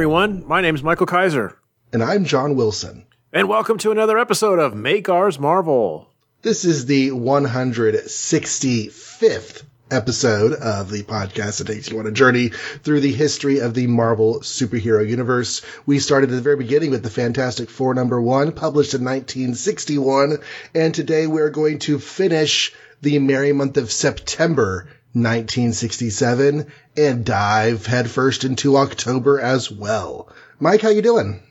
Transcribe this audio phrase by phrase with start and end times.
[0.00, 0.48] everyone.
[0.48, 1.58] My name is Michael Kaiser.
[1.92, 3.04] And I'm John Wilson.
[3.34, 6.08] And welcome to another episode of Make Ours Marvel.
[6.40, 13.00] This is the 165th episode of the podcast that takes you on a journey through
[13.00, 15.60] the history of the Marvel superhero universe.
[15.84, 20.38] We started at the very beginning with the Fantastic Four number one, published in 1961,
[20.74, 22.72] and today we're going to finish
[23.02, 30.28] the merry month of September 1967 and dive headfirst into October as well.
[30.58, 31.42] Mike, how you doing?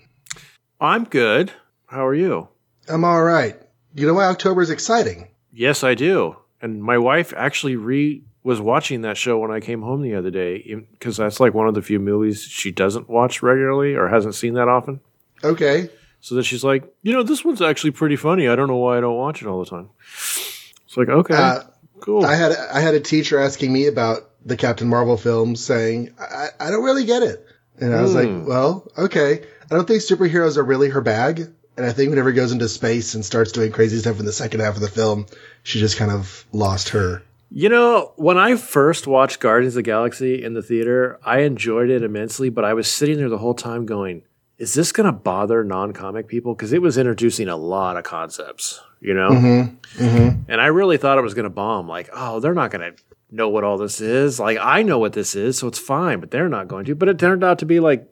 [0.80, 1.52] I'm good.
[1.88, 2.48] How are you?
[2.88, 3.60] I'm all right.
[3.96, 5.28] You know why October is exciting?
[5.52, 6.38] Yes, I do.
[6.62, 10.32] And my wife actually re was watching that show when I came home the other
[10.32, 14.36] day because that's like one of the few movies she doesn't watch regularly or hasn't
[14.36, 15.02] seen that often.
[15.44, 15.90] Okay.
[16.22, 18.48] So then she's like, you know, this one's actually pretty funny.
[18.48, 19.90] I don't know why I don't watch it all the time.
[20.86, 21.64] It's like, okay, uh,
[22.02, 22.26] cool.
[22.26, 26.48] I had I had a teacher asking me about the Captain Marvel films, saying, I,
[26.60, 27.46] I don't really get it.
[27.80, 28.16] And I was mm.
[28.16, 28.46] like, hmm.
[28.46, 29.42] well, okay.
[29.72, 31.52] I don't think superheroes are really her bag.
[31.78, 34.60] And I think whenever goes into space and starts doing crazy stuff in the second
[34.60, 35.28] half of the film,
[35.64, 37.24] she just kind of lost her.
[37.52, 41.90] You know, when I first watched Guardians of the Galaxy in the theater, I enjoyed
[41.90, 44.24] it immensely, but I was sitting there the whole time going,
[44.60, 46.54] is this going to bother non comic people?
[46.54, 49.30] Because it was introducing a lot of concepts, you know?
[49.30, 50.04] Mm-hmm.
[50.04, 50.52] Mm-hmm.
[50.52, 51.88] And I really thought it was going to bomb.
[51.88, 53.02] Like, oh, they're not going to
[53.32, 54.40] know what all this is.
[54.40, 56.96] Like, I know what this is, so it's fine, but they're not going to.
[56.96, 58.08] But it turned out to be like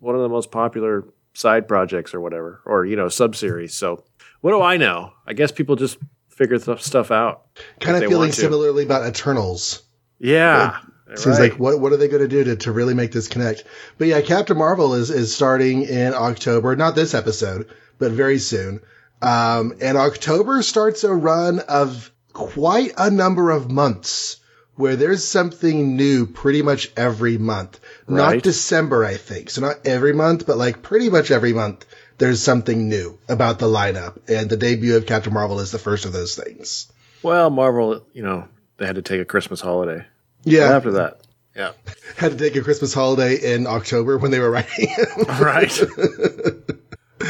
[0.00, 3.72] one of the most popular side projects or whatever, or you know, sub series.
[3.72, 4.04] So
[4.40, 5.12] what do I know?
[5.26, 7.46] I guess people just figure th- stuff out.
[7.80, 9.82] Kind of feeling similarly about Eternals.
[10.18, 10.78] Yeah.
[11.18, 11.50] Seems right.
[11.50, 13.64] like what what are they going to do to, to really make this connect?
[13.98, 16.76] But yeah, Captain Marvel is is starting in October.
[16.76, 17.68] Not this episode,
[17.98, 18.80] but very soon.
[19.20, 24.38] Um, and October starts a run of quite a number of months
[24.74, 27.78] where there's something new pretty much every month.
[28.06, 28.34] Right.
[28.34, 29.50] Not December, I think.
[29.50, 31.86] So not every month, but like pretty much every month,
[32.18, 34.18] there's something new about the lineup.
[34.28, 36.90] And the debut of Captain Marvel is the first of those things.
[37.22, 38.48] Well, Marvel, you know,
[38.78, 40.04] they had to take a Christmas holiday.
[40.44, 40.68] Yeah.
[40.68, 41.20] But after that.
[41.54, 41.72] Yeah.
[42.16, 44.88] Had to take a Christmas holiday in October when they were writing.
[45.28, 45.80] right.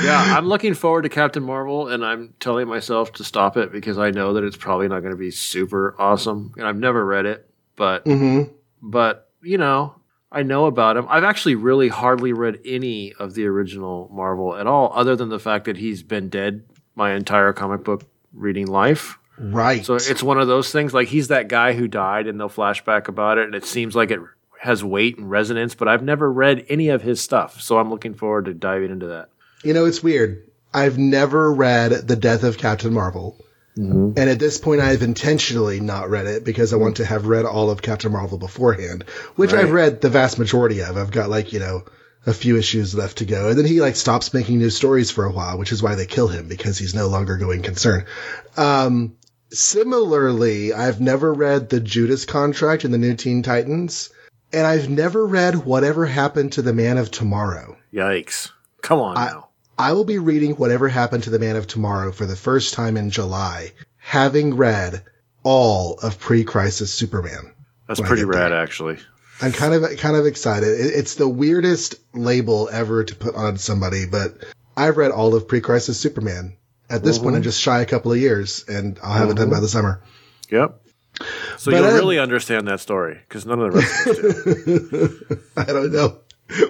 [0.02, 3.98] yeah, I'm looking forward to Captain Marvel, and I'm telling myself to stop it because
[3.98, 6.52] I know that it's probably not going to be super awesome.
[6.56, 8.52] And I've never read it, but mm-hmm.
[8.80, 9.96] but you know,
[10.30, 11.06] I know about him.
[11.08, 15.40] I've actually really hardly read any of the original Marvel at all, other than the
[15.40, 16.64] fact that he's been dead
[16.94, 19.18] my entire comic book reading life.
[19.42, 19.84] Right.
[19.84, 23.08] So it's one of those things like he's that guy who died, and they'll flashback
[23.08, 24.20] about it, and it seems like it
[24.60, 25.74] has weight and resonance.
[25.74, 29.08] But I've never read any of his stuff, so I'm looking forward to diving into
[29.08, 29.28] that.
[29.64, 30.48] You know, it's weird.
[30.72, 33.36] I've never read The Death of Captain Marvel.
[33.76, 34.18] Mm-hmm.
[34.18, 37.46] And at this point, I've intentionally not read it because I want to have read
[37.46, 39.04] all of Captain Marvel beforehand,
[39.36, 39.64] which right.
[39.64, 40.96] I've read the vast majority of.
[40.96, 41.84] I've got like, you know,
[42.26, 43.48] a few issues left to go.
[43.48, 46.06] And then he like stops making new stories for a while, which is why they
[46.06, 48.04] kill him because he's no longer going concern.
[48.56, 49.16] Um,
[49.52, 54.10] similarly, I've never read the Judas contract in the New Teen Titans,
[54.52, 57.76] and I've never read Whatever Happened to the Man of Tomorrow.
[57.92, 58.50] Yikes.
[58.80, 59.48] Come on I, now.
[59.78, 62.96] I will be reading Whatever Happened to the Man of Tomorrow for the first time
[62.96, 65.02] in July, having read
[65.42, 67.54] all of pre-crisis Superman.
[67.88, 68.62] That's pretty rad, there.
[68.62, 68.98] actually.
[69.40, 70.68] I'm kind of kind of excited.
[70.68, 74.34] It's the weirdest label ever to put on somebody, but
[74.76, 76.56] I've read all of pre-crisis Superman.
[76.92, 77.24] At this mm-hmm.
[77.24, 79.30] point, I'm just shy a couple of years, and I'll have mm-hmm.
[79.32, 80.02] it done by the summer.
[80.50, 80.78] Yep.
[81.56, 84.64] So but you'll I, really understand that story because none of the rest of us
[84.64, 85.40] do.
[85.56, 86.18] I don't know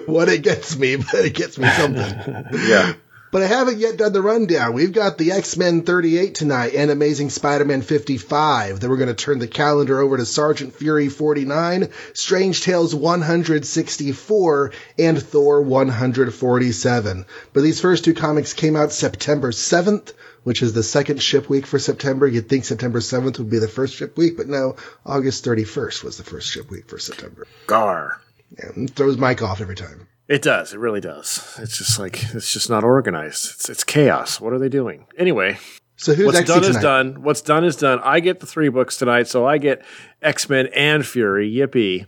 [0.05, 2.45] what it gets me, but it gets me something.
[2.67, 2.93] yeah.
[3.33, 4.73] But I haven't yet done the rundown.
[4.73, 8.79] We've got the X-Men 38 tonight and Amazing Spider-Man 55.
[8.79, 14.71] Then we're going to turn the calendar over to Sergeant Fury 49, Strange Tales 164,
[14.99, 17.25] and Thor 147.
[17.53, 20.13] But these first two comics came out September 7th,
[20.43, 22.27] which is the second ship week for September.
[22.27, 24.75] You'd think September 7th would be the first ship week, but no,
[25.07, 27.47] August 31st was the first ship week for September.
[27.65, 28.21] Gar.
[28.55, 30.07] Yeah, throws Mike off every time.
[30.33, 30.73] It does.
[30.73, 31.55] It really does.
[31.61, 33.51] It's just like it's just not organized.
[33.53, 34.41] It's it's chaos.
[34.41, 35.05] What are they doing?
[35.15, 35.59] Anyway,
[35.95, 36.69] so who's what's done tonight?
[36.69, 37.21] is done.
[37.21, 37.99] What's done is done.
[38.03, 39.85] I get the three books tonight, so I get
[40.23, 41.53] X Men and Fury.
[41.53, 42.07] Yippee!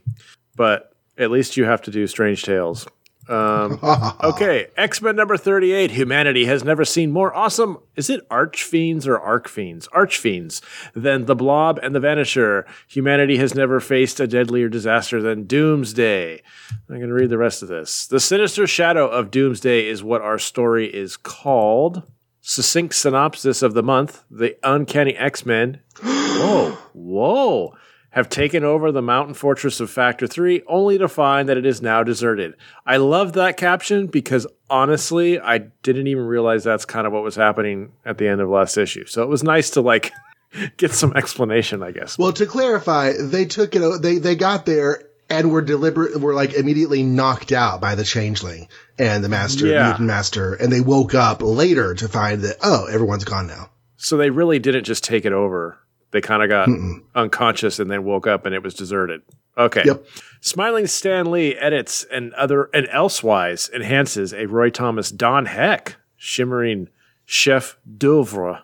[0.56, 2.88] But at least you have to do Strange Tales.
[3.28, 3.80] Um,
[4.24, 5.92] okay, X Men number 38.
[5.92, 7.78] Humanity has never seen more awesome.
[7.96, 9.88] Is it Archfiends or Archfiends?
[9.90, 10.62] Archfiends
[10.94, 12.66] than the Blob and the Vanisher.
[12.88, 16.42] Humanity has never faced a deadlier disaster than Doomsday.
[16.90, 18.08] I'm going to read the rest of this.
[18.08, 22.04] The sinister shadow of Doomsday is what our story is called.
[22.42, 25.82] Succinct synopsis of the month The Uncanny X Men.
[26.02, 27.76] whoa, whoa
[28.16, 31.82] have taken over the mountain fortress of Factor 3 only to find that it is
[31.82, 32.54] now deserted.
[32.86, 37.36] I love that caption because honestly, I didn't even realize that's kind of what was
[37.36, 39.06] happening at the end of last issue.
[39.06, 40.14] So it was nice to like
[40.78, 42.18] get some explanation, I guess.
[42.18, 46.54] Well, to clarify, they took it, they, they got there and were deliberate, were like
[46.54, 49.88] immediately knocked out by the changeling and the master, Yeah.
[49.88, 53.72] mutant master, and they woke up later to find that, oh, everyone's gone now.
[53.98, 55.80] So they really didn't just take it over.
[56.16, 56.70] They kind of got
[57.14, 59.22] unconscious and then woke up and it was deserted.
[59.58, 59.82] Okay.
[59.84, 60.06] Yep.
[60.40, 66.88] Smiling Stan Lee edits and other and elsewise enhances a Roy Thomas Don Heck shimmering
[67.26, 68.64] chef d'oeuvre.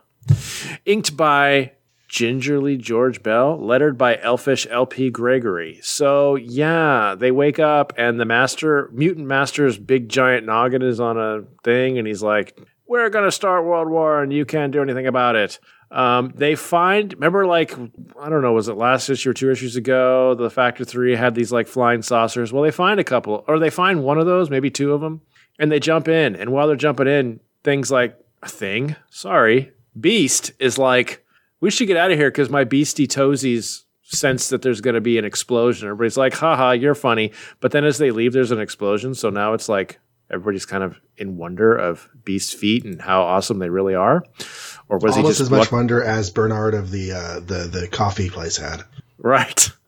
[0.86, 1.74] Inked by
[2.08, 5.78] Gingerly George Bell, lettered by Elfish LP Gregory.
[5.84, 11.18] So yeah, they wake up and the master mutant master's big giant noggin is on
[11.18, 12.58] a thing and he's like,
[12.88, 15.60] We're gonna start World War and you can't do anything about it.
[15.92, 17.74] Um, they find remember like
[18.20, 20.36] I don't know, was it last issue or two issues ago?
[20.36, 22.54] The Factor Three had these like flying saucers.
[22.54, 25.22] Well, they find a couple, or they find one of those, maybe two of them,
[25.60, 26.36] and they jump in.
[26.36, 31.26] And while they're jumping in, things like a thing, sorry, Beast is like,
[31.60, 35.02] we should get out of here because my beastie toesies sense that there's going to
[35.02, 35.88] be an explosion.
[35.88, 37.32] Everybody's like, haha, you're funny.
[37.60, 39.14] But then as they leave, there's an explosion.
[39.14, 40.00] So now it's like
[40.30, 44.24] everybody's kind of in wonder of Beast's feet and how awesome they really are.
[44.92, 47.68] Or was he Almost just as much luck- wonder as Bernard of the, uh, the,
[47.72, 48.84] the coffee place had.
[49.18, 49.70] Right.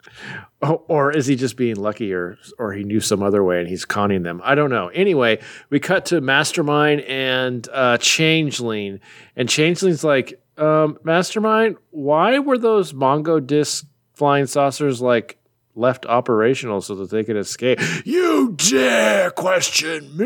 [0.61, 3.67] Oh, Or is he just being lucky or or he knew some other way and
[3.67, 4.39] he's conning them?
[4.45, 4.87] I don't know.
[4.87, 9.01] Anyway, we cut to Mastermind and uh, Changeling.
[9.35, 15.37] And Changeling's like, um, Mastermind, why were those Mongo disc flying saucers like
[15.75, 17.79] left operational so that they could escape?
[18.05, 20.25] You dare question me?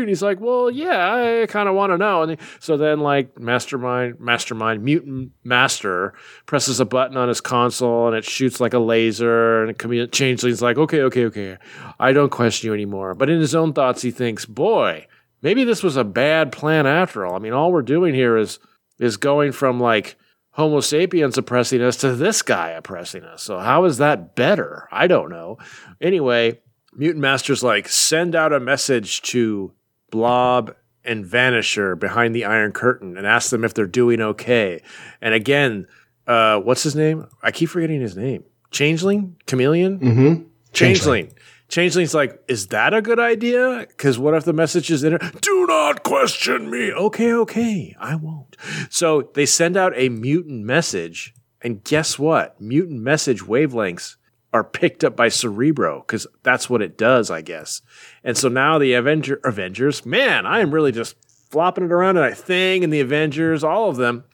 [0.00, 2.22] And he's like, Well, yeah, I kind of want to know.
[2.22, 6.14] And so then, like, Mastermind, Mastermind, Mutant Master
[6.46, 9.64] presses a button on his console and it shoots like a laser.
[9.64, 11.56] And commu- Changeling's like, Okay, okay, okay.
[11.98, 13.14] I don't question you anymore.
[13.14, 15.06] But in his own thoughts, he thinks, Boy,
[15.42, 17.34] maybe this was a bad plan after all.
[17.34, 18.58] I mean, all we're doing here is
[18.98, 20.16] is going from like
[20.58, 23.44] Homo sapiens oppressing us to this guy oppressing us.
[23.44, 24.88] So how is that better?
[24.90, 25.56] I don't know.
[26.00, 26.58] Anyway,
[26.92, 29.72] Mutant Master's like, send out a message to
[30.10, 30.74] Blob
[31.04, 34.82] and Vanisher behind the Iron Curtain and ask them if they're doing okay.
[35.20, 35.86] And again,
[36.26, 37.28] uh, what's his name?
[37.40, 38.42] I keep forgetting his name.
[38.72, 39.36] Changeling?
[39.46, 40.00] Chameleon?
[40.00, 40.42] Mm-hmm.
[40.72, 41.32] Changeling.
[41.68, 43.84] Changeling's like, is that a good idea?
[43.88, 45.40] Because what if the message is in it?
[45.40, 46.92] Do not question me.
[46.92, 48.56] Okay, okay, I won't.
[48.88, 52.58] So they send out a mutant message, and guess what?
[52.60, 54.16] Mutant message wavelengths
[54.52, 57.82] are picked up by Cerebro because that's what it does, I guess.
[58.24, 61.16] And so now the Avenger Avengers, man, I am really just
[61.50, 64.24] flopping it around and I thing and the Avengers, all of them,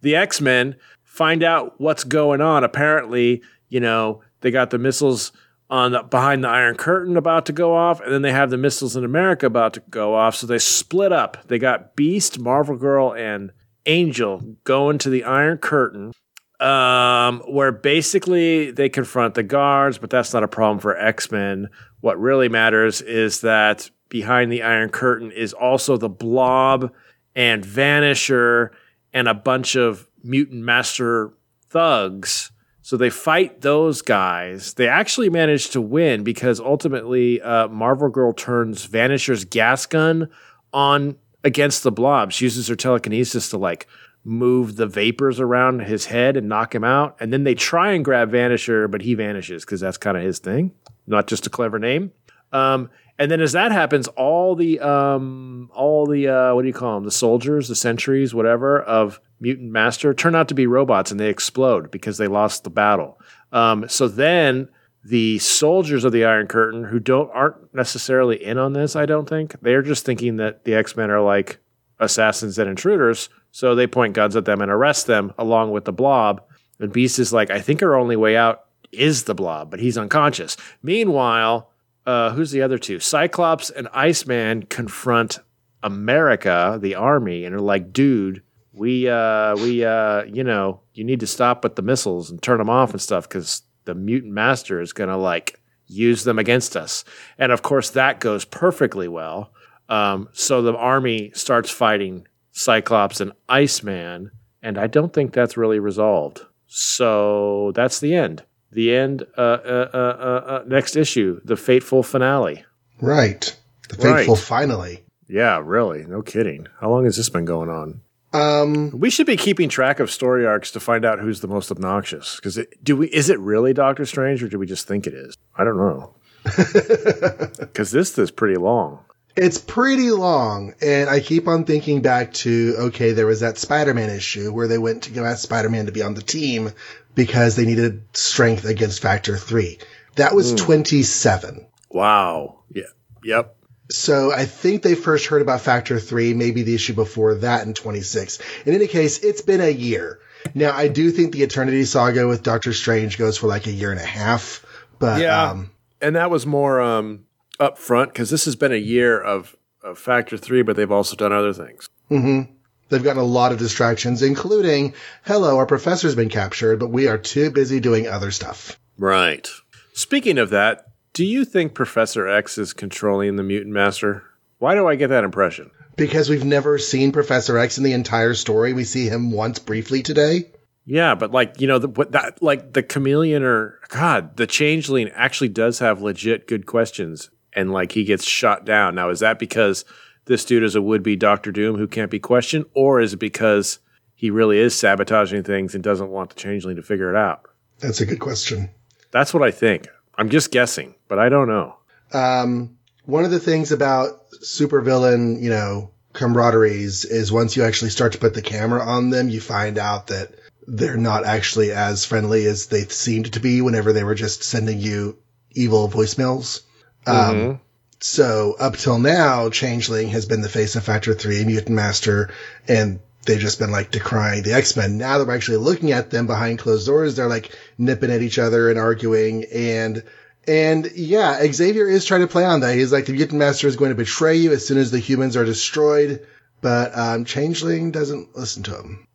[0.00, 2.64] the X Men find out what's going on.
[2.64, 5.32] Apparently, you know, they got the missiles
[5.70, 8.56] on the, behind the Iron Curtain about to go off, and then they have the
[8.56, 10.34] missiles in America about to go off.
[10.36, 11.46] So they split up.
[11.48, 13.52] They got Beast, Marvel Girl, and
[13.86, 16.12] Angel going to the Iron Curtain,
[16.60, 21.68] um, where basically they confront the guards, but that's not a problem for X Men.
[22.00, 26.92] What really matters is that behind the Iron Curtain is also the Blob
[27.34, 28.70] and Vanisher
[29.12, 31.32] and a bunch of mutant master
[31.68, 32.50] thugs.
[32.88, 34.72] So they fight those guys.
[34.72, 40.30] They actually manage to win because ultimately uh, Marvel Girl turns Vanisher's gas gun
[40.72, 42.32] on against the blob.
[42.32, 43.86] She uses her telekinesis to like
[44.24, 47.14] move the vapors around his head and knock him out.
[47.20, 50.38] And then they try and grab Vanisher, but he vanishes because that's kind of his
[50.38, 50.72] thing,
[51.06, 52.12] not just a clever name.
[52.54, 56.74] Um, and then as that happens, all the um, all the uh, what do you
[56.74, 57.04] call them?
[57.04, 61.28] The soldiers, the sentries, whatever of Mutant Master turn out to be robots and they
[61.30, 63.20] explode because they lost the battle.
[63.52, 64.68] Um, so then
[65.04, 69.28] the soldiers of the Iron Curtain, who don't aren't necessarily in on this, I don't
[69.28, 71.58] think they're just thinking that the X Men are like
[72.00, 73.28] assassins and intruders.
[73.50, 76.42] So they point guns at them and arrest them along with the Blob.
[76.78, 79.98] And Beast is like, I think our only way out is the Blob, but he's
[79.98, 80.56] unconscious.
[80.82, 81.70] Meanwhile,
[82.06, 83.00] uh, who's the other two?
[83.00, 85.38] Cyclops and Iceman confront
[85.82, 88.42] America, the army, and are like, dude,
[88.78, 92.58] we, uh, we, uh, you know, you need to stop with the missiles and turn
[92.58, 96.76] them off and stuff because the mutant master is going to like use them against
[96.76, 97.04] us.
[97.38, 99.52] And of course, that goes perfectly well.
[99.88, 104.30] Um, so the army starts fighting Cyclops and Iceman,
[104.62, 106.40] and I don't think that's really resolved.
[106.66, 108.44] So that's the end.
[108.72, 109.22] The end.
[109.36, 112.64] Uh, uh, uh, uh, uh, next issue, the fateful finale.
[113.00, 113.56] Right.
[113.88, 114.42] The fateful Right.
[114.44, 115.04] finally.
[115.28, 116.04] Yeah, really.
[116.06, 116.66] No kidding.
[116.80, 118.02] How long has this been going on?
[118.32, 121.70] Um, We should be keeping track of story arcs to find out who's the most
[121.70, 122.36] obnoxious.
[122.36, 123.08] Because do we?
[123.08, 125.36] Is it really Doctor Strange, or do we just think it is?
[125.56, 126.14] I don't know.
[127.58, 129.00] Because this is pretty long.
[129.36, 134.10] It's pretty long, and I keep on thinking back to okay, there was that Spider-Man
[134.10, 136.72] issue where they went to go ask Spider-Man to be on the team
[137.14, 139.78] because they needed strength against Factor Three.
[140.16, 141.66] That was twenty-seven.
[141.90, 142.60] Wow.
[142.72, 142.84] Yeah.
[143.22, 143.54] Yep.
[143.90, 147.72] So I think they first heard about Factor 3, maybe the issue before that in
[147.74, 148.38] 26.
[148.66, 150.20] In any case, it's been a year.
[150.54, 153.90] Now, I do think the Eternity Saga with Doctor Strange goes for like a year
[153.90, 154.64] and a half,
[154.98, 155.50] but Yeah.
[155.50, 157.24] um, And that was more um,
[157.58, 161.16] up front because this has been a year of, of Factor Three, but they've also
[161.16, 161.88] done other things.
[162.10, 167.18] they've gotten a lot of distractions, including, hello, our professor's been captured, but we are
[167.18, 168.78] too busy doing other stuff.
[168.98, 169.48] Right.
[169.94, 170.84] Speaking of that,
[171.18, 174.22] do you think Professor X is controlling the Mutant Master?
[174.58, 175.72] Why do I get that impression?
[175.96, 178.72] Because we've never seen Professor X in the entire story.
[178.72, 180.52] We see him once briefly today.
[180.84, 185.08] Yeah, but like you know, the, what that like the chameleon or God, the changeling
[185.08, 188.94] actually does have legit good questions, and like he gets shot down.
[188.94, 189.84] Now, is that because
[190.26, 193.80] this dude is a would-be Doctor Doom who can't be questioned, or is it because
[194.14, 197.42] he really is sabotaging things and doesn't want the changeling to figure it out?
[197.80, 198.70] That's a good question.
[199.10, 199.88] That's what I think.
[200.16, 201.76] I'm just guessing, but I don't know.
[202.12, 208.12] um, one of the things about supervillain, you know, camaraderies is once you actually start
[208.12, 210.34] to put the camera on them, you find out that
[210.66, 214.78] they're not actually as friendly as they seemed to be whenever they were just sending
[214.78, 215.16] you
[215.52, 216.60] evil voicemails.
[217.06, 217.60] Um,
[218.00, 222.30] so up till now, Changeling has been the face of Factor 3, Mutant Master,
[222.68, 224.98] and they've just been like decrying the X-Men.
[224.98, 228.38] Now that we're actually looking at them behind closed doors, they're like nipping at each
[228.38, 230.02] other and arguing and
[230.48, 232.74] and yeah, Xavier is trying to play on that.
[232.74, 235.36] He's like, the Mutant Master is going to betray you as soon as the humans
[235.36, 236.26] are destroyed.
[236.60, 239.06] But um, Changeling doesn't listen to him.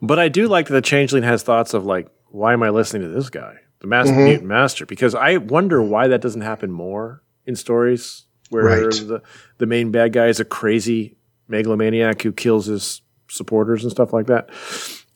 [0.00, 3.02] But I do like that the changeling has thoughts of like, why am I listening
[3.02, 4.86] to this guy, the master mutant master?
[4.86, 8.90] Because I wonder why that doesn't happen more in stories where Right.
[8.92, 9.22] the
[9.58, 11.16] the main bad guy is a crazy
[11.48, 14.50] megalomaniac who kills his supporters and stuff like that.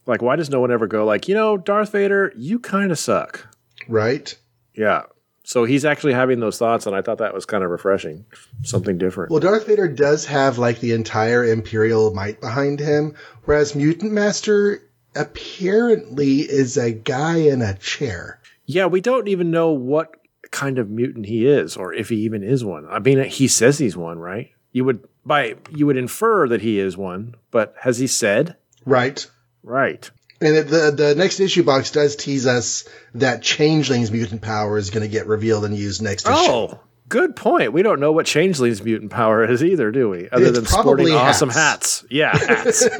[0.05, 2.97] Like, why does no one ever go like, you know, Darth Vader, you kind of
[2.99, 3.47] suck.
[3.87, 4.35] Right?
[4.73, 5.03] Yeah.
[5.43, 8.25] So he's actually having those thoughts, and I thought that was kind of refreshing,
[8.63, 9.31] something different.
[9.31, 14.83] Well, Darth Vader does have like the entire Imperial might behind him, whereas Mutant Master
[15.15, 18.39] apparently is a guy in a chair.
[18.65, 20.15] Yeah, we don't even know what
[20.51, 22.85] kind of mutant he is, or if he even is one.
[22.89, 24.51] I mean, he says he's one, right?
[24.71, 28.55] You would by you would infer that he is one, but has he said?
[28.85, 29.29] Right?
[29.63, 30.09] Right.
[30.41, 32.83] And the, the next issue box does tease us
[33.13, 36.33] that Changeling's mutant power is going to get revealed and used next issue.
[36.35, 36.79] Oh,
[37.09, 37.73] good point.
[37.73, 40.27] We don't know what Changeling's mutant power is either, do we?
[40.31, 42.01] Other It's than sporting probably awesome hats.
[42.01, 42.05] hats.
[42.09, 42.87] Yeah, hats.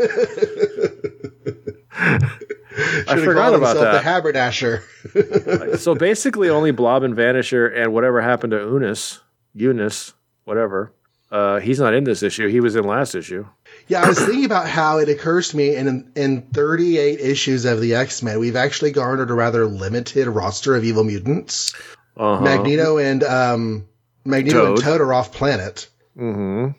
[1.94, 3.92] I forgot about that.
[3.94, 4.84] The haberdasher.
[5.78, 9.20] so basically, only Blob and Vanisher and whatever happened to Unus,
[9.54, 10.14] Eunice,
[10.46, 10.94] whatever.
[11.32, 12.48] Uh, he's not in this issue.
[12.50, 13.46] He was in last issue.
[13.92, 17.82] Yeah, I was thinking about how it occurs to me in in 38 issues of
[17.82, 21.74] the X Men, we've actually garnered a rather limited roster of evil mutants.
[22.16, 22.42] Uh-huh.
[22.42, 23.88] Magneto and um,
[24.24, 24.84] Magneto and Toad.
[24.86, 26.72] Toad are off planet, Mm-hmm.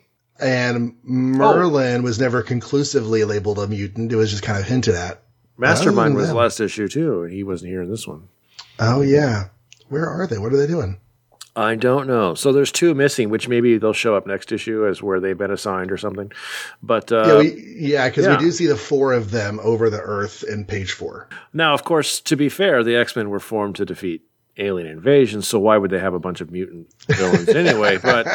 [0.42, 4.11] and Merlin was never conclusively labeled a mutant.
[4.12, 5.23] It was just kind of hinted at.
[5.59, 7.25] Mastermind was that- last issue too.
[7.25, 8.28] He wasn't here in this one.
[8.78, 9.49] Oh yeah,
[9.88, 10.38] where are they?
[10.38, 10.99] What are they doing?
[11.54, 12.35] I don't know.
[12.35, 15.50] So there's two missing, which maybe they'll show up next issue as where they've been
[15.50, 16.32] assigned or something.
[16.82, 18.38] But uh, yeah, we, yeah, because yeah.
[18.38, 21.28] we do see the four of them over the Earth in page four.
[21.52, 24.23] now, of course, to be fair, the X Men were formed to defeat
[24.56, 25.42] alien invasion.
[25.42, 27.99] So why would they have a bunch of mutant villains anyway?
[27.99, 28.26] But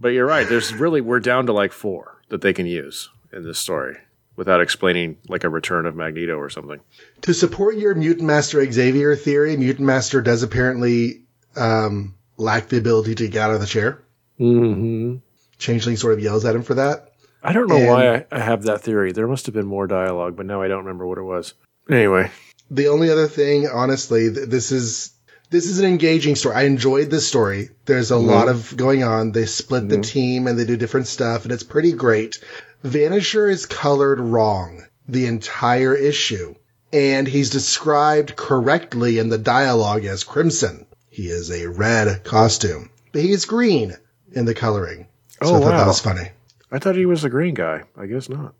[0.00, 0.48] but you're right.
[0.48, 3.96] There's really we're down to like four that they can use in this story
[4.34, 6.80] without explaining like a return of Magneto or something.
[7.22, 11.24] To support your Mutant Master Xavier theory, Mutant Master does apparently
[11.56, 14.02] um, lack the ability to get out of the chair.
[14.38, 15.16] Mm-hmm.
[15.58, 17.08] Changeling sort of yells at him for that.
[17.42, 19.12] I don't know And- why I, have that theory.
[19.12, 21.54] There must have been more dialogue, but now I don't remember what it was.
[21.88, 22.30] Anyway,
[22.70, 25.12] The only other thing, honestly, th- this is
[25.50, 26.54] this is an engaging story.
[26.54, 27.70] I enjoyed this story.
[27.84, 29.32] There's a lot of going on.
[29.32, 32.38] They split the team and they do different stuff, and it's pretty great.
[32.84, 36.54] Vanisher is colored wrong the entire issue,
[36.92, 40.86] and he's described correctly in the dialogue as crimson.
[41.20, 43.94] He is a red costume, but he's green
[44.32, 45.06] in the coloring.
[45.42, 45.78] So Oh, I thought wow.
[45.78, 46.28] that was funny.
[46.72, 47.82] I thought he was a green guy.
[47.94, 48.54] I guess not.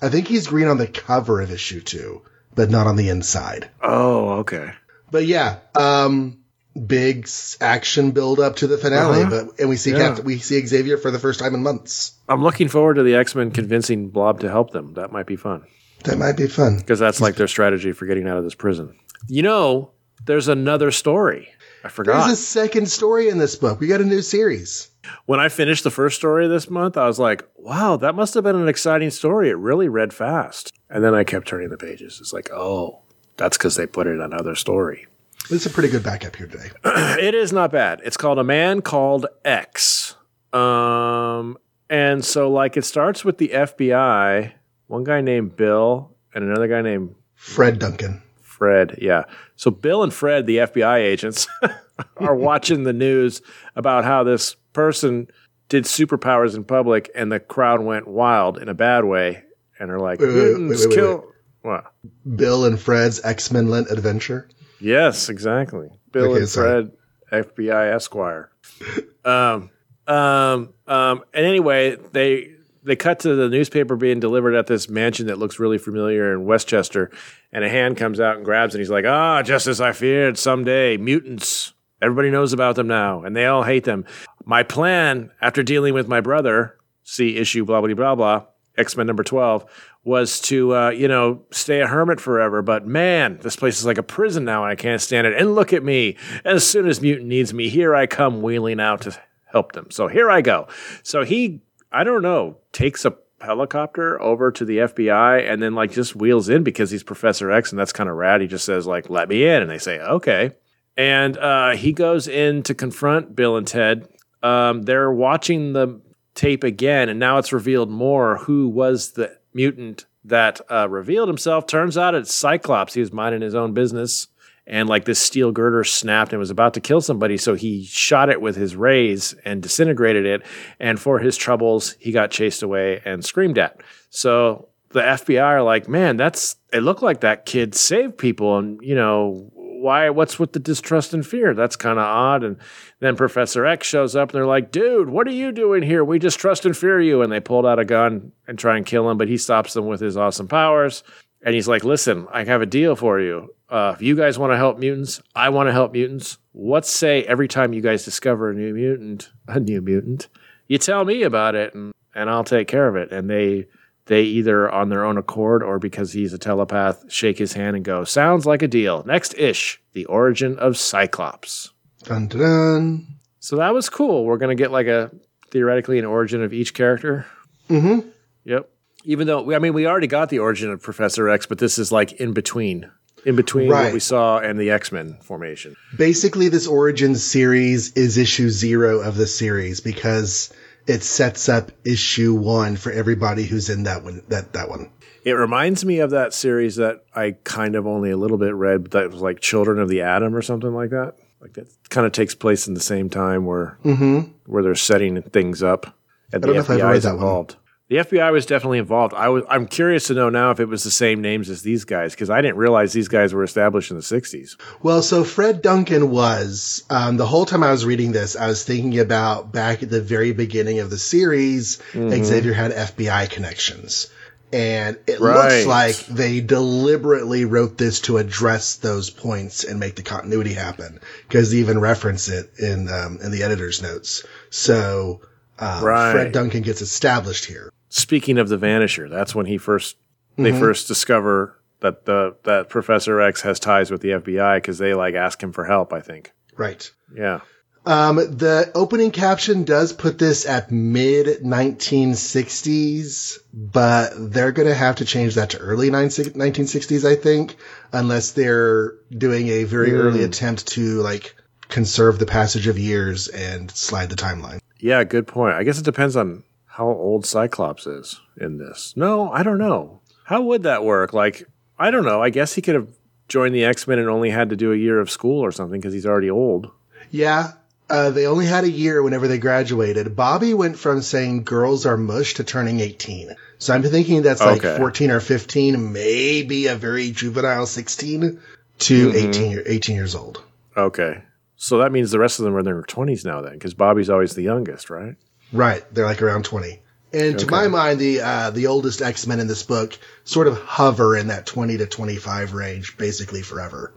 [0.00, 2.22] I think he's green on the cover of issue two,
[2.54, 3.68] but not on the inside.
[3.82, 4.70] Oh, okay.
[5.10, 6.38] But yeah, um,
[6.86, 7.28] big
[7.60, 9.22] action build up to the finale.
[9.24, 9.44] Uh-huh.
[9.48, 9.98] But and we see Yeah.
[10.08, 12.12] Captain, we see Xavier for the first time in months.
[12.30, 14.94] I'm looking forward to the X Men convincing Blob to help them.
[14.94, 15.64] That might be fun
[16.04, 16.78] That might be fun.
[16.78, 18.96] because that's like their strategy for getting out of this prison.
[19.28, 19.90] You know,
[20.26, 21.48] there's another story.
[21.84, 22.26] I forgot.
[22.26, 23.78] There's a second story in this book.
[23.78, 24.88] We got a new series.
[25.26, 28.42] when I finished the first story this month, I was like, wow, that must have
[28.42, 29.50] been an exciting story.
[29.50, 30.72] It really read fast.
[30.88, 32.20] And then I kept turning the pages.
[32.20, 33.02] It's like, oh,
[33.36, 35.06] that's because they put it in another story.
[35.50, 36.70] It's a pretty good backup here today.
[37.20, 38.00] it is not bad.
[38.02, 40.16] It's called A Man Called X.
[40.54, 41.58] Um,
[41.90, 44.52] and so, like, it starts with the FBI,
[44.86, 48.22] one guy named Bill, and another guy named Fred Duncan.
[48.64, 48.98] Fred.
[49.02, 49.24] Yeah.
[49.56, 51.46] So Bill and Fred, the FBI agents,
[52.16, 53.42] are watching the news
[53.76, 55.28] about how this person
[55.68, 59.42] did superpowers in public and the crowd went wild in a bad way.
[59.78, 61.24] And they're like, Wait, wait, "Mutants wait, wait, kill.
[61.60, 61.92] What?
[62.36, 64.48] Bill and Fred's X Men Lent adventure.
[64.80, 65.90] Yes, exactly.
[66.10, 66.90] Bill Okay, and sorry.
[67.30, 68.50] Fred, FBI Esquire.
[69.26, 69.70] um,
[70.06, 72.53] um, um, and anyway, they
[72.84, 76.44] they cut to the newspaper being delivered at this mansion that looks really familiar in
[76.44, 77.10] Westchester,
[77.52, 80.38] and a hand comes out and grabs, and he's like, "Ah, just as I feared.
[80.38, 81.72] Someday, mutants.
[82.02, 84.04] Everybody knows about them now, and they all hate them.
[84.44, 88.44] My plan, after dealing with my brother, see issue blah blah blah blah,
[88.76, 89.64] X Men number twelve,
[90.04, 92.60] was to uh, you know stay a hermit forever.
[92.60, 95.34] But man, this place is like a prison now, and I can't stand it.
[95.38, 96.16] And look at me.
[96.44, 99.18] As soon as mutant needs me, here I come wheeling out to
[99.54, 99.90] help them.
[99.90, 100.66] So here I go.
[101.04, 101.62] So he,
[101.94, 106.48] I don't know, takes a helicopter over to the FBI and then like just wheels
[106.48, 108.40] in because he's Professor X and that's kind of rad.
[108.40, 110.52] He just says like, "Let me in," and they say, "Okay."
[110.96, 114.08] And uh, he goes in to confront Bill and Ted.
[114.42, 116.00] Um, they're watching the
[116.34, 121.66] tape again, and now it's revealed more who was the mutant that uh, revealed himself.
[121.66, 122.94] Turns out it's Cyclops.
[122.94, 124.28] He was minding his own business,
[124.66, 128.30] and like this steel girder snapped and was about to kill somebody, so he shot
[128.30, 130.42] it with his rays and disintegrated it.
[130.80, 133.80] And for his troubles, he got chased away and screamed at.
[134.10, 138.80] So the FBI are like, man, that's it looked like that kid saved people, and
[138.82, 140.08] you know why?
[140.08, 141.52] What's with the distrust and fear?
[141.52, 142.42] That's kind of odd.
[142.42, 142.56] And
[143.00, 146.02] then Professor X shows up, and they're like, dude, what are you doing here?
[146.02, 147.20] We distrust and fear you.
[147.20, 149.86] And they pulled out a gun and try and kill him, but he stops them
[149.86, 151.04] with his awesome powers.
[151.42, 153.53] And he's like, listen, I have a deal for you.
[153.68, 156.38] Uh, if you guys want to help mutants, I want to help mutants.
[156.54, 160.28] Let's say every time you guys discover a new mutant, a new mutant,
[160.68, 163.10] you tell me about it, and, and I'll take care of it.
[163.10, 163.66] And they
[164.06, 167.84] they either on their own accord or because he's a telepath shake his hand and
[167.84, 169.02] go, sounds like a deal.
[169.06, 171.72] Next ish, the origin of Cyclops.
[172.02, 173.06] Dun dun dun.
[173.40, 174.24] So that was cool.
[174.24, 175.10] We're going to get like a
[175.50, 177.26] theoretically an origin of each character.
[177.70, 178.08] Mm-hmm.
[178.44, 178.70] Yep.
[179.04, 181.92] Even though, I mean, we already got the origin of Professor X, but this is
[181.92, 182.90] like in between.
[183.24, 185.76] In between what we saw and the X Men formation.
[185.96, 190.52] Basically, this Origins series is issue zero of the series because
[190.86, 194.22] it sets up issue one for everybody who's in that one.
[194.28, 194.90] That that one.
[195.24, 198.82] It reminds me of that series that I kind of only a little bit read,
[198.82, 201.16] but that was like Children of the Atom or something like that.
[201.40, 204.32] Like that kind of takes place in the same time where mm-hmm.
[204.46, 205.94] where they're setting things up
[206.32, 207.46] and I don't know if I've read that one.
[207.94, 209.14] The FBI was definitely involved.
[209.14, 211.84] I was I'm curious to know now if it was the same names as these
[211.84, 214.56] guys because I didn't realize these guys were established in the 60s.
[214.82, 218.64] Well, so Fred Duncan was um, the whole time I was reading this, I was
[218.64, 222.24] thinking about back at the very beginning of the series, Mm-hmm.
[222.24, 224.10] Xavier had FBI connections.
[224.52, 225.36] And it Right.
[225.36, 230.98] looks like they deliberately wrote this to address those points and make the continuity happen
[231.28, 234.24] because they even reference it in um, in the editor's notes.
[234.50, 235.20] So
[235.60, 236.10] um, Right.
[236.10, 237.70] Fred Duncan gets established here.
[237.96, 239.96] Speaking of the Vanisher, that's when he first
[240.36, 240.58] they Mm-hmm.
[240.58, 245.14] first discover that the that Professor X has ties with the FBI because they like
[245.14, 245.92] ask him for help.
[245.92, 246.32] I think.
[246.56, 246.90] Right.
[247.14, 247.40] Yeah.
[247.86, 254.96] Um, the opening caption does put this at mid 1960s, but they're going to have
[254.96, 257.56] to change that to early 1960s, I think,
[257.92, 261.34] unless they're doing a very early attempt to like
[261.68, 264.60] conserve the passage of years and slide the timeline.
[264.80, 265.54] Yeah, good point.
[265.54, 266.42] I guess it depends on
[266.76, 268.94] how old Cyclops is in this.
[268.96, 270.00] No, I don't know.
[270.24, 271.12] How would that work?
[271.12, 271.44] Like,
[271.78, 272.20] I don't know.
[272.20, 272.88] I guess he could have
[273.28, 275.80] joined the X Men and only had to do a year of school or something
[275.80, 276.70] because he's already old.
[277.10, 277.52] Yeah.
[277.88, 280.16] Uh, they only had a year whenever they graduated.
[280.16, 283.36] Bobby went from saying girls are mush to turning 18.
[283.58, 284.76] So I'm thinking that's like Okay.
[284.76, 288.40] 14 or 15, maybe a very juvenile 16
[288.78, 290.42] to 18, year, 18 years old.
[290.76, 291.22] Okay.
[291.56, 294.10] So that means the rest of them are in their 20s now then because Bobby's
[294.10, 295.14] always the youngest, right?
[295.54, 295.82] Right.
[295.94, 296.80] They're like around 20.
[297.12, 301.16] And to my mind, the, uh, the oldest X-Men in this book sort of hover
[301.16, 303.92] in that 20 to 25 range basically forever.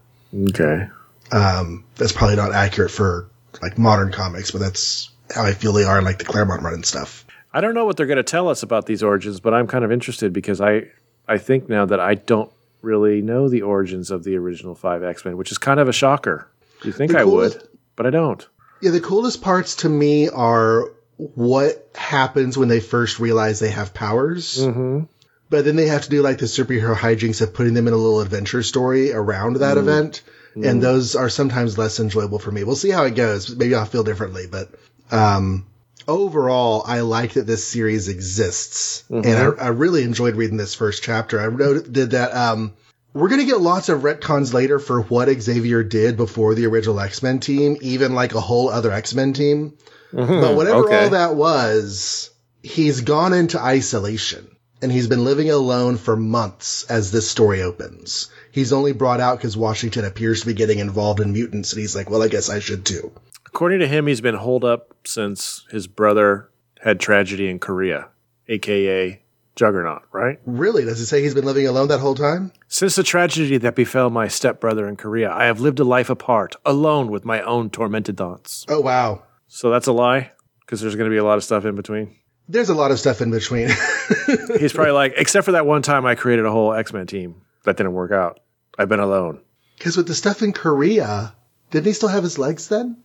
[0.50, 0.88] Okay.
[1.32, 3.28] Um, that's probably not accurate for
[3.62, 6.76] like modern comics, but that's how I feel they are in like the Claremont run
[6.76, 7.26] and stuff.
[7.54, 9.84] I don't know what they're going to tell us about these origins, but I'm kind
[9.84, 10.84] of interested because I
[11.28, 15.26] I think now that I don't really know the origins of the original five X
[15.26, 16.48] Men, which is kind of a shocker.
[16.84, 18.48] You think I would, but I don't.
[18.82, 23.94] Yeah, the coolest parts to me are what happens when they first realize they have
[23.94, 24.58] powers.
[24.60, 25.06] Mm-hmm.
[25.50, 27.98] But then they have to do like the superhero hijinks of putting them in a
[27.98, 30.22] little adventure story around that event.
[30.56, 32.64] And those are sometimes less enjoyable for me.
[32.64, 33.56] We'll see how it goes.
[33.56, 34.74] Maybe I'll feel differently, but,
[35.12, 35.68] um,
[36.08, 39.04] overall, I like that this series exists.
[39.26, 41.40] And I, I really enjoyed reading this first chapter.
[41.40, 42.74] I noted that, um,
[43.14, 47.00] we're going to get lots of retcons later for what Xavier did before the original
[47.00, 49.78] X-Men team, even like a whole other X-Men team.
[50.12, 50.56] But mm-hmm.
[50.56, 51.04] whatever okay.
[51.04, 52.30] all that was,
[52.64, 58.30] he's gone into isolation and he's been living alone for months as this story opens.
[58.52, 61.96] He's only brought out because Washington appears to be getting involved in mutants and he's
[61.96, 63.12] like, well, I guess I should too.
[63.46, 66.50] According to him, he's been holed up since his brother
[66.82, 68.10] had tragedy in Korea,
[68.48, 69.22] aka
[69.56, 70.40] Juggernaut, right?
[70.46, 70.86] Really?
[70.86, 72.52] Does it say he's been living alone that whole time?
[72.68, 76.56] Since the tragedy that befell my stepbrother in Korea, I have lived a life apart,
[76.64, 78.66] alone with my own tormented thoughts.
[78.70, 79.24] Oh, wow.
[79.48, 80.32] So that's a lie,
[80.62, 82.16] because there's going to be a lot of stuff in between.
[82.50, 83.68] There's a lot of stuff in between.
[84.60, 87.42] He's probably like, except for that one time I created a whole X Men team
[87.64, 88.40] that didn't work out.
[88.78, 89.42] I've been alone.
[89.78, 91.34] Because with the stuff in Korea,
[91.72, 92.98] didn't he still have his legs then?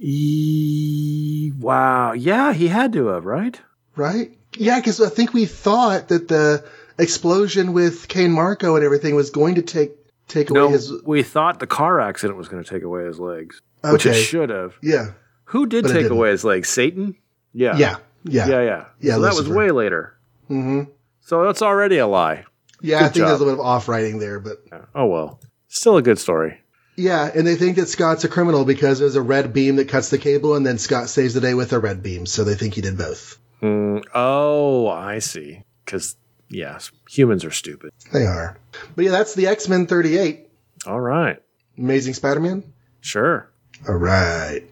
[0.00, 2.12] E- wow.
[2.12, 3.60] Yeah, he had to have, right?
[3.96, 4.36] Right?
[4.56, 6.64] Yeah, because I think we thought that the
[6.98, 9.92] explosion with Cain Marko and everything was going to take
[10.28, 13.18] take away his No, we thought the car accident was going to take away his
[13.18, 14.74] legs, which it should have.
[14.82, 15.12] Yeah,
[15.46, 16.68] Who did But it take away his legs?
[16.68, 17.16] Satan?
[17.52, 17.76] Yeah.
[17.76, 18.84] yeah, yeah, Yeah, yeah.
[19.00, 20.16] Yeah, So that was way later.
[20.48, 20.82] hmm
[21.20, 22.44] So that's already a lie.
[22.80, 23.28] Yeah, I think job.
[23.28, 25.40] there's a bit of off writing there, but Oh well.
[25.68, 26.60] Still a good story.
[26.96, 30.10] yeah, and they think that Scott's a criminal because there's a red beam that cuts
[30.10, 32.74] the cable, and then Scott saves the day with a red beam, so they think
[32.74, 33.38] he did both.
[33.62, 35.62] Mm, oh, I see.
[35.84, 36.16] Because
[36.48, 37.90] yes, humans are stupid.
[38.12, 38.58] They are,
[38.94, 40.48] but yeah, that's the X Men 38,
[40.86, 41.40] All right.
[41.78, 42.62] Amazing Spider-Man.
[43.00, 43.50] Sure.
[43.88, 44.62] All right,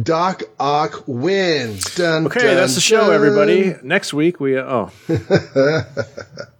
[0.00, 1.94] Doc Ock wins.
[1.94, 3.14] Dun, Okay, dun, that's the show, dun.
[3.14, 3.74] everybody.
[3.82, 4.90] Next week we uh, oh.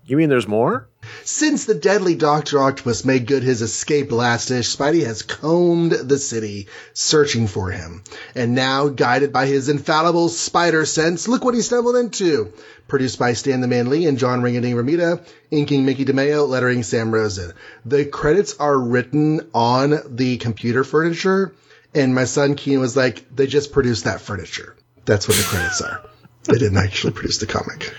[0.07, 0.89] you mean there's more?
[1.23, 2.61] Since the deadly Dr.
[2.61, 8.03] Octopus made good his escape last-ish, Spidey has combed the city searching for him.
[8.35, 12.53] And now, guided by his infallible spider sense, look what he stumbled into.
[12.89, 17.11] Produced by Stan the Man Lee and John Ringading Romita, inking Mickey DeMeo, lettering Sam
[17.13, 17.53] Rosen.
[17.85, 21.55] The credits are written on the computer furniture,
[21.95, 24.77] and my son Keen was like, they just produced that furniture.
[25.05, 26.03] That's what the credits are.
[26.45, 27.95] They didn't actually produce the comic.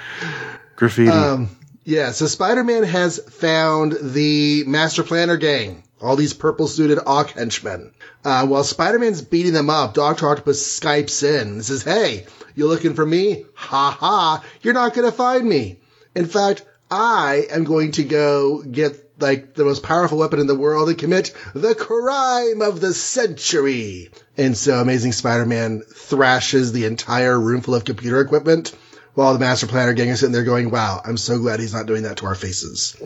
[0.76, 1.10] Graffiti.
[1.10, 1.50] Um,
[1.84, 7.94] yeah, so Spider-Man has found the Master Planner gang, all these purple-suited Ock henchmen.
[8.24, 10.28] Uh, while Spider-Man's beating them up, Dr.
[10.28, 13.46] Octopus Skypes in and says, hey, you're looking for me?
[13.54, 15.80] Ha ha, you're not gonna find me.
[16.16, 20.56] In fact, I am going to go get like the most powerful weapon in the
[20.56, 24.10] world and commit the crime of the century.
[24.38, 28.76] And so Amazing Spider-Man thrashes the entire room full of computer equipment
[29.14, 31.86] while the Master Planner gang is sitting there going, wow, I'm so glad he's not
[31.86, 32.98] doing that to our faces.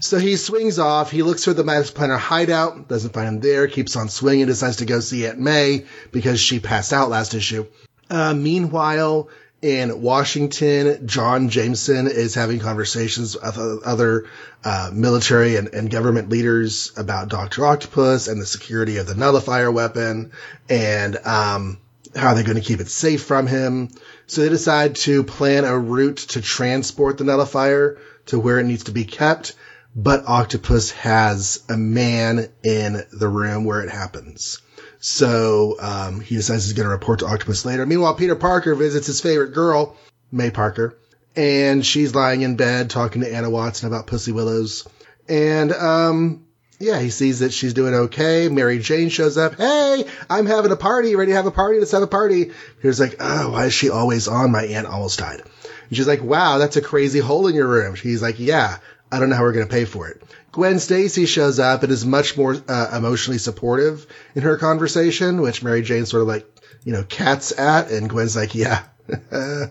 [0.00, 1.12] So he swings off.
[1.12, 4.78] He looks for the Master Planner hideout, doesn't find him there, keeps on swinging, decides
[4.78, 7.66] to go see Aunt May because she passed out last issue.
[8.10, 9.28] Uh, meanwhile,
[9.62, 14.26] in Washington, John Jameson is having conversations with other
[14.64, 17.64] uh, military and, and government leaders about Dr.
[17.64, 20.32] Octopus and the security of the nullifier weapon
[20.68, 21.78] and um,
[22.16, 23.90] how they're going to keep it safe from him.
[24.26, 28.84] So they decide to plan a route to transport the nullifier to where it needs
[28.84, 29.54] to be kept.
[29.94, 34.60] But Octopus has a man in the room where it happens.
[35.04, 37.84] So um, he decides he's going to report to Octopus later.
[37.84, 39.96] Meanwhile, Peter Parker visits his favorite girl,
[40.30, 40.96] May Parker,
[41.34, 44.86] and she's lying in bed talking to Anna Watson about Pussy Willows.
[45.28, 46.46] And um,
[46.78, 48.48] yeah, he sees that she's doing okay.
[48.48, 49.56] Mary Jane shows up.
[49.56, 51.16] Hey, I'm having a party.
[51.16, 51.80] Ready to have a party?
[51.80, 52.52] Let's have a party.
[52.76, 54.52] Peter's like, oh, why is she always on?
[54.52, 55.40] My aunt almost died.
[55.40, 57.96] And she's like, wow, that's a crazy hole in your room.
[57.96, 58.76] She's like, yeah,
[59.10, 60.22] I don't know how we're going to pay for it.
[60.52, 65.62] Gwen Stacy shows up and is much more uh, emotionally supportive in her conversation, which
[65.62, 66.46] Mary Jane sort of like,
[66.84, 67.90] you know, cats at.
[67.90, 68.82] And Gwen's like, yeah.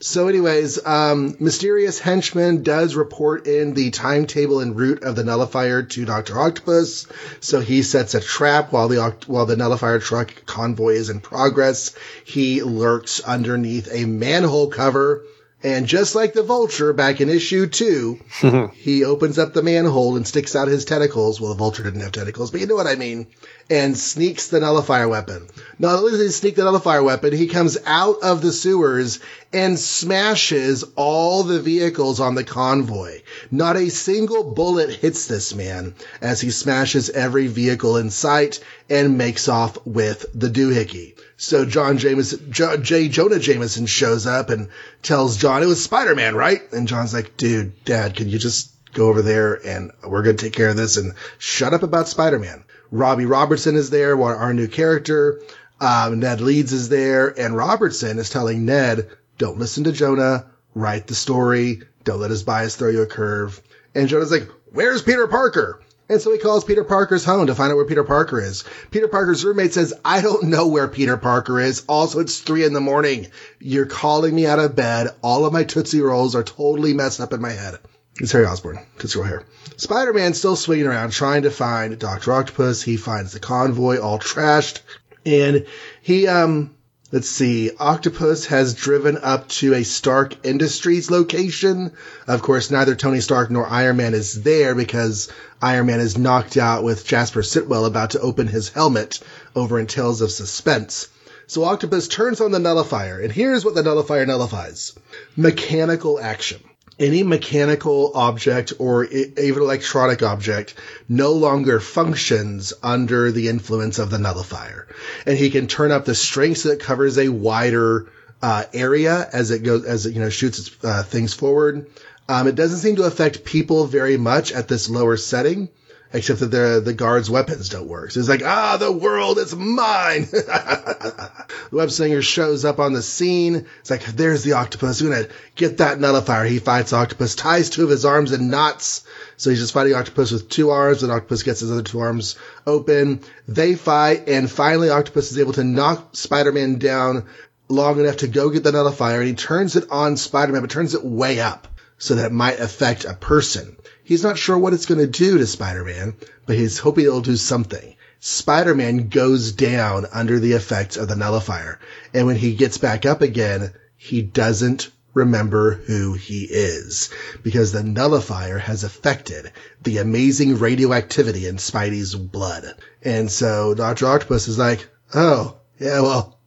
[0.00, 5.82] so anyways, um, mysterious henchman does report in the timetable and route of the nullifier
[5.82, 6.40] to Dr.
[6.40, 7.06] Octopus.
[7.40, 11.94] So he sets a trap while the, while the nullifier truck convoy is in progress.
[12.24, 15.22] He lurks underneath a manhole cover
[15.64, 18.18] And just like the vulture back in issue two,
[18.74, 21.40] he opens up the manhole and sticks out his tentacles.
[21.40, 23.28] Well, the vulture didn't have tentacles, but you know what I mean.
[23.70, 25.46] And sneaks the nullifier weapon.
[25.78, 29.20] Not only does he sneak the nullifier weapon, he comes out of the sewers
[29.52, 33.20] and smashes all the vehicles on the convoy.
[33.50, 39.18] Not a single bullet hits this man as he smashes every vehicle in sight and
[39.18, 41.18] makes off with the doohickey.
[41.36, 43.08] So John Jameson, jo- J.
[43.08, 44.68] Jonah Jameson shows up and
[45.02, 46.60] tells John it was Spider Man, right?
[46.72, 50.44] And John's like, dude, Dad, can you just go over there and we're going to
[50.44, 52.64] take care of this and shut up about Spider Man.
[52.90, 55.40] Robbie Robertson is there, our new character.
[55.80, 61.06] Um, Ned Leeds is there, and Robertson is telling Ned, don't listen to Jonah, write
[61.06, 63.60] the story, don't let his bias throw you a curve.
[63.94, 65.82] And Jonah's like, where's Peter Parker?
[66.08, 68.64] And so he calls Peter Parker's home to find out where Peter Parker is.
[68.90, 71.84] Peter Parker's roommate says, I don't know where Peter Parker is.
[71.88, 73.28] Also, it's three in the morning.
[73.60, 75.08] You're calling me out of bed.
[75.22, 77.78] All of my Tootsie Rolls are totally messed up in my head.
[78.20, 79.44] It's Harry Osborn, Tootsie Roll hair.
[79.78, 82.32] Spider-Man's still swinging around trying to find Dr.
[82.32, 82.82] Octopus.
[82.82, 84.80] He finds the convoy all trashed.
[85.24, 85.66] And
[86.02, 86.74] he, um,
[87.12, 87.70] Let's see.
[87.78, 91.92] Octopus has driven up to a Stark Industries location.
[92.26, 95.28] Of course, neither Tony Stark nor Iron Man is there because
[95.60, 99.20] Iron Man is knocked out with Jasper Sitwell about to open his helmet
[99.54, 101.08] over in Tales of Suspense.
[101.46, 104.94] So Octopus turns on the nullifier, and here's what the nullifier nullifies.
[105.36, 106.62] Mechanical action
[107.02, 110.74] any mechanical object or even electronic object
[111.08, 114.88] no longer functions under the influence of the nullifier.
[115.26, 118.08] And he can turn up the strength so that it covers a wider
[118.40, 121.90] uh, area as it goes, as it, you know, shoots its, uh, things forward.
[122.28, 125.68] Um, it doesn't seem to affect people very much at this lower setting
[126.12, 128.10] except that the the guards' weapons don't work.
[128.10, 130.22] So it's like, ah, the world is mine.
[130.30, 131.32] the
[131.70, 133.66] web slinger shows up on the scene.
[133.80, 135.02] It's like, there's the octopus.
[135.02, 136.44] We're gonna get that nullifier.
[136.44, 139.04] He fights octopus, ties two of his arms in knots.
[139.36, 142.36] So he's just fighting octopus with two arms, and octopus gets his other two arms
[142.66, 143.20] open.
[143.48, 147.26] They fight, and finally, octopus is able to knock Spider-Man down
[147.68, 150.94] long enough to go get the nullifier, and he turns it on Spider-Man, but turns
[150.94, 153.76] it way up so that it might affect a person.
[154.04, 156.14] He's not sure what it's going to do to Spider-Man,
[156.46, 157.96] but he's hoping it'll do something.
[158.20, 161.78] Spider-Man goes down under the effects of the nullifier.
[162.14, 167.10] And when he gets back up again, he doesn't remember who he is
[167.42, 169.50] because the nullifier has affected
[169.82, 172.74] the amazing radioactivity in Spidey's blood.
[173.02, 174.06] And so Dr.
[174.06, 176.38] Octopus is like, Oh, yeah, well,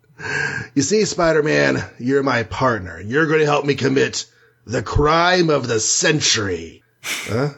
[0.74, 3.00] you see, Spider-Man, you're my partner.
[3.00, 4.26] You're going to help me commit
[4.66, 6.84] the crime of the century.
[7.06, 7.50] Huh?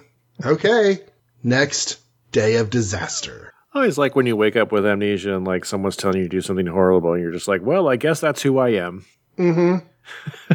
[0.46, 1.00] Okay.
[1.44, 2.00] Next
[2.32, 3.54] day of disaster.
[3.76, 6.42] It's like when you wake up with amnesia and like someone's telling you to do
[6.42, 9.06] something horrible and you're just like, well, I guess that's who I am.
[9.38, 9.86] Mm-hmm.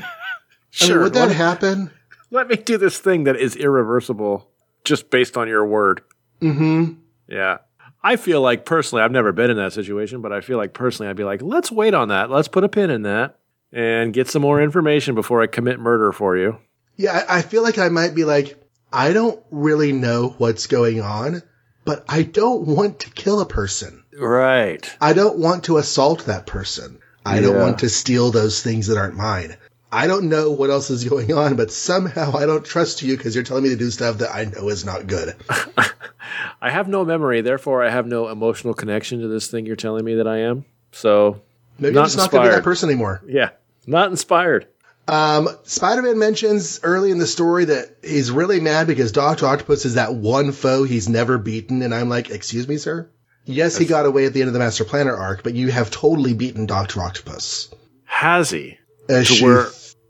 [0.70, 0.90] sure.
[0.90, 1.90] I mean, would that let happen?
[2.31, 4.48] let me do this thing that is irreversible
[4.85, 6.02] just based on your word.
[6.40, 6.94] Mm-hmm.
[7.28, 7.59] Yeah.
[8.02, 11.09] I feel like personally, I've never been in that situation, but I feel like personally,
[11.09, 12.31] I'd be like, let's wait on that.
[12.31, 13.38] Let's put a pin in that
[13.72, 16.59] and get some more information before I commit murder for you.
[16.96, 18.62] Yeah, I feel like I might be like,
[18.92, 21.42] I don't really know what's going on,
[21.85, 24.05] but I don't want to kill a person.
[24.18, 24.88] Right.
[25.00, 27.00] I don't want to assault that person.
[27.24, 27.42] I yeah.
[27.42, 29.57] don't want to steal those things that aren't mine.
[29.90, 33.35] I don't know what else is going on, but somehow I don't trust you because
[33.35, 35.37] you're telling me to do stuff that I know is not good.
[36.62, 40.05] I have no memory, therefore I have no emotional connection to this thing you're telling
[40.05, 40.64] me that I am.
[40.92, 41.42] So
[41.78, 42.24] maybe not I'm just inspired.
[42.24, 43.22] not going to be that person anymore.
[43.26, 43.50] Yeah,
[43.87, 44.66] not inspired.
[45.08, 49.94] Um, Spider-Man mentions early in the story that he's really mad because Doctor Octopus is
[49.94, 53.10] that one foe he's never beaten, and I'm like, excuse me, sir.
[53.44, 55.90] Yes, he got away at the end of the Master Planner arc, but you have
[55.90, 57.74] totally beaten Doctor Octopus.
[58.04, 58.78] Has he?
[59.08, 59.66] Issue, where,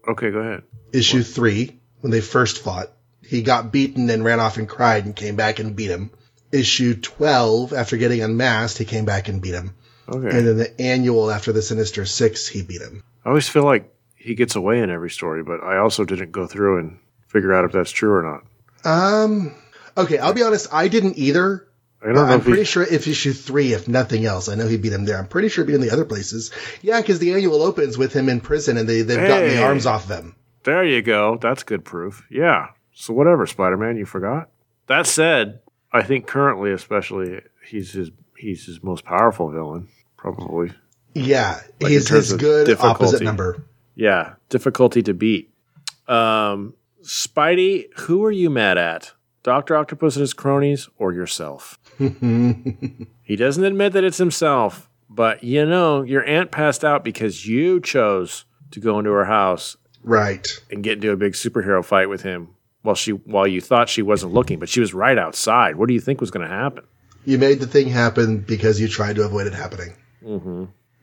[0.08, 0.62] okay, go ahead.
[0.92, 1.26] Issue what?
[1.26, 2.88] three, when they first fought,
[3.26, 6.10] he got beaten and ran off and cried and came back and beat him.
[6.52, 9.74] Issue twelve, after getting unmasked, he came back and beat him.
[10.06, 10.36] Okay.
[10.36, 13.02] And then the annual after the Sinister Six, he beat him.
[13.24, 13.90] I always feel like
[14.22, 17.64] he gets away in every story, but I also didn't go through and figure out
[17.64, 18.44] if that's true or not.
[18.84, 19.54] Um.
[19.96, 20.68] Okay, I'll be honest.
[20.72, 21.66] I didn't either.
[22.00, 22.64] I don't know I'm pretty he...
[22.64, 25.18] sure if issue three, if nothing else, I know he beat him there.
[25.18, 26.50] I'm pretty sure he beat him in the other places.
[26.82, 29.62] Yeah, because the annual opens with him in prison and they they've hey, gotten the
[29.62, 30.34] arms off them.
[30.64, 31.38] There you go.
[31.40, 32.24] That's good proof.
[32.30, 32.68] Yeah.
[32.94, 34.50] So whatever, Spider Man, you forgot.
[34.86, 35.60] That said,
[35.92, 40.72] I think currently, especially, he's his he's his most powerful villain, probably.
[41.14, 43.64] Yeah, like he's his good opposite number.
[43.94, 45.52] Yeah, difficulty to beat.
[46.08, 49.12] Um, Spidey, who are you mad at?
[49.42, 51.78] Doctor Octopus and his cronies, or yourself?
[51.98, 57.80] he doesn't admit that it's himself, but you know your aunt passed out because you
[57.80, 60.46] chose to go into her house Right.
[60.70, 62.50] and get into a big superhero fight with him
[62.82, 65.76] while she while you thought she wasn't looking, but she was right outside.
[65.76, 66.84] What do you think was going to happen?
[67.24, 69.94] You made the thing happen because you tried to avoid it happening.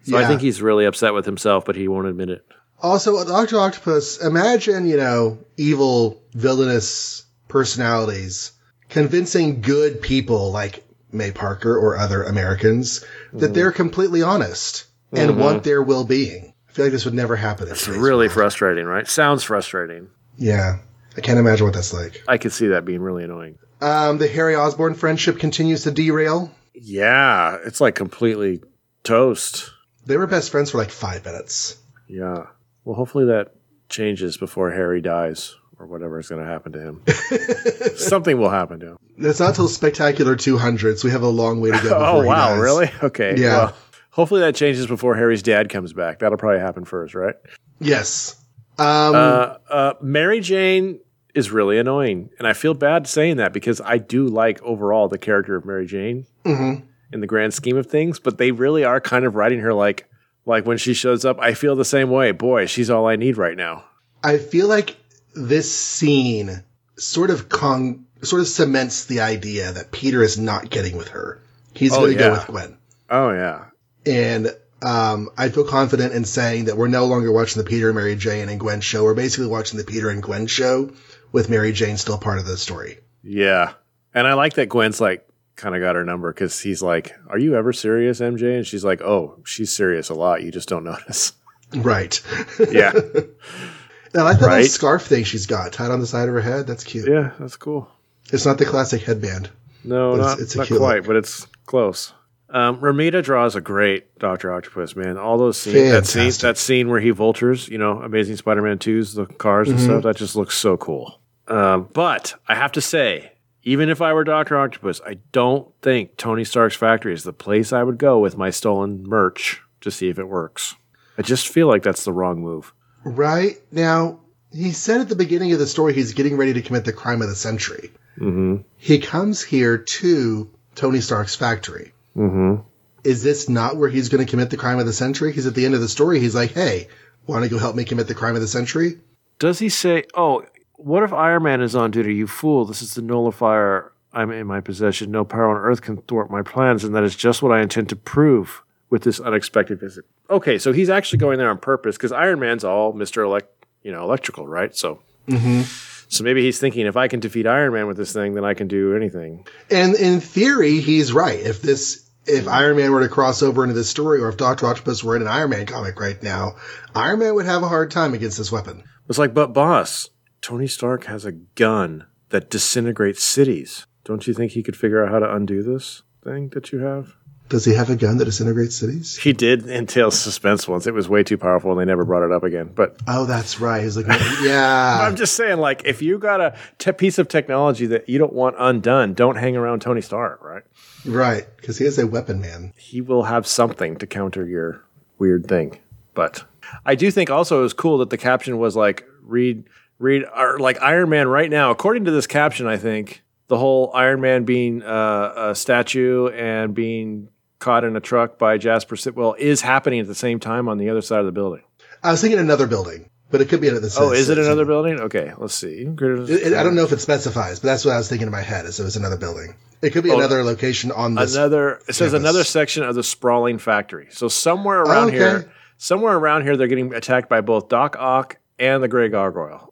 [0.04, 2.46] So I think he's really upset with himself, but he won't admit it.
[2.82, 4.22] Also, Doctor Octopus.
[4.22, 8.52] Imagine you know evil, villainous personalities
[8.90, 15.64] convincing good people like May Parker or other Americans that they're completely honest and want
[15.64, 16.54] their well-being.
[16.68, 17.68] I feel like this would never happen.
[17.68, 18.32] It's really world.
[18.32, 19.08] frustrating, right?
[19.08, 20.10] Sounds frustrating.
[20.38, 20.80] yeah.
[21.18, 22.24] I can't imagine what that's like.
[22.28, 23.58] I could see that being really annoying.
[23.82, 26.52] Um, the Harry Osborn friendship continues to derail.
[26.74, 28.62] Yeah, it's like completely
[29.04, 29.72] toast.
[30.06, 31.78] They were best friends for like five minutes.
[32.08, 32.46] Yeah.
[32.86, 33.56] Well, hopefully that
[33.90, 37.02] changes before Harry dies or whatever is going to happen to him.
[37.96, 38.98] Something will happen to him.
[39.18, 41.84] It's not till Spectacular 200, so we have a long way to go.
[41.84, 42.50] Before Oh, wow.
[42.50, 42.60] dies.
[42.60, 42.92] Really?
[43.04, 43.36] Okay.
[43.38, 43.58] Yeah.
[43.58, 43.76] Well,
[44.12, 46.20] hopefully that changes before Harry's dad comes back.
[46.20, 47.36] That'll probably happen first, right?
[47.80, 48.36] Yes.
[48.78, 51.00] Um, Uh, uh, Mary Jane
[51.36, 55.18] is really annoying, and I feel bad saying that because I do like overall the
[55.18, 56.84] character of Mary Jane mhm.
[57.14, 60.09] in the grand scheme of things, but they really are kind of writing her like
[60.50, 61.40] like when she shows up.
[61.40, 62.32] I feel the same way.
[62.34, 63.86] Boy, she's all I need right now.
[64.24, 64.98] I feel like
[65.34, 66.64] this scene
[66.98, 71.42] sort of con- sort of cements the idea that Peter is not getting with her.
[71.74, 72.28] He's Oh, going to yeah.
[72.30, 72.78] go with Gwen.
[73.10, 73.66] Oh yeah,
[74.06, 78.16] And um, I feel confident in saying that we're no longer watching the Peter, Mary
[78.16, 79.04] Jane, and Gwen show.
[79.04, 80.92] We're basically watching the Peter and Gwen show
[81.32, 83.00] with Mary Jane still part of the story.
[83.24, 83.74] yeah,
[84.14, 85.26] and I like that Gwen's like
[85.60, 88.84] kind of got her number because he's like, "Are you ever serious, MJ?" And she's
[88.86, 90.42] like, "Oh, she's serious a lot.
[90.44, 91.34] You just don't notice."
[91.76, 92.20] Right.
[92.72, 94.56] Yeah, And I like that Right.
[94.62, 96.66] little scarf thing she's got tied on the side of her head.
[96.66, 97.08] That's cute.
[97.08, 97.88] yeah, that's cool.
[98.34, 99.50] It's not the classic headband.
[99.84, 101.06] No, It's- not, it's not quite, look.
[101.06, 102.12] but it's close.
[102.50, 105.18] Um, Romita draws a great Doctor Octopus, man.
[105.20, 109.14] All those scenes, that scene, that scene where he vultures, you know, Amazing Spider-Man 2's,
[109.14, 109.78] the cars Mm-hmm.
[109.78, 111.20] and stuff, that just looks so cool.
[111.48, 116.18] Um, but I have to say, even if I were Doctor Octopus, I don't think
[116.18, 120.10] Tony Stark's factory is the place I would go with my stolen merch to see
[120.10, 120.76] if it works.
[121.18, 122.74] I just feel like that's the wrong move.
[123.04, 124.20] Right now,
[124.54, 127.22] he said at the beginning of the story he's getting ready to commit the crime
[127.22, 127.92] of the century.
[128.18, 128.64] Mm-hmm.
[128.78, 131.94] He comes here to Tony Stark's factory.
[132.16, 132.62] Mm-hmm.
[133.04, 135.30] Is this not where he's going to commit the crime of the century?
[135.30, 136.90] Because at the end of the story, he's like, "Hey,
[137.28, 139.00] want to go help me commit the crime of the century?"
[139.40, 140.44] Does he say, "Oh,
[140.80, 142.16] what if Iron Man is on duty?
[142.16, 142.66] You fool!
[142.66, 145.12] This is the nullifier I'm in my possession.
[145.12, 147.90] No power on earth can thwart my plans, and that is just what I intend
[147.90, 152.12] to prove with this unexpected visit." Okay, so he's actually going there on purpose because
[152.12, 153.50] Iron Man's all Mister Elect,
[153.84, 154.76] you know, electrical, right?
[154.76, 155.62] So, mm-hmm.
[156.08, 158.54] so maybe he's thinking, if I can defeat Iron Man with this thing, then I
[158.54, 159.46] can do anything.
[159.70, 161.40] And in theory, he's right.
[161.40, 164.66] If this, if Iron Man were to cross over into this story, or if Doctor
[164.68, 166.56] Octopus were in an Iron Man comic right now,
[166.96, 168.84] Iron Man would have a hard time against this weapon.
[169.08, 170.10] It's like, but boss,
[170.42, 173.86] Tony Stark has a gun that disintegrates cities.
[174.04, 177.16] Don't you think he could figure out how to undo this thing that you have?
[177.50, 179.18] Does he have a gun that disintegrates cities?
[179.18, 180.86] He did entail suspense once.
[180.86, 182.72] It was way too powerful, and they never brought it up again.
[182.76, 183.82] But Oh, that's right.
[183.84, 184.06] He's like,
[184.44, 185.00] yeah.
[185.02, 188.34] I'm just saying, like, if you got a te- piece of technology that you don't
[188.34, 190.62] want undone, don't hang around Tony Stark, right?
[191.06, 192.72] Right, because he is a weapon man.
[192.78, 194.84] He will have something to counter your
[195.18, 195.80] weird thing.
[196.14, 196.44] But
[196.86, 199.64] I do think also it was cool that the caption was like, read,
[200.00, 201.72] read, or like Iron Man right now.
[201.72, 206.74] According to this caption, I think the whole Iron Man being uh, a statue and
[206.74, 210.78] being caught in a truck by Jasper Sitwell is happening at the same time on
[210.78, 211.62] the other side of the building.
[212.02, 213.90] I was thinking another building, but it could be another.
[213.98, 215.00] Oh, is it another building?
[215.02, 215.82] Okay, let's see.
[215.86, 218.32] It- it- I don't know if it specifies, but that's what I was thinking in
[218.32, 218.66] my head.
[218.66, 219.56] Is it was another building?
[219.82, 221.36] It could be Oh, another location on this.
[221.36, 221.80] Another.
[221.88, 222.14] It says campus.
[222.20, 224.08] another section of the sprawling factory.
[224.12, 225.18] So somewhere around okay.
[225.18, 229.69] here, somewhere around here, they're getting attacked by both Doc Ock and the Grey Gargoyle.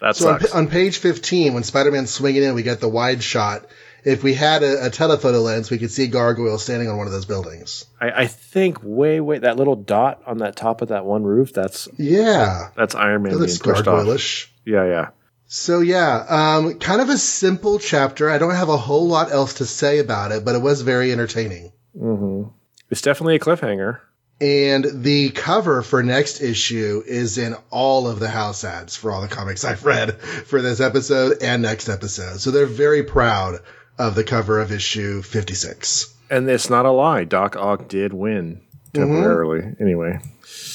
[0.00, 0.52] That so on, sucks.
[0.52, 3.66] on page fifteen, when Spider-Man's swinging in, we get the wide shot.
[4.02, 7.12] If we had a, a telephoto lens, we could see Gargoyle standing on one of
[7.12, 7.84] those buildings.
[8.00, 11.52] I, I think way, way that little dot on that top of that one roof.
[11.52, 13.84] That's Yeah, that's Iron Man that being looks off.
[13.84, 14.50] gargoyle-ish.
[14.64, 15.08] Yeah, yeah.
[15.52, 18.30] So yeah, um, kind of a simple chapter.
[18.30, 21.12] I don't have a whole lot else to say about it, but it was very
[21.12, 21.72] entertaining.
[21.98, 22.44] hmm
[22.88, 23.98] It's definitely a cliffhanger.
[24.40, 29.20] And the cover for next issue is in all of the house ads for all
[29.20, 32.40] the comics I've read for this episode and next episode.
[32.40, 33.60] So they're very proud
[33.98, 36.14] of the cover of issue 56.
[36.30, 37.24] And it's not a lie.
[37.24, 38.62] Doc Ock did win
[38.94, 39.76] temporarily.
[39.78, 40.20] Anyway,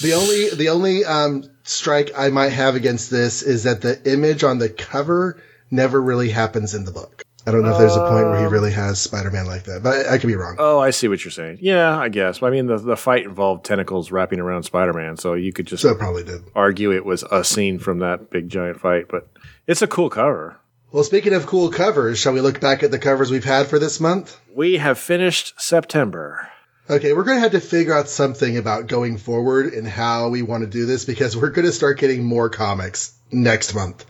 [0.02, 4.44] The only, the only, um, strike I might have against this is that the image
[4.44, 5.42] on the cover
[5.72, 7.25] never really happens in the book.
[7.48, 10.08] I don't know if there's a point where he really has Spider-Man like that, but
[10.08, 10.56] I, I could be wrong.
[10.58, 11.60] Oh, I see what you're saying.
[11.62, 12.42] Yeah, I guess.
[12.42, 15.94] I mean, the the fight involved tentacles wrapping around Spider-Man, so you could just so
[15.94, 16.42] probably did.
[16.56, 19.08] argue it was a scene from that big giant fight.
[19.10, 19.28] But
[19.68, 20.58] it's a cool cover.
[20.92, 23.80] Well, speaking of cool covers, shall we look back at the covers we've had for
[23.80, 24.40] this month?
[24.56, 26.50] We have finished September.
[26.90, 30.42] Okay, we're going to have to figure out something about going forward and how we
[30.42, 34.06] want to do this because we're going to start getting more comics next month.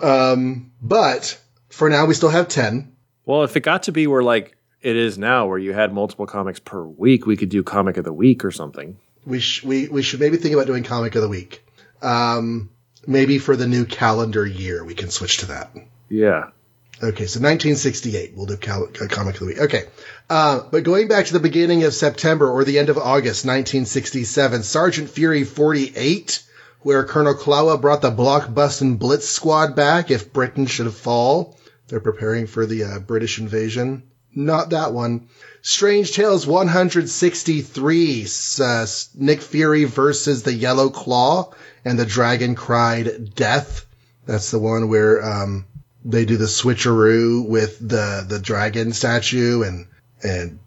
[0.00, 1.38] Um, but
[1.72, 2.92] for now, we still have 10.
[3.24, 6.26] Well, if it got to be where like it is now, where you had multiple
[6.26, 8.98] comics per week, we could do comic of the week or something.
[9.24, 11.64] We, sh- we, we should maybe think about doing comic of the week.
[12.02, 12.70] Um,
[13.06, 15.70] maybe for the new calendar year, we can switch to that.
[16.08, 16.50] Yeah.
[16.96, 19.58] Okay, so 1968, we'll do cal- uh, comic of the week.
[19.58, 19.84] Okay,
[20.30, 24.62] uh, but going back to the beginning of September or the end of August 1967,
[24.62, 26.42] Sergeant Fury 48,
[26.82, 31.56] where Colonel Klaue brought the blockbusting Blitz Squad back if Britain should fall.
[31.92, 34.04] They're preparing for the uh, British invasion.
[34.34, 35.28] Not that one.
[35.60, 38.26] Strange Tales 163,
[38.62, 41.52] uh, Nick Fury versus the Yellow Claw,
[41.84, 43.84] and the Dragon cried death.
[44.24, 45.66] That's the one where um,
[46.02, 49.86] they do the switcheroo with the the dragon statue and
[50.22, 50.60] and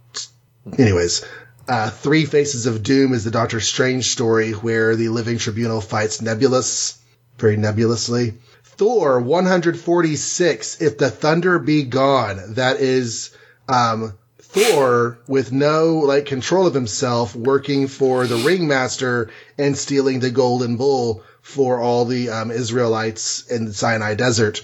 [0.78, 1.26] anyways.
[1.68, 6.22] Uh, Three Faces of Doom is the Doctor Strange story where the Living Tribunal fights
[6.22, 6.98] Nebulos
[7.40, 8.36] very nebulously.
[8.78, 12.56] Thor 146, If the Thunder Be Gone.
[12.56, 13.32] That is,
[13.70, 20.32] um, Thor with no, like, control of himself working for the Ringmaster and stealing the
[20.32, 24.62] Golden Bull for all the, um, Israelites in the Sinai Desert.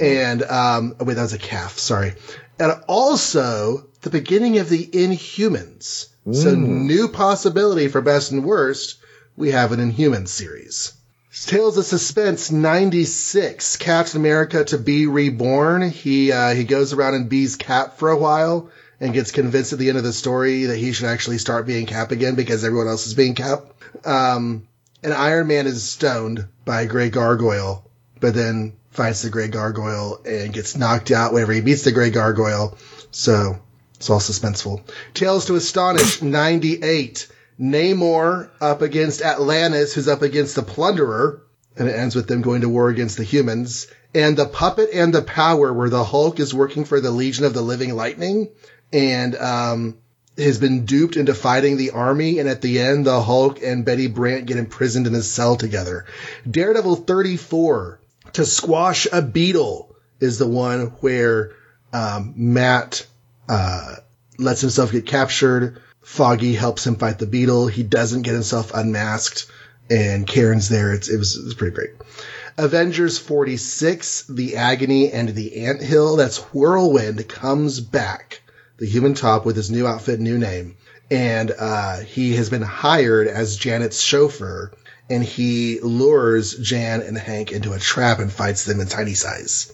[0.00, 1.78] And, um, oh, wait, that was a calf.
[1.78, 2.14] Sorry.
[2.58, 6.08] And also the beginning of the Inhumans.
[6.30, 8.96] So new possibility for best and worst.
[9.36, 10.92] We have an Inhumans series.
[11.30, 15.90] Tales of Suspense 96, Captain America to be reborn.
[15.90, 19.78] He, uh, he goes around and bees Cap for a while and gets convinced at
[19.78, 22.88] the end of the story that he should actually start being Cap again because everyone
[22.88, 23.60] else is being Cap.
[24.06, 24.66] Um,
[25.02, 27.84] and Iron Man is stoned by a Grey Gargoyle,
[28.20, 32.10] but then finds the Grey Gargoyle and gets knocked out whenever he meets the Grey
[32.10, 32.76] Gargoyle.
[33.10, 33.60] So
[33.96, 34.82] it's all suspenseful.
[35.12, 37.28] Tales to Astonish 98.
[37.60, 41.42] Namor up against Atlantis, who's up against the Plunderer,
[41.76, 43.88] and it ends with them going to war against the humans.
[44.14, 47.54] And the Puppet and the Power, where the Hulk is working for the Legion of
[47.54, 48.48] the Living Lightning,
[48.92, 49.98] and um,
[50.36, 52.38] has been duped into fighting the army.
[52.38, 56.06] And at the end, the Hulk and Betty Brant get imprisoned in a cell together.
[56.48, 58.00] Daredevil 34
[58.34, 61.52] to squash a beetle is the one where
[61.92, 63.06] um, Matt
[63.48, 63.96] uh,
[64.38, 65.80] lets himself get captured.
[66.08, 67.68] Foggy helps him fight the beetle.
[67.68, 69.46] He doesn't get himself unmasked,
[69.90, 70.92] and Karen's there.
[70.94, 71.90] It's, it was it was pretty great.
[72.56, 76.16] Avengers 46, The Agony and the Anthill.
[76.16, 78.40] That's Whirlwind comes back.
[78.78, 80.76] The human top with his new outfit, new name.
[81.10, 84.72] And, uh, he has been hired as Janet's chauffeur
[85.10, 89.72] and he lures Jan and Hank into a trap and fights them in tiny size.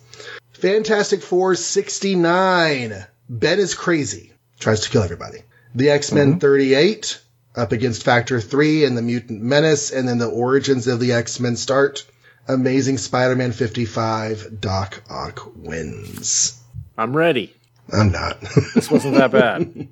[0.55, 3.07] Fantastic Four 69.
[3.31, 4.33] Ben is crazy.
[4.59, 5.45] Tries to kill everybody.
[5.75, 7.21] The X-Men 38
[7.57, 11.57] up against Factor 3 and the Mutant Menace and then the origins of the X-Men
[11.57, 12.07] start.
[12.47, 16.61] Amazing Spider-Man 55, Doc Ock wins.
[16.97, 17.55] I'm ready.
[17.93, 18.41] I'm not.
[18.75, 19.89] This wasn't that bad.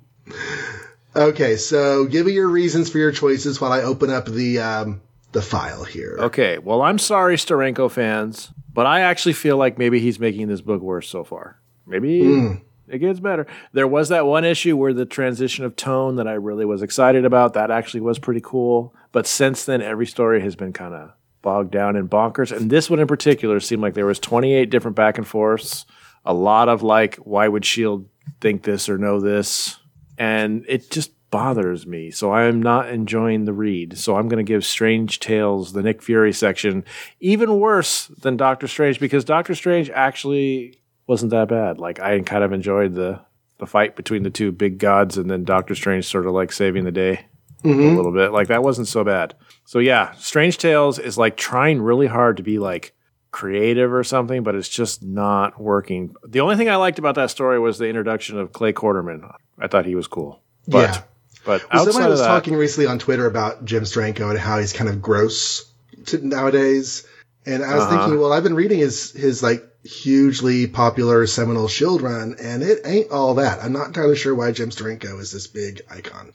[1.15, 5.01] okay, so give me your reasons for your choices while I open up the um,
[5.31, 6.17] the file here.
[6.19, 10.61] Okay, well, I'm sorry, Steranko fans, but I actually feel like maybe he's making this
[10.61, 11.59] book worse so far.
[11.87, 12.61] Maybe
[12.93, 13.47] it gets better.
[13.71, 17.25] There was that one issue where the transition of tone that I really was excited
[17.25, 17.53] about.
[17.53, 18.93] That actually was pretty cool.
[19.11, 22.55] But since then, every story has been kind of bogged down in bonkers.
[22.55, 25.85] And this one in particular seemed like there was 28 different back and forths.
[26.23, 28.07] A lot of like, why would Shield
[28.39, 29.79] think this or know this?
[30.17, 32.11] And it just bothers me.
[32.11, 33.97] So I'm not enjoying the read.
[33.97, 36.85] So I'm going to give Strange Tales, the Nick Fury section,
[37.19, 40.77] even worse than Doctor Strange because Doctor Strange actually
[41.07, 41.79] wasn't that bad.
[41.79, 43.21] Like I kind of enjoyed the
[43.59, 46.83] the fight between the two big gods, and then Doctor Strange sort of like saving
[46.83, 47.25] the day
[47.63, 47.95] a mm-hmm.
[47.95, 48.31] little bit.
[48.31, 49.35] Like that wasn't so bad.
[49.65, 52.93] So yeah, Strange Tales is like trying really hard to be like
[53.31, 56.15] creative or something, but it's just not working.
[56.27, 59.29] The only thing I liked about that story was the introduction of Clay Quartermain.
[59.59, 60.41] I thought he was cool.
[60.67, 61.01] But Yeah.
[61.45, 64.39] but Well, outside somebody of was that, talking recently on Twitter about Jim Steranko and
[64.39, 65.65] how he's kind of gross
[66.07, 67.05] to nowadays.
[67.45, 67.99] And I was Uh-huh.
[67.99, 72.79] thinking, well, I've been reading his his like hugely popular seminal Shield run, and it
[72.85, 73.61] ain't all that.
[73.61, 76.31] I'm not entirely sure why Jim Steranko is this big icon.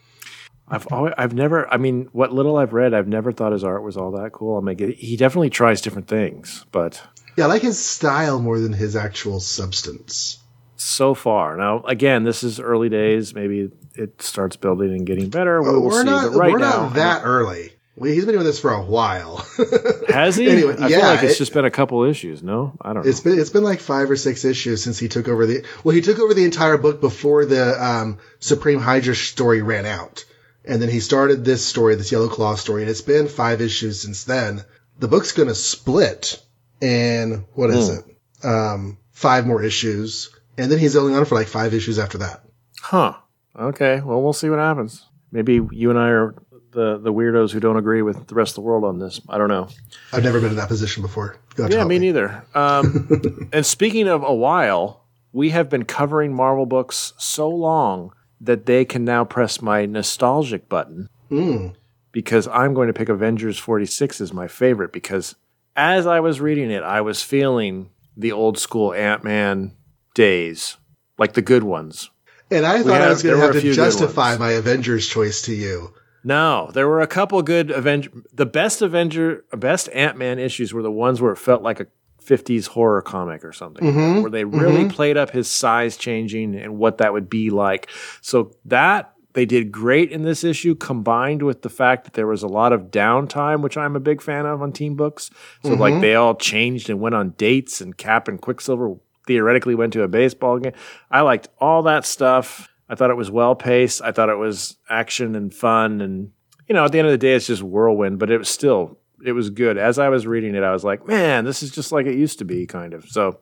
[0.70, 1.66] I've always, I've never.
[1.72, 4.58] I mean, what little I've read, I've never thought his art was all that cool.
[4.58, 7.00] I mean, he definitely tries different things, but
[7.38, 10.38] Yeah, I like his style more than his actual substance.
[10.76, 11.56] so far.
[11.56, 13.34] Now, again, this is early days.
[13.34, 15.62] Maybe it starts building and getting better.
[15.62, 16.04] We'll, we'll we're see.
[16.04, 17.72] not right we're now, not that early.
[17.98, 19.44] Well, he's been doing this for a while.
[20.08, 20.48] has he?
[20.48, 22.42] Anyway, I yeah, feel like it's it- just been a couple issues.
[22.42, 23.08] No, I don't know.
[23.10, 25.94] It's been it's been like five or six issues since he took over the well
[25.94, 30.24] he took over the entire book before the um, Supreme Hydra story ran out,
[30.64, 34.02] and then he started this story, this Yellow Claw story, and it's been five issues
[34.02, 34.64] since then.
[35.00, 36.40] The book's going to split,
[36.82, 37.94] and what is Hmm.
[37.98, 38.04] it?
[38.46, 42.44] Um, five more issues, and then he's only on for like five issues after that.
[42.80, 43.14] Huh.
[43.58, 44.00] Okay.
[44.04, 45.04] Well, we'll see what happens.
[45.32, 46.34] Maybe you and I are
[46.78, 49.20] the the weirdos who don't agree with the rest of the world on this.
[49.28, 49.68] I don't know.
[50.12, 51.36] I've never been in that position before.
[51.56, 52.44] You'll have to Yeah, help me neither.
[52.54, 58.66] Um, and speaking of a while, we have been covering Marvel books so long that
[58.66, 61.74] they can now press my nostalgic button Mm.
[62.12, 65.34] because I'm going to pick Avengers 46 as my favorite because
[65.76, 69.76] as I was reading it, I was feeling the old school Ant Man
[70.14, 70.76] days,
[71.18, 72.10] like the good ones.
[72.50, 75.92] And I thought I was going to have to justify my Avengers choice to you.
[76.28, 78.10] No, there were a couple good Avenger.
[78.34, 81.86] The best Avenger, best Ant Man issues were the ones where it felt like a
[82.22, 84.20] '50s horror comic or something, mm-hmm.
[84.20, 84.90] where they really mm-hmm.
[84.90, 87.88] played up his size changing and what that would be like.
[88.20, 92.42] So that they did great in this issue, combined with the fact that there was
[92.42, 95.30] a lot of downtime, which I'm a big fan of on team books.
[95.62, 96.02] So like mm-hmm.
[96.02, 100.08] they all changed and went on dates, and Cap and Quicksilver theoretically went to a
[100.08, 100.74] baseball game.
[101.10, 102.68] I liked all that stuff.
[102.88, 104.02] I thought it was well paced.
[104.02, 106.00] I thought it was action and fun.
[106.00, 106.32] And,
[106.68, 108.98] you know, at the end of the day, it's just whirlwind, but it was still,
[109.24, 109.76] it was good.
[109.78, 112.38] As I was reading it, I was like, man, this is just like it used
[112.38, 113.04] to be, kind of.
[113.08, 113.40] So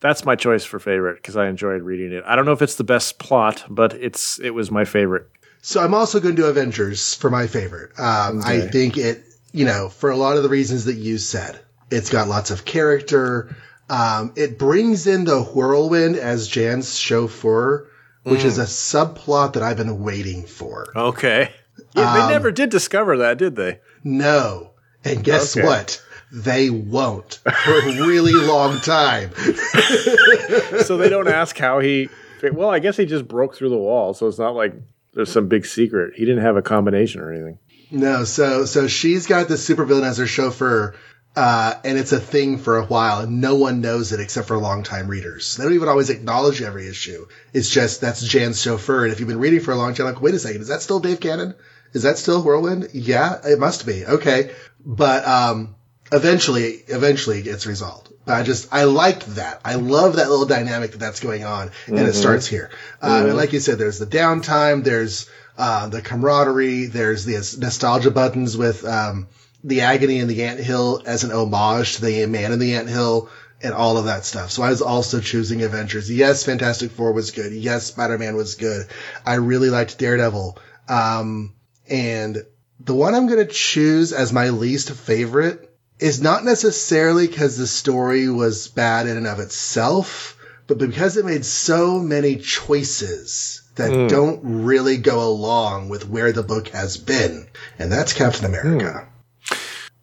[0.00, 2.24] that's my choice for favorite because I enjoyed reading it.
[2.26, 5.28] I don't know if it's the best plot, but it's, it was my favorite.
[5.60, 7.92] So I'm also going to do Avengers for my favorite.
[7.98, 11.60] Um, I think it, you know, for a lot of the reasons that you said,
[11.90, 13.54] it's got lots of character.
[13.88, 17.88] Um, it brings in the whirlwind as Jan's chauffeur,
[18.24, 18.62] which is mm.
[18.62, 20.86] a subplot that I've been waiting for.
[20.94, 21.50] Okay.
[21.94, 23.80] Yeah, they um, never did discover that, did they?
[24.04, 24.70] No.
[25.04, 25.66] And guess Okay.
[25.66, 26.02] what?
[26.30, 29.32] They won't for a really long time.
[30.84, 32.08] so they don't ask how he.
[32.52, 34.72] Well, I guess he just broke through the wall, so it's not like
[35.12, 36.14] there's some big secret.
[36.16, 37.58] He didn't have a combination or anything.
[37.90, 40.94] No, so so she's got this supervillain as her chauffeur,
[41.34, 44.58] uh, and it's a thing for a while, and no one knows it except for
[44.58, 45.56] longtime readers.
[45.56, 47.26] They don't even always acknowledge every issue.
[47.52, 50.20] It's just that's Jan's chauffeur, and if you've been reading for a long time, like,
[50.20, 51.54] wait a second, is that still Dave Cannon?
[51.92, 52.88] Is that still Whirlwind?
[52.94, 54.04] Yeah, it must be.
[54.04, 54.52] Okay,
[54.84, 55.74] but um,
[56.10, 58.08] eventually, eventually it gets resolved.
[58.24, 59.60] But I just I liked that.
[59.64, 62.70] I love that little dynamic that that's going on, and it starts here.
[63.00, 65.28] Um, And like you said, there's the downtime, there's
[65.58, 69.26] uh, the camaraderie, there's the nostalgia buttons with um,
[69.64, 73.30] the agony in the anthill as an homage to the man in the anthill
[73.62, 74.50] and all of that stuff.
[74.50, 76.10] So I was also choosing Avengers.
[76.10, 77.52] Yes, Fantastic Four was good.
[77.52, 78.86] Yes, Spider Man was good.
[79.24, 80.58] I really liked Daredevil.
[80.88, 81.54] Um,
[81.88, 82.44] and
[82.80, 87.66] the one I'm going to choose as my least favorite is not necessarily because the
[87.66, 90.36] story was bad in and of itself,
[90.66, 96.42] but because it made so many choices that don't really go along with where the
[96.42, 97.46] book has been.
[97.78, 99.08] And that's Captain America.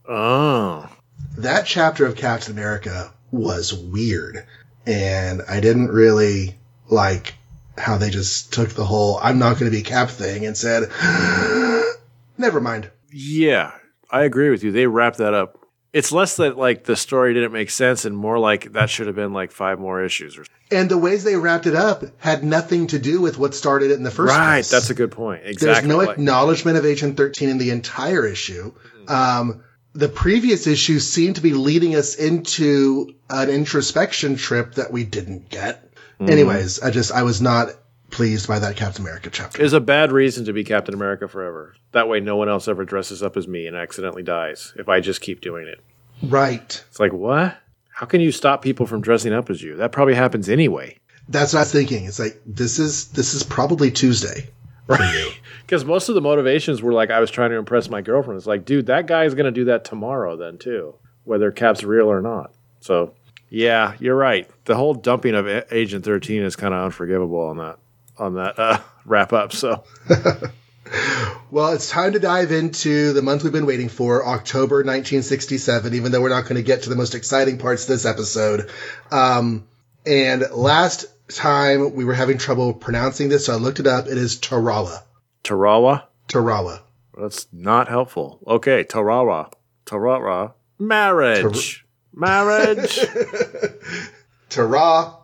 [0.10, 0.90] Oh,
[1.38, 4.46] That chapter of Captain America was weird.
[4.86, 6.58] And I didn't really
[6.90, 7.36] like
[7.78, 10.90] how they just took the whole I'm not going to be Cap thing and said,
[12.38, 12.90] never mind.
[13.12, 13.72] yeah,
[14.10, 14.72] I agree with you.
[14.72, 15.58] They wrapped that up.
[15.94, 19.16] It's less that like the story didn't make sense, and more like that should have
[19.16, 20.38] been like five more issues.
[20.38, 23.90] Or And the ways they wrapped it up had nothing to do with what started
[23.90, 24.70] it in the first right, place.
[24.70, 25.42] that's a good point.
[25.46, 25.88] Exactly.
[25.88, 28.72] There's no acknowledgement of Agent 13 in the entire issue.
[29.08, 35.04] Um, the previous issue seemed to be leading us into an introspection trip that we
[35.04, 35.94] didn't get.
[36.20, 36.30] Mm-hmm.
[36.30, 37.70] Anyways, I just, I was not
[38.12, 39.62] pleased by that Captain America chapter.
[39.62, 41.76] is a bad reason to be Captain America forever.
[41.92, 45.00] That way, no one else ever dresses up as me and accidentally dies if I
[45.00, 45.80] just keep doing it.
[46.22, 46.84] Right.
[46.90, 47.58] It's like, what?
[47.92, 49.78] How can you stop people from dressing up as you?
[49.78, 50.98] That probably happens anyway.
[51.28, 52.06] That's what I was thinking.
[52.06, 54.50] It's like, this is, this is probably Tuesday.
[54.88, 55.30] for you.
[55.70, 58.40] Because most of the motivations were like, I was trying to impress my girlfriend.
[58.40, 60.96] It's like, dude, that guy is going to do that tomorrow, then, too,
[61.26, 62.52] whether Cap's real or not.
[62.80, 63.14] So,
[63.52, 64.50] yeah, you're right.
[64.66, 67.78] The whole dumping of Agent 13 is kind of unforgivable on that
[68.18, 69.54] on that uh, wrap up.
[69.54, 69.84] So,
[71.52, 76.12] Well, it's time to dive into the month we've been waiting for, October 1967, even
[76.12, 78.72] though we're not going to get to the most exciting parts of this episode.
[79.12, 79.68] Um,
[80.04, 84.08] and last time we were having trouble pronouncing this, so I looked it up.
[84.08, 85.04] It is Tarawa.
[85.44, 86.82] Tarawa, Tarawa.
[87.18, 88.40] that's not helpful.
[88.48, 89.52] Okay, Tarawa,
[89.86, 93.00] Tarawa, marriage, marriage.
[94.50, 95.16] Tarawa.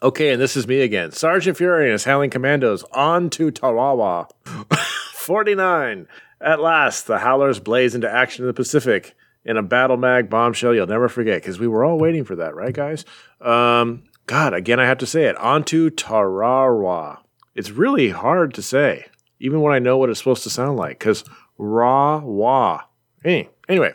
[0.00, 1.10] Okay, and this is me again.
[1.10, 4.28] Sergeant Fury and his Howling Commandos on to Tarawa.
[5.12, 6.06] 49.
[6.40, 9.14] At last, the Howlers blaze into action in the Pacific
[9.44, 12.54] in a battle mag bombshell you'll never forget because we were all waiting for that,
[12.54, 13.04] right, guys?
[13.40, 15.36] Um, God, again, I have to say it.
[15.36, 17.18] On to Tarawa.
[17.58, 19.06] It's really hard to say,
[19.40, 21.24] even when I know what it's supposed to sound like, because
[21.58, 22.82] raw wa.
[23.24, 23.94] Hey, anyway,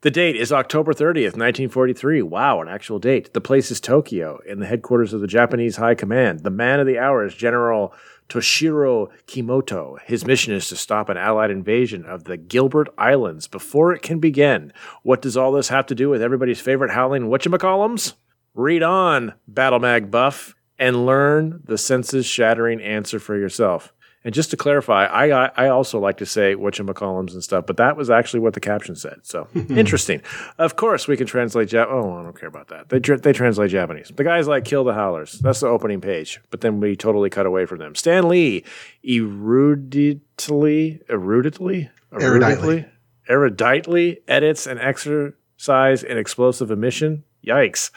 [0.00, 2.20] the date is October 30th, 1943.
[2.22, 3.32] Wow, an actual date.
[3.32, 6.40] The place is Tokyo, in the headquarters of the Japanese High Command.
[6.40, 7.94] The man of the hour is General
[8.28, 10.00] Toshiro Kimoto.
[10.02, 14.18] His mission is to stop an Allied invasion of the Gilbert Islands before it can
[14.18, 14.72] begin.
[15.04, 18.14] What does all this have to do with everybody's favorite howling whatchamacallums?
[18.52, 23.92] Read on, Battle Mag Buff, and learn the senses shattering answer for yourself.
[24.22, 27.96] And just to clarify, I I, also like to say whatchamacallums and stuff, but that
[27.96, 29.20] was actually what the caption said.
[29.22, 30.20] So interesting.
[30.58, 31.86] Of course, we can translate Jap.
[31.88, 32.90] Oh, I don't care about that.
[32.90, 34.12] They they translate Japanese.
[34.14, 35.38] The guys like kill the howlers.
[35.38, 36.38] That's the opening page.
[36.50, 37.94] But then we totally cut away from them.
[37.94, 38.62] Stan Lee,
[39.02, 42.90] eruditely, eruditely, eruditely,
[43.30, 47.24] eruditely edits and exercise in explosive emission.
[47.46, 47.90] Yikes!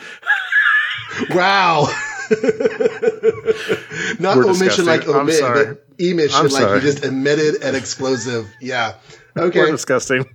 [1.32, 1.94] wow.
[4.20, 4.86] Not We're omission disgusting.
[4.86, 5.66] like I'm omit, sorry.
[5.66, 8.48] but emission like you just emitted an explosive.
[8.62, 8.94] Yeah.
[9.36, 9.72] We're Okay.
[9.72, 10.26] disgusting.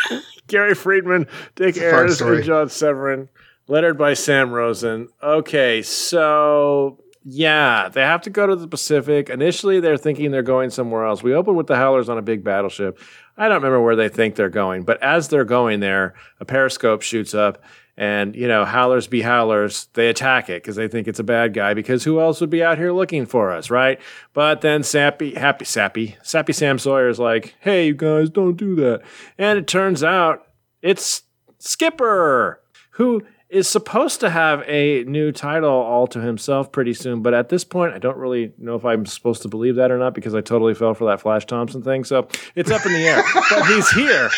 [0.48, 3.28] Gary Friedrich, Dick Ayers, and John Severin.
[3.68, 5.08] Lettered by Sam Rosen.
[5.20, 9.28] Okay, so yeah, they have to go to the Pacific.
[9.28, 11.24] Initially, they're thinking they're going somewhere else.
[11.24, 13.00] We open with the Howlers on a big battleship.
[13.36, 17.02] I don't remember where they think they're going, but as they're going there, a periscope
[17.02, 17.60] shoots up,
[17.96, 19.88] and you know, Howlers be Howlers.
[19.94, 21.74] They attack it because they think it's a bad guy.
[21.74, 24.00] Because who else would be out here looking for us, right?
[24.32, 28.74] But then Sappy, Happy Sappy, Sappy Sam Sawyer is like, "Hey, you guys, don't do
[28.76, 29.02] that."
[29.38, 30.46] And it turns out
[30.82, 31.22] it's
[31.58, 37.22] Skipper, who is supposed to have a new title all to himself pretty soon.
[37.22, 39.98] But at this point, I don't really know if I'm supposed to believe that or
[39.98, 42.04] not because I totally fell for that Flash Thompson thing.
[42.04, 43.22] So it's up in the air.
[43.50, 44.28] but he's here.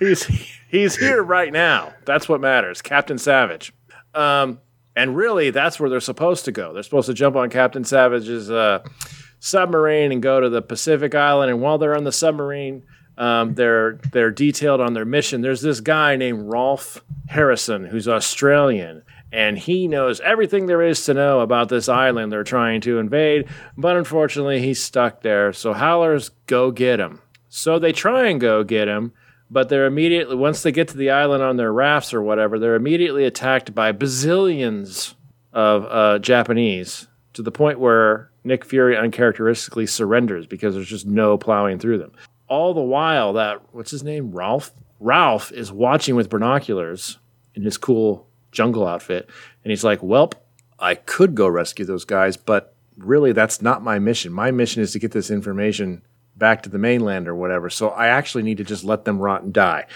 [0.00, 1.94] He's he's here right now.
[2.04, 2.82] That's what matters.
[2.82, 3.72] Captain Savage.
[4.14, 4.60] Um,
[4.96, 6.72] and really, that's where they're supposed to go.
[6.72, 8.84] They're supposed to jump on Captain Savage's uh,
[9.40, 11.50] submarine and go to the Pacific Island.
[11.50, 12.84] And while they're on the submarine,
[13.16, 15.40] um, they're they're detailed on their mission.
[15.40, 19.02] There's this guy named Rolf Harrison who's Australian,
[19.32, 23.48] and he knows everything there is to know about this island they're trying to invade.
[23.76, 25.52] But unfortunately, he's stuck there.
[25.52, 27.20] So Howlers go get him.
[27.48, 29.12] So they try and go get him,
[29.50, 32.74] but they're immediately once they get to the island on their rafts or whatever, they're
[32.74, 35.14] immediately attacked by bazillions
[35.52, 41.38] of uh, Japanese to the point where Nick Fury uncharacteristically surrenders because there's just no
[41.38, 42.12] plowing through them.
[42.48, 44.72] All the while, that what's his name, Ralph.
[45.00, 47.18] Ralph is watching with binoculars
[47.54, 49.28] in his cool jungle outfit,
[49.62, 50.34] and he's like, "Welp,
[50.78, 54.32] I could go rescue those guys, but really, that's not my mission.
[54.32, 56.02] My mission is to get this information."
[56.36, 57.70] Back to the mainland or whatever.
[57.70, 59.86] So I actually need to just let them rot and die.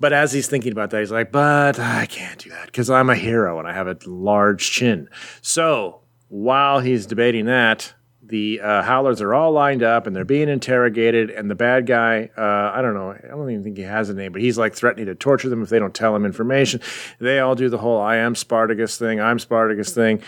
[0.00, 3.10] But as he's thinking about that, he's like, but I can't do that because I'm
[3.10, 5.08] a hero and I have a large chin.
[5.40, 7.94] So while he's debating that,
[8.26, 11.30] the uh, howlers are all lined up and they're being interrogated.
[11.30, 14.14] And the bad guy, uh, I don't know, I don't even think he has a
[14.14, 16.80] name, but he's like threatening to torture them if they don't tell him information.
[17.20, 20.22] They all do the whole I am Spartacus thing, I'm Spartacus thing.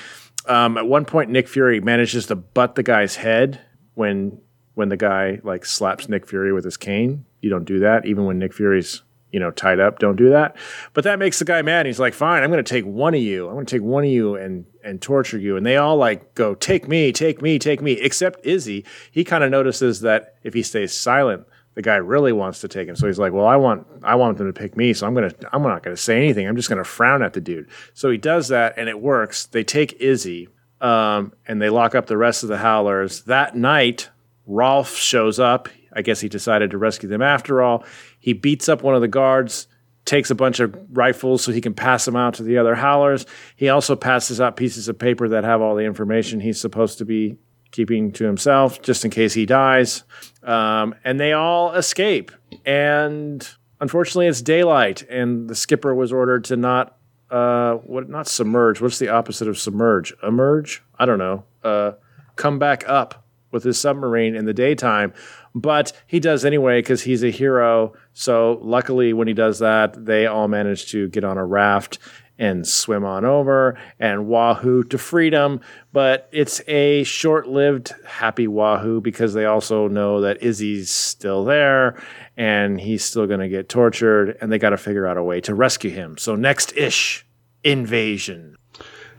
[0.47, 3.61] Um, at one point, Nick Fury manages to butt the guy's head
[3.95, 4.41] when
[4.77, 7.25] when the guy like slaps Nick Fury with his cane.
[7.41, 9.03] You don't do that, even when Nick Fury's
[9.33, 9.99] you know tied up.
[9.99, 10.57] Don't do that.
[10.93, 11.87] But that makes the guy mad.
[11.87, 13.49] He's like, "Fine, I'm going to take one of you.
[13.49, 16.35] I'm going to take one of you and and torture you." And they all like
[16.35, 20.55] go, "Take me, take me, take me." Except Izzy, he kind of notices that if
[20.55, 21.47] he stays silent.
[21.75, 24.39] The guy really wants to take him, so he's like, "Well, I want, I want
[24.39, 26.49] them to pick me, so I'm gonna, I'm not gonna say anything.
[26.49, 29.45] I'm just gonna frown at the dude." So he does that, and it works.
[29.45, 30.49] They take Izzy,
[30.81, 33.25] um, and they lock up the rest of the howlers.
[33.25, 34.09] That night,
[34.47, 35.69] Rolf shows up.
[35.93, 37.85] I guess he decided to rescue them after all.
[38.21, 39.67] He beats up one of the guards,
[40.05, 43.27] takes a bunch of rifles so he can pass them out to the other howlers.
[43.57, 47.05] He also passes out pieces of paper that have all the information he's supposed to
[47.05, 47.37] be
[47.73, 50.05] keeping to himself just in case he dies.
[50.43, 52.31] Um, and they all escape.
[52.65, 53.47] And
[53.81, 56.97] unfortunately, it's daylight, and the skipper was ordered to not
[57.31, 58.81] uh, what not submerge.
[58.81, 60.15] What's the opposite of submerge?
[60.23, 60.83] Emerge?
[60.99, 61.45] I don't know.
[61.65, 61.93] Uh,
[62.37, 63.26] come back up
[63.57, 65.15] with his submarine in the daytime,
[65.55, 67.95] but he does anyway because he's a hero.
[68.13, 71.99] So luckily, when he does that, they all manage to get on a raft
[72.39, 75.61] and swim on over and wahoo to freedom.
[75.95, 81.99] But it's a short lived happy wahoo because they also know that Izzy's still there
[82.37, 85.41] and he's still going to get tortured and they got to figure out a way
[85.43, 86.19] to rescue him.
[86.19, 87.25] So, next ish
[87.65, 88.57] invasion.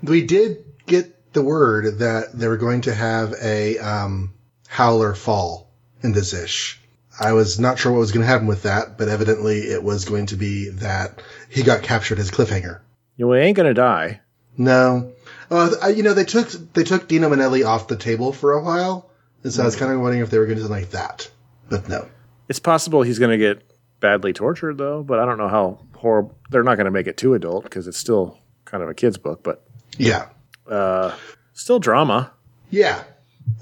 [0.04, 4.34] We did get the word that they were going to have a um,
[4.68, 5.70] Howler fall
[6.02, 6.82] in this ish.
[7.20, 10.06] I was not sure what was going to happen with that, but evidently it was
[10.06, 12.80] going to be that he got captured as cliffhanger.
[13.20, 14.22] Well, ain't gonna die.
[14.58, 15.14] No,
[15.52, 19.12] uh, you know they took they took Dino Manelli off the table for a while,
[19.44, 20.92] and so I was kind of wondering if they were going to do something like
[20.92, 21.30] that,
[21.70, 22.08] but no.
[22.50, 23.64] It's possible he's gonna get
[24.00, 26.36] badly tortured though, but I don't know how horrible.
[26.50, 29.44] They're not gonna make it too adult because it's still kind of a kid's book,
[29.44, 29.64] but
[29.98, 30.30] Yeah,
[30.70, 31.16] uh,
[31.54, 32.32] still drama.
[32.70, 33.04] yeah,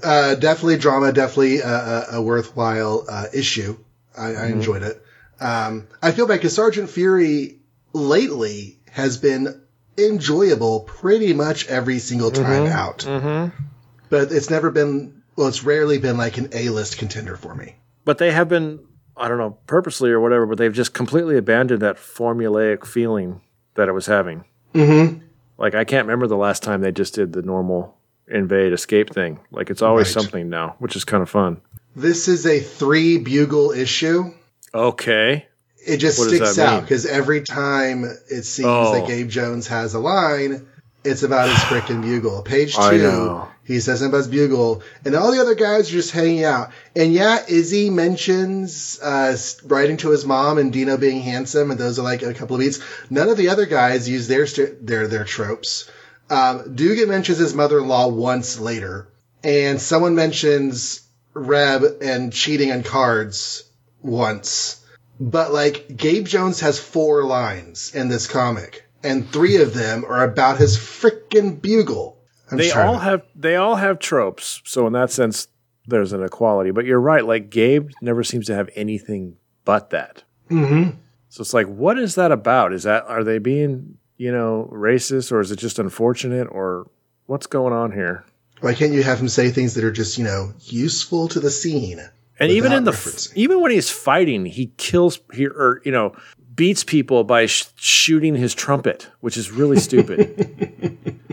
[0.02, 3.76] uh, definitely drama, definitely a, a, a worthwhile uh, issue.
[4.16, 5.02] I, I enjoyed it.
[5.40, 7.58] Um, I feel bad because Sergeant Fury
[7.92, 9.60] lately has been
[9.98, 12.98] enjoyable pretty much every single time out.
[13.00, 13.64] Mm-hmm.
[14.08, 17.76] But it's never been, well, it's rarely been like an A-list contender for me.
[18.04, 18.80] But they have been,
[19.16, 23.42] I don't know, purposely or whatever, but they've just completely abandoned that formulaic feeling
[23.74, 24.44] that it was having.
[24.74, 25.25] Mm-hmm.
[25.58, 27.96] Like I can't remember the last time they just did the normal
[28.28, 29.40] invade escape thing.
[29.50, 30.22] Like it's always Right.
[30.22, 31.60] something now, which is kind of fun.
[31.94, 34.32] This is a three bugle issue.
[34.74, 35.46] Okay.
[35.86, 38.92] It just What sticks out because every time it seems Oh.
[38.94, 40.66] that Gabe Jones has a line,
[41.04, 42.42] it's about his frickin' bugle.
[42.42, 43.48] Page two, I know.
[43.66, 46.70] He says something about bugle, and all the other guys are just hanging out.
[46.94, 51.98] And yeah, Izzy mentions uh, writing to his mom and Dino being handsome, and those
[51.98, 52.78] are like a couple of beats.
[53.10, 55.90] None of the other guys use their st- their their tropes.
[56.30, 59.08] Um, Dugan mentions his mother-in-law once later,
[59.42, 61.02] and someone mentions
[61.34, 63.64] Reb and cheating on cards
[64.00, 64.84] once.
[65.18, 70.22] But like Gabe Jones has four lines in this comic, and three of them are
[70.22, 72.15] about his frickin' bugle.
[72.50, 75.48] I'm They all have they all have tropes, so in that sense
[75.86, 76.70] there's an equality.
[76.70, 80.22] But you're right, like Gabe never seems to have anything but that.
[80.50, 80.96] Mhm.
[81.28, 82.72] So it's like, what is that about?
[82.72, 86.88] Is that are they being, you know, racist or is it just unfortunate or
[87.26, 88.24] what's going on here?
[88.60, 91.50] Why can't you have him say things that are just you know useful to the
[91.50, 92.00] scene?
[92.38, 93.32] And even in the referencing?
[93.34, 96.14] even when he's fighting, he kills he or you know
[96.54, 100.96] beats people by sh- shooting his trumpet, which is really stupid.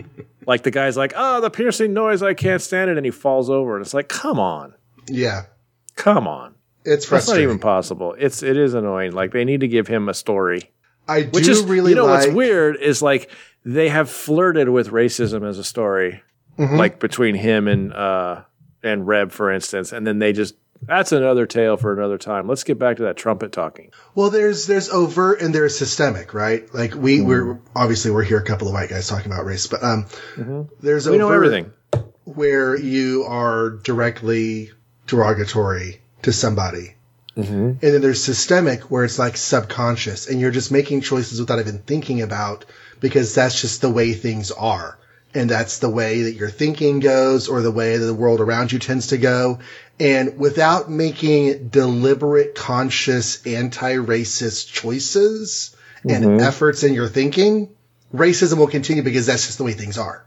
[0.46, 3.50] like the guy's like, "Oh, the piercing noise, I can't stand it," and he falls
[3.50, 4.74] over, and it's like, "Come on,
[5.08, 5.42] Yeah,
[5.96, 8.14] come on." it's That's not even possible.
[8.18, 9.12] It's it is annoying.
[9.12, 10.70] Like they need to give him a story.
[11.08, 12.24] I do Which is really you know like.
[12.26, 13.30] what's weird is like
[13.64, 16.22] they have flirted with racism as a story,
[16.58, 16.76] Mhm.
[16.78, 18.42] like between him and uh
[18.82, 20.54] and Reb, for instance, and then they just
[20.86, 22.46] that's another tale for another time.
[22.48, 23.90] Let's get back to that trumpet talking.
[24.14, 26.72] Well, there's there's overt and there's systemic, right?
[26.74, 27.26] Like we Mm-hmm.
[27.28, 30.06] we're obviously we're here a couple of white guys talking about race, but um,
[30.80, 31.12] there's Mm-hmm.
[31.12, 31.72] We know overt everything.
[32.24, 34.70] where you are directly
[35.06, 36.94] derogatory to somebody.
[37.36, 37.54] Mm-hmm.
[37.54, 41.78] And then there's systemic where it's like subconscious and you're just making choices without even
[41.78, 42.64] thinking about
[43.00, 44.98] because that's just the way things are.
[45.34, 48.70] And that's the way that your thinking goes or the way that the world around
[48.70, 49.58] you tends to go.
[50.00, 56.40] And without making deliberate, conscious, anti-racist choices and mm-hmm.
[56.40, 57.74] efforts in your thinking,
[58.12, 60.26] racism will continue because that's just the way things are.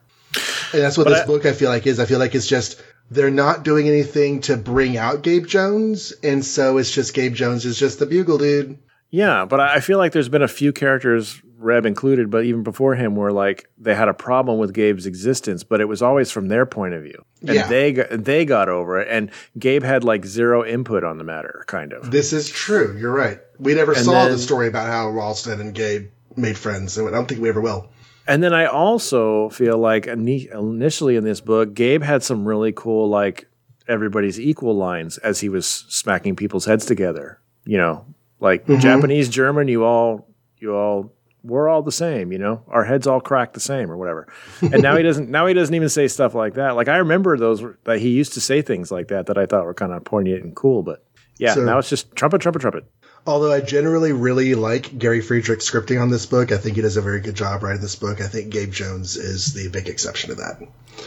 [0.74, 2.00] And that's what But this I- book I feel like is.
[2.00, 6.44] I feel like it's just they're not doing anything to bring out Gabe Jones, and
[6.44, 8.78] so it's just Gabe Jones is just the bugle dude.
[9.10, 12.96] Yeah, but I feel like there's been a few characters, Reb included, but even before
[12.96, 16.48] him, where like they had a problem with Gabe's existence, but it was always from
[16.48, 17.68] their point of view, and Yeah.
[17.68, 21.64] they got, they got over it, and Gabe had like zero input on the matter,
[21.68, 22.12] kind of.
[22.12, 22.96] This is true.
[23.00, 23.40] You're right.
[23.60, 27.12] We never saw then- the story about how Ralston and Gabe made friends, and I
[27.12, 27.90] don't think we ever will.
[28.28, 33.08] And then I also feel like initially in this book, Gabe had some really cool
[33.10, 33.48] like
[33.88, 37.40] everybody's equal lines as he was smacking people's heads together.
[37.66, 38.06] You know,
[38.40, 38.80] like mm-hmm.
[38.80, 40.28] Japanese, German, you all,
[40.58, 41.14] you all,
[41.48, 42.32] we're all the same.
[42.32, 44.28] You know, our heads all cracked the same or whatever.
[44.62, 45.30] And now he doesn't.
[45.38, 46.76] Now he doesn't even say stuff like that.
[46.76, 49.66] Like I remember those that he used to say things like that that I thought
[49.66, 50.84] were kind of poignant and cool.
[50.84, 51.04] But
[51.38, 52.86] yeah, So- now it's just trumpet, trumpet, trumpet.
[53.26, 56.96] Although I generally really like Gary Friedrich's scripting on this book, I think he does
[56.96, 58.22] a very good job writing this book.
[58.22, 60.62] I think Gabe Jones is the big exception to that.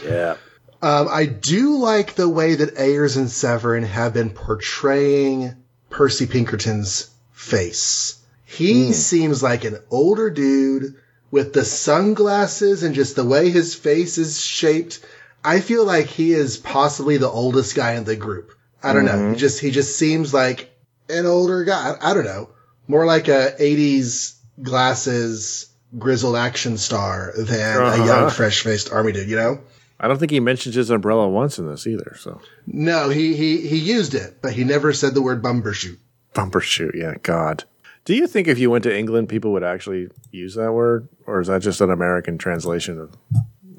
[0.05, 0.35] Yeah.
[0.83, 5.55] Um, I do like the way that Ayers and Severin have been portraying
[5.89, 8.20] Percy Pinkerton's face.
[8.51, 10.95] He seems like an older dude
[11.31, 14.99] with the sunglasses and just the way his face is shaped.
[15.43, 18.51] I feel like he is possibly the oldest guy in the group.
[18.83, 19.31] I don't know.
[19.31, 20.69] He just he just seems like
[21.09, 21.95] an older guy.
[22.01, 22.49] I, I don't know.
[22.87, 28.03] More like a 80s glasses grizzled action star than a Uh-huh.
[28.05, 29.59] young fresh faced army dude, you know?
[29.99, 32.15] I don't think he mentions his umbrella once in this either.
[32.19, 35.97] So No, he, he, he used it, but he never said the word bumbershoot.
[36.33, 37.65] Bumper shoot, yeah, God.
[38.05, 41.39] Do you think if you went to England, people would actually use that word, or
[41.39, 43.15] is that just an American translation of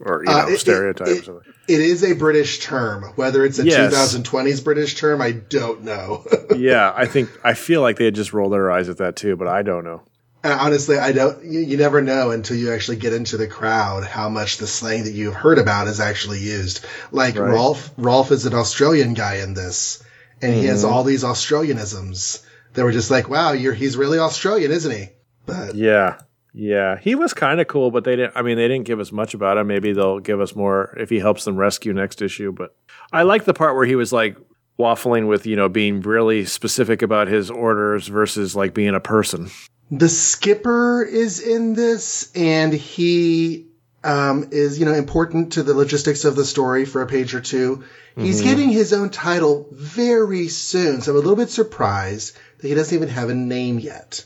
[0.05, 1.53] or you know Uh, it- stereotype it- or something.
[1.69, 3.05] It is a British term.
[3.17, 3.93] Whether it's a Yes.
[3.93, 6.25] 2020s British term, I don't know.
[6.57, 9.37] yeah, I think I feel like they had just rolled their eyes at that too,
[9.37, 10.03] but I don't know.
[10.45, 11.45] And honestly, I don't.
[11.45, 15.05] You, you never know until you actually get into the crowd how much the slang
[15.05, 16.85] that you've heard about is actually used.
[17.13, 17.53] Like Right.
[17.53, 20.03] Rolf, Rolf is an Australian guy in this,
[20.41, 20.69] and he Mm-hmm.
[20.71, 22.41] has all these Australianisms.
[22.75, 25.09] They were just like, "Wow, you're he's really Australian, isn't he?"
[25.47, 26.19] But Yeah.
[26.55, 26.99] Yeah.
[26.99, 29.35] He was kind of cool, but they didn't I mean they didn't give us much
[29.35, 29.67] about him.
[29.67, 32.75] Maybe they'll give us more if he helps them rescue next issue, but
[33.13, 34.37] I like the part where he was like
[34.79, 39.51] waffling with, you know, being really specific about his orders versus like being a person.
[39.91, 43.67] the skipper is in this, and he
[44.05, 47.41] um, is you know important to the logistics of the story for a page or
[47.41, 47.85] 2
[48.17, 48.49] He's Mm-hmm.
[48.51, 52.97] getting his own title very soon, so I'm a little bit surprised that he doesn't
[52.97, 54.25] even have a name yet.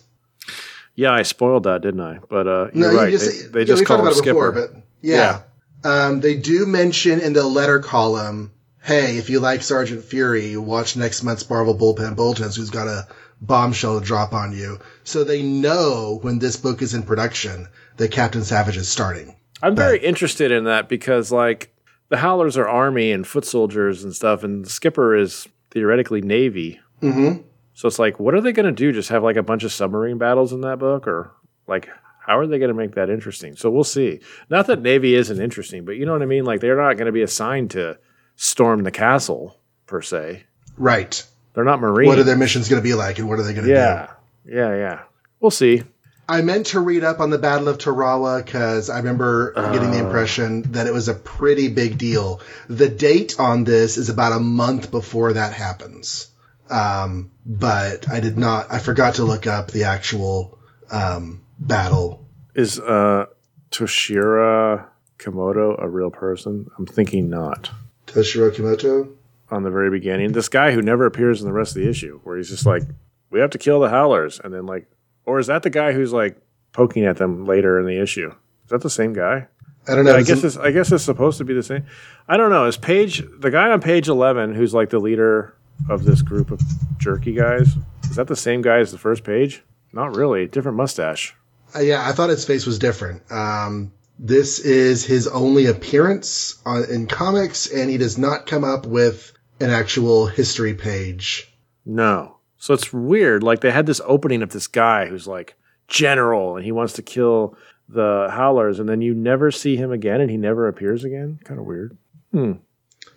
[0.94, 2.20] Yeah, I spoiled that, didn't I?
[2.30, 3.10] But uh you're you right.
[3.10, 4.52] just- they they yeah, just we call talked him about it Skipper.
[4.52, 5.40] before, but yeah.
[5.84, 8.50] Um, they do mention in the letter column,
[8.82, 13.06] hey, if you like Sergeant Fury, watch next month's Marvel Bullpen Bulletins, who's got a
[13.40, 14.80] bombshell to drop on you.
[15.04, 17.68] So they know when this book is in production
[17.98, 19.36] that Captain Savage is starting.
[19.62, 21.72] I'm very interested in that because like
[22.08, 26.80] the Howlers are army and foot soldiers and stuff, and Skipper is theoretically navy.
[27.00, 27.42] Mm-hmm.
[27.76, 28.90] So it's like, what are they going to do?
[28.90, 31.30] Just have like a bunch of submarine battles in that book, or
[31.66, 31.88] like
[32.26, 33.54] how are they going to make that interesting?
[33.54, 34.20] So we'll see.
[34.48, 36.44] Not that navy isn't interesting, but you know what I mean.
[36.46, 37.98] Like they're not going to be assigned to
[38.34, 40.44] storm the castle per se.
[40.78, 41.22] Right.
[41.52, 42.08] They're not marines.
[42.08, 43.78] What are their missions going to be like, and what are they going to do?
[43.78, 44.10] yeah,
[44.46, 45.02] yeah, yeah.
[45.40, 45.82] We'll see.
[46.28, 49.92] I meant to read up on the Battle of Tarawa because I remember getting Uh.
[49.92, 52.40] the impression that it was a pretty big deal.
[52.68, 56.28] The date on this is about a month before that happens.
[56.70, 60.58] Um, but I did not, I forgot to look up the actual,
[60.90, 62.26] um, battle.
[62.54, 63.26] Is uh,
[63.70, 64.86] Toshira
[65.18, 66.70] Komodo a real person?
[66.78, 67.70] I'm thinking not.
[68.06, 69.12] Toshiro Kimoto?
[69.48, 70.32] on the very beginning.
[70.32, 72.82] This guy who never appears in the rest of the issue, where he's just like,
[73.30, 74.88] "We have to kill the Howlers," and then like,
[75.24, 76.36] or is that the guy who's like
[76.72, 78.30] poking at them later in the issue?
[78.64, 79.46] Is that the same guy?
[79.86, 80.16] I don't know.
[80.16, 81.84] I guess it- it's I guess it's supposed to be the same.
[82.26, 82.64] I don't know.
[82.64, 85.54] Is Page the guy on page eleven who's like the leader
[85.88, 86.60] of this group of
[86.98, 87.76] jerky guys?
[88.04, 89.62] Is that the same guy as the first page?
[89.92, 90.46] Not really.
[90.46, 91.34] Different mustache.
[91.74, 93.30] Uh, yeah, I thought his face was different.
[93.30, 98.86] Um, this is his only appearance on, in comics, and he does not come up
[98.86, 101.52] with an actual history page.
[101.84, 102.38] No.
[102.58, 103.42] So it's weird.
[103.42, 105.56] Like they had this opening of this guy who's like
[105.88, 107.56] general and he wants to kill
[107.88, 111.38] the howlers and then you never see him again and he never appears again.
[111.44, 111.96] Kind of weird.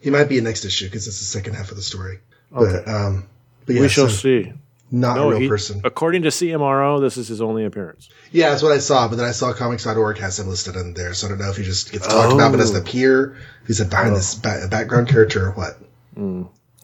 [0.02, 2.20] He might be in next issue because it's the second half of the story.
[2.56, 2.82] Okay.
[2.86, 3.28] But, um,
[3.66, 4.54] but yeah, we shall so see.
[4.92, 5.82] not No, a real he- person.
[5.84, 8.10] according to CMRO, this is his only appearance.
[8.32, 11.14] Yeah, that's what I saw, but then I saw comics.org has him listed in there,
[11.14, 12.80] so I don't know if he just gets talked about, but doesn't Oh.
[12.82, 13.38] appear.
[13.68, 15.78] He's a behind this ba- background character or what.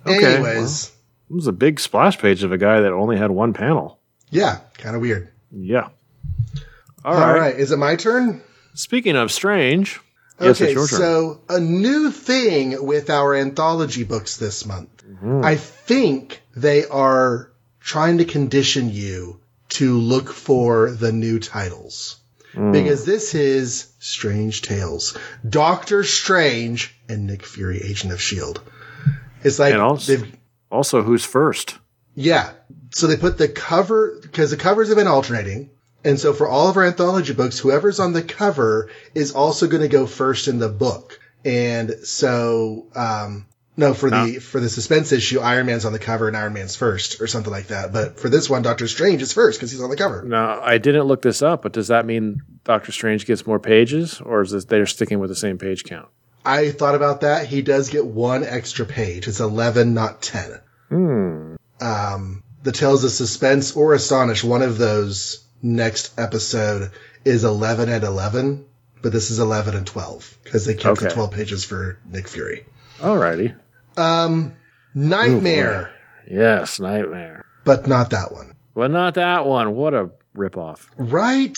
[0.08, 0.92] Okay, Anyways,
[1.30, 4.00] It was a big splash page of a guy that only had one panel.
[4.30, 5.30] yeah, kind of weird.
[5.52, 5.88] Yeah.
[7.04, 7.40] All All right.
[7.40, 8.42] right, is it my turn?
[8.76, 10.00] Speaking of strange,
[10.40, 11.00] yes, okay, it's your turn.
[11.00, 14.95] so a new thing with our anthology books this month.
[15.10, 15.42] Mm-hmm.
[15.44, 19.40] I think they are trying to condition you
[19.70, 22.18] to look for the new titles.
[22.54, 22.72] Mm.
[22.72, 25.18] Because this is Strange Tales.
[25.48, 28.60] Doctor Strange and Nick Fury, Agent of S.H.I.E.L.D.
[29.44, 30.24] It's like And also-
[30.72, 31.78] also, who's first?
[32.16, 32.52] yeah.
[32.94, 35.70] So they put the cover because the covers have been alternating.
[36.06, 39.82] And so for all of our anthology books, whoever's on the cover is also going
[39.82, 41.20] to go first in the book.
[41.44, 43.48] And so, um,
[43.78, 46.76] no, for the, for the suspense issue, Iron Man's on the cover and Iron Man's
[46.76, 47.92] first or something like that.
[47.92, 50.24] But for this one, Doctor Strange is first because he's on the cover.
[50.24, 54.22] Now, I didn't look this up, but does that mean Doctor Strange gets more pages,
[54.22, 56.08] or is this they're sticking with the same page count?
[56.46, 57.48] I thought about that.
[57.48, 59.28] He does get one extra page.
[59.28, 60.60] It's 11, not 10.
[60.90, 61.56] Hmm.
[61.82, 66.92] Um, the Tales of Suspense or Astonish, one of those next episode
[67.26, 68.66] is 11 and 11,
[69.02, 72.66] but this is 11 and 12 because they kept the 12 pages for Nick Fury.
[73.00, 73.56] Alrighty.
[73.98, 74.54] Um,
[74.94, 75.92] Nightmare,
[76.30, 77.46] Yes, Nightmare.
[77.64, 78.56] but not that one.
[78.74, 79.76] Well, not that one.
[79.76, 80.88] What a ripoff.
[80.98, 81.56] Right?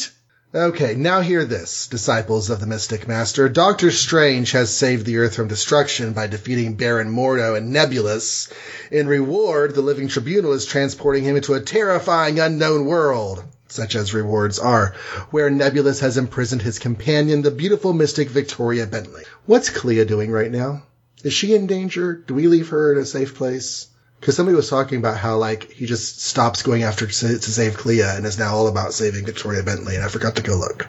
[0.55, 3.49] Okay, now hear this, disciples of the Mystic Master.
[3.49, 8.51] Doctor Strange has saved the Earth from destruction by defeating Baron Mordo and Nebulos.
[8.91, 14.13] In reward, the Living Tribunal is transporting him into a terrifying unknown world, such as
[14.13, 14.95] rewards are,
[15.31, 19.23] where Nebulous has imprisoned his companion, the beautiful mystic Victoria Bentley.
[19.45, 20.83] What's Clea doing right now?
[21.27, 22.13] Is she in danger?
[22.13, 23.87] Do we leave her in a safe place?
[24.17, 27.75] Because somebody was talking about how like he just stops going after to, to save
[27.75, 30.87] Clea and is now all about saving Victoria Bentley, and I forgot to go look.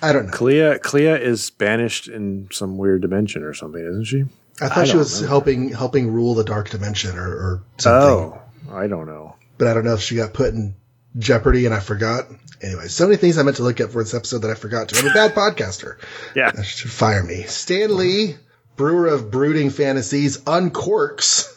[0.00, 0.32] I don't know.
[0.32, 4.24] Clea Clea is banished in some weird dimension or something, isn't she?
[4.62, 5.28] I thought I she was know.
[5.28, 8.08] helping helping rule the dark dimension or, or something.
[8.08, 8.40] Oh,
[8.72, 9.36] I don't know.
[9.58, 10.74] But I don't know if she got put in
[11.18, 12.28] jeopardy and I forgot.
[12.62, 14.88] Anyway, so many things I meant to look at for this episode that I forgot
[14.88, 14.98] to.
[14.98, 15.98] I'm a bad podcaster.
[16.34, 16.50] Yeah.
[16.50, 17.42] That should fire me.
[17.42, 18.36] Stan Lee,
[18.76, 21.52] brewer of brooding fantasies, uncorks.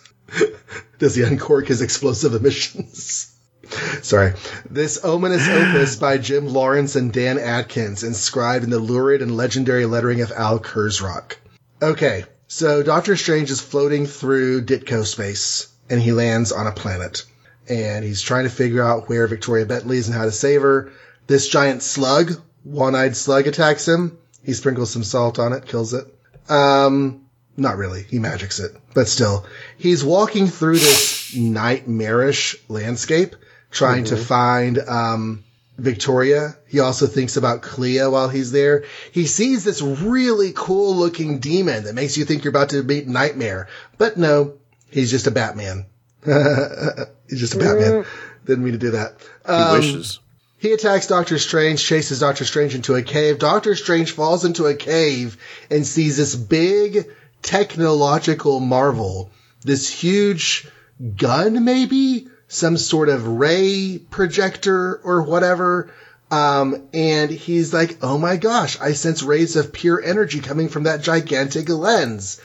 [0.99, 3.35] Does he uncork his explosive emissions?
[4.01, 4.33] Sorry.
[4.69, 9.85] This ominous opus by Jim Lawrence and Dan Atkins, inscribed in the lurid and legendary
[9.85, 11.35] lettering of Al Kurzrok.
[11.81, 17.23] Okay, so Doctor Strange is floating through Ditko space, and he lands on a planet.
[17.67, 20.91] And he's trying to figure out where Victoria Bentley is and how to save her.
[21.27, 24.17] This giant slug, one-eyed slug, attacks him.
[24.43, 26.07] He sprinkles some salt on it, kills it.
[26.49, 27.25] Um,
[27.57, 28.03] not really.
[28.03, 29.45] He magics it, but still,
[29.77, 33.35] he's walking through this nightmarish landscape,
[33.71, 35.43] trying to find um,
[35.77, 36.55] Victoria.
[36.67, 38.85] He also thinks about Clea while he's there.
[39.11, 43.07] He sees this really cool looking demon that makes you think you're about to meet
[43.07, 44.53] Nightmare, but no,
[44.89, 45.85] he's just a Batman.
[46.25, 48.05] he's just a Batman.
[48.45, 49.15] Didn't mean to do that.
[49.45, 50.19] He Um, wishes.
[50.59, 53.39] He attacks Doctor Strange, chases Doctor Strange into a cave.
[53.39, 55.37] Doctor Strange falls into a cave
[55.71, 57.09] and sees this big
[57.41, 59.31] technological marvel.
[59.61, 60.67] This huge
[61.15, 62.27] gun, maybe?
[62.49, 65.93] Some sort of ray projector or whatever.
[66.31, 70.83] Um, and he's like, oh my gosh, I sense rays of pure energy coming from
[70.83, 72.41] that gigantic lens.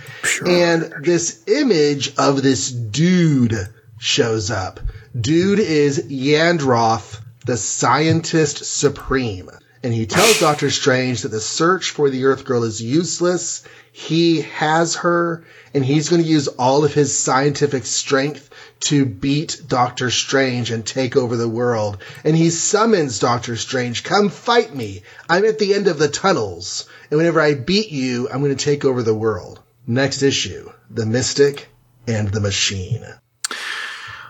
[0.47, 3.57] And this image of this dude
[3.99, 4.81] shows up.
[5.19, 9.51] Dude is Yandroth, the scientist supreme.
[9.83, 13.63] And he tells Doctor Strange that the search for the Earth Girl is useless.
[13.93, 18.49] He has her, and he's going to use all of his scientific strength
[18.81, 21.99] to beat Doctor Strange and take over the world.
[22.25, 25.03] And he summons Doctor Strange, come fight me.
[25.29, 26.89] I'm at the end of the tunnels.
[27.11, 29.61] And whenever I beat you, I'm going to take over the world.
[29.87, 31.69] Next issue, The Mystic
[32.07, 33.05] and the Machine.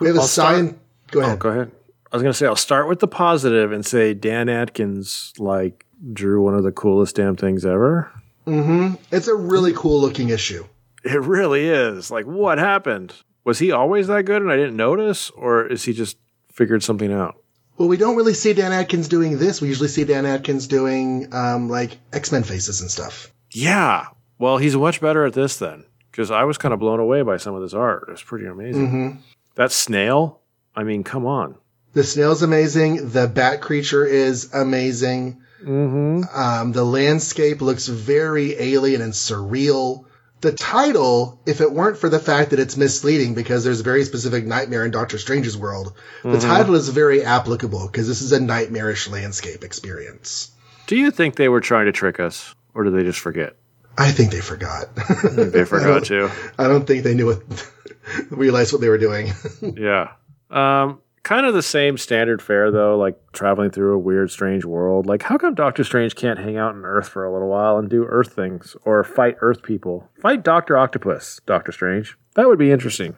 [0.00, 0.80] We have a I'll start- sign.
[1.12, 1.38] Go Oh, ahead.
[1.38, 1.70] go ahead.
[2.14, 5.84] I was going to say, I'll start with the positive and say Dan Atkins, like,
[6.12, 8.08] drew one of the coolest damn things ever.
[8.46, 8.94] Mm-hmm.
[9.10, 10.64] It's a really cool looking issue.
[11.02, 12.12] It really is.
[12.12, 13.14] Like, what happened?
[13.42, 15.30] Was he always that good and I didn't notice?
[15.30, 16.16] Or is he just
[16.52, 17.34] figured something out?
[17.78, 19.60] Well, we don't really see Dan Atkins doing this.
[19.60, 23.32] We usually see Dan Atkins doing um, like X Men faces and stuff.
[23.50, 24.06] Yeah.
[24.38, 25.84] Well, he's much better at this then.
[26.12, 28.04] Because I was kind of blown away by some of this art.
[28.06, 29.20] It was pretty amazing.
[29.56, 30.42] That snail,
[30.76, 31.56] I mean, come on.
[31.94, 33.10] The snail's amazing.
[33.10, 35.42] The bat creature is amazing.
[35.62, 36.22] Mm-hmm.
[36.34, 40.04] Um, the landscape looks very alien and surreal.
[40.40, 44.04] The title, if it weren't for the fact that it's misleading because there's a very
[44.04, 48.40] specific nightmare in Doctor Strange's world, the title is very applicable because this is a
[48.40, 50.50] nightmarish landscape experience.
[50.86, 52.54] Do you think they were trying to trick us?
[52.74, 53.56] Or did they just forget?
[53.96, 54.94] I think they forgot.
[54.96, 56.30] They forgot to.
[56.58, 57.70] I don't think they knew what,
[58.30, 59.32] realized what they were doing.
[59.62, 60.12] Yeah.
[60.50, 65.06] Um, kind of the same standard fare though, like traveling through a weird, strange world.
[65.06, 67.90] Like, how come Doctor Strange can't hang out on Earth for a little while and
[67.90, 70.08] do Earth things or fight Earth people?
[70.20, 72.16] Fight Doctor Octopus, Doctor Strange.
[72.34, 73.16] That would be interesting.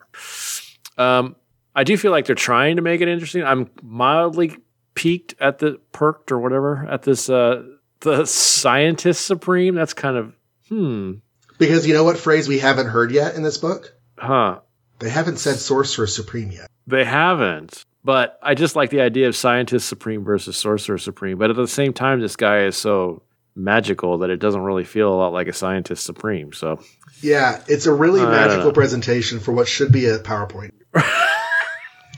[0.97, 1.37] Um,
[1.75, 3.45] I do feel like they're trying to make it interesting.
[3.45, 4.57] I'm mildly
[4.95, 7.63] peaked at the perked or whatever at this uh
[8.01, 9.75] the scientist supreme.
[9.75, 10.35] That's kind of
[10.69, 11.13] hmm.
[11.59, 13.95] because you know what phrase we haven't heard yet in this book?
[14.19, 14.61] Huh.
[14.99, 16.69] They haven't said Sorcerer Supreme yet.
[16.87, 17.85] They haven't.
[18.07, 21.39] But I just like the idea of scientist supreme versus sorcerer supreme.
[21.39, 23.25] But at the same time, this guy is so
[23.57, 26.53] magical that it doesn't really feel a lot like a scientist supreme.
[26.53, 26.81] So
[27.21, 30.71] Yeah, it's a really I don't magical presentation for what should be a PowerPoint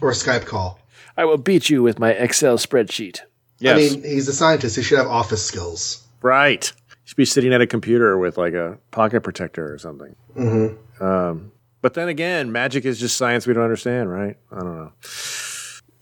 [0.02, 0.78] or a Skype call.
[1.16, 3.20] I will beat you with my Excel spreadsheet.
[3.58, 3.74] Yes.
[3.74, 4.76] I mean, he's a scientist.
[4.76, 6.06] He should have office skills.
[6.20, 6.70] right.
[6.90, 10.14] You should be sitting at a computer with like a pocket protector or something.
[10.36, 11.02] Mm-hmm.
[11.02, 14.36] Um, but then again, magic is just science we don't understand, right?
[14.52, 14.92] I don't know.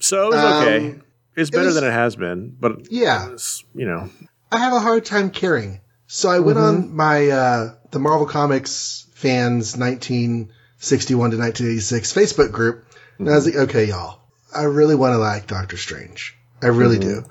[0.06, 0.90] So it was okay.
[0.90, 1.02] Um,
[1.34, 4.08] It's better was- than it has been, but Yeah, it's, you know,
[4.52, 5.80] I have a hard time caring.
[6.06, 12.84] So I went on my uh, the Marvel Comics fans 1961 to 1986 Facebook group,
[13.18, 14.20] and I was like, okay, y'all,
[14.54, 16.36] I really want to like Doctor Strange.
[16.62, 17.24] I really do.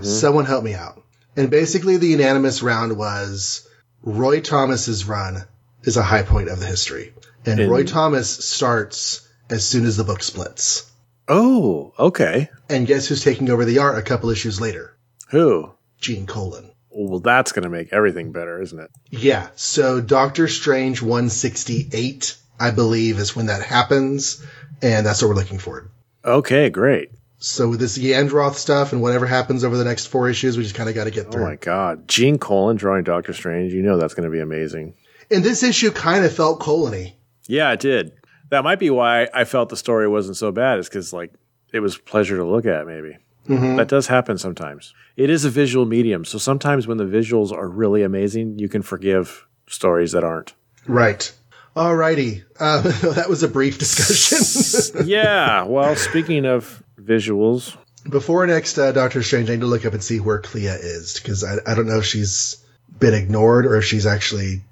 [0.00, 1.02] Someone help me out.
[1.36, 3.68] And basically, the unanimous round was
[4.02, 5.44] Roy Thomas's run
[5.82, 7.12] is a high point of the history,
[7.44, 10.90] and Roy Thomas starts as soon as the book splits.
[11.28, 12.50] Oh, okay.
[12.68, 14.96] And guess who's taking over the art a couple issues later?
[15.30, 15.72] Who?
[16.00, 16.70] Gene Colan.
[16.90, 18.90] Well, that's going to make everything better, isn't it?
[19.10, 19.48] Yeah.
[19.56, 24.44] So Doctor Strange 168, I believe, is when that happens.
[24.82, 25.90] and that's what we're looking for.
[26.24, 27.10] Okay, great.
[27.38, 30.74] So with this Yandroth stuff and whatever happens over the next four issues, we just
[30.74, 31.42] kind of got to get oh through.
[31.42, 33.72] Oh my God, Gene Colan drawing Doctor Strange.
[33.72, 34.94] You know that's going to be amazing.
[35.30, 37.16] and this issue kind of felt colony.
[37.46, 38.12] Yeah, it did.
[38.50, 40.78] That might be why I felt the story wasn't so bad.
[40.78, 41.32] Is because like
[41.72, 42.86] it was pleasure to look at.
[42.86, 43.16] Maybe
[43.46, 44.94] that does happen sometimes.
[45.16, 48.82] It is a visual medium, so sometimes when the visuals are really amazing, you can
[48.82, 50.54] forgive stories that aren't.
[50.86, 51.32] Right.
[51.76, 52.44] Alrighty.
[52.58, 52.82] Uh,
[53.14, 55.02] that was a brief discussion.
[55.06, 55.64] yeah.
[55.64, 57.76] Well, speaking of visuals,
[58.08, 61.14] Before next uh, Doctor Strange, I need to look up and see where Clea is
[61.14, 62.64] because I, I don't know if she's
[62.98, 64.62] been ignored or if she's actually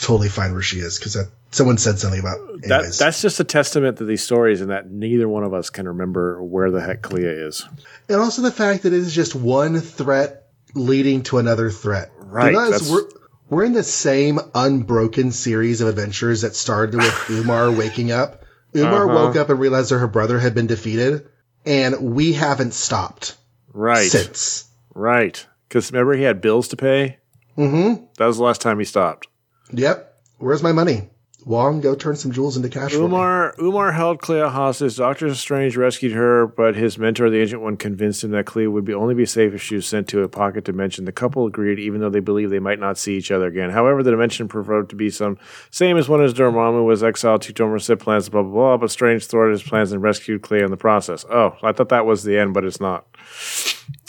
[0.00, 1.16] totally fine where she is because
[1.50, 2.38] someone said something about.
[2.68, 5.86] that that's just a testament to these stories, and that neither one of us can
[5.88, 7.66] remember where the heck Clea is.
[8.08, 12.10] and also the fact that it is just one threat leading to another threat.
[12.20, 13.08] Right, Because that's- we're
[13.50, 18.42] we're in the same unbroken series of adventures that started with Umar waking up.
[18.76, 19.14] Umar Uh-huh.
[19.26, 21.26] woke up and realized that her brother had been defeated,
[21.64, 23.36] and we haven't stopped
[23.72, 24.10] Right.
[24.10, 24.66] since.
[24.94, 25.46] Right.
[25.66, 27.16] Because remember, he had bills to pay.
[27.56, 28.04] Mm-hmm.
[28.18, 29.26] That was the last time he stopped.
[29.72, 30.14] Yep.
[30.36, 31.08] Where's my money?
[31.48, 33.04] Wong, go turn some jewels into cash for me.
[33.06, 34.98] Umar Umar held Clea hostage.
[34.98, 38.84] Doctor Strange rescued her, but his mentor, the Ancient One, convinced him that Clea would
[38.84, 41.06] be only be safe if she was sent to a pocket dimension.
[41.06, 43.70] The couple agreed, even though they believed they might not see each other again.
[43.70, 45.38] However, the dimension proved to be some
[45.70, 48.76] same as one as Dormammu was exiled to Dormerset plans, blah blah blah.
[48.76, 51.24] But Strange thwarted his plans and rescued Clea in the process.
[51.30, 53.06] Oh, I thought that was the end, but it's not.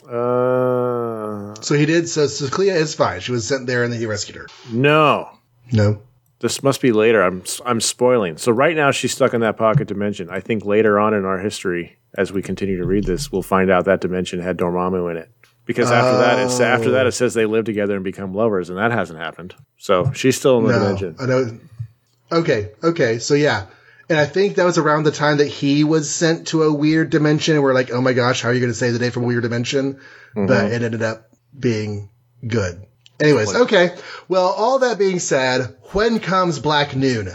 [0.06, 2.10] Uh, So he did.
[2.10, 3.22] So, so Clea is fine.
[3.22, 4.48] She was sent there, and then he rescued her.
[4.74, 5.30] no.
[5.72, 6.02] No.
[6.40, 7.22] This must be later.
[7.22, 8.38] I'm I'm spoiling.
[8.38, 10.30] So right now she's stuck in that pocket dimension.
[10.30, 13.70] I think later on in our history, as we continue to read this, we'll find
[13.70, 15.30] out that dimension had Dormammu in it.
[15.66, 18.80] Because after that, it's after that it says they live together and become lovers, and
[18.80, 19.54] that hasn't happened.
[19.78, 20.80] So she's still in the No.
[20.80, 21.16] dimension.
[21.20, 21.60] I know.
[22.32, 22.72] Okay.
[22.84, 23.20] Okay.
[23.20, 23.68] So yeah.
[24.10, 27.12] And I think that was around the time that he was sent to a weird
[27.12, 27.54] dimension.
[27.54, 29.24] And we're like, oh my gosh, how are you going to save the day from
[29.24, 30.00] a weird dimension?
[30.34, 30.74] But mm-hmm.
[30.74, 32.10] it ended up being
[32.48, 32.84] good.
[33.20, 33.96] Anyways, okay.
[34.28, 37.30] Well, all that being said, when comes Black Noon?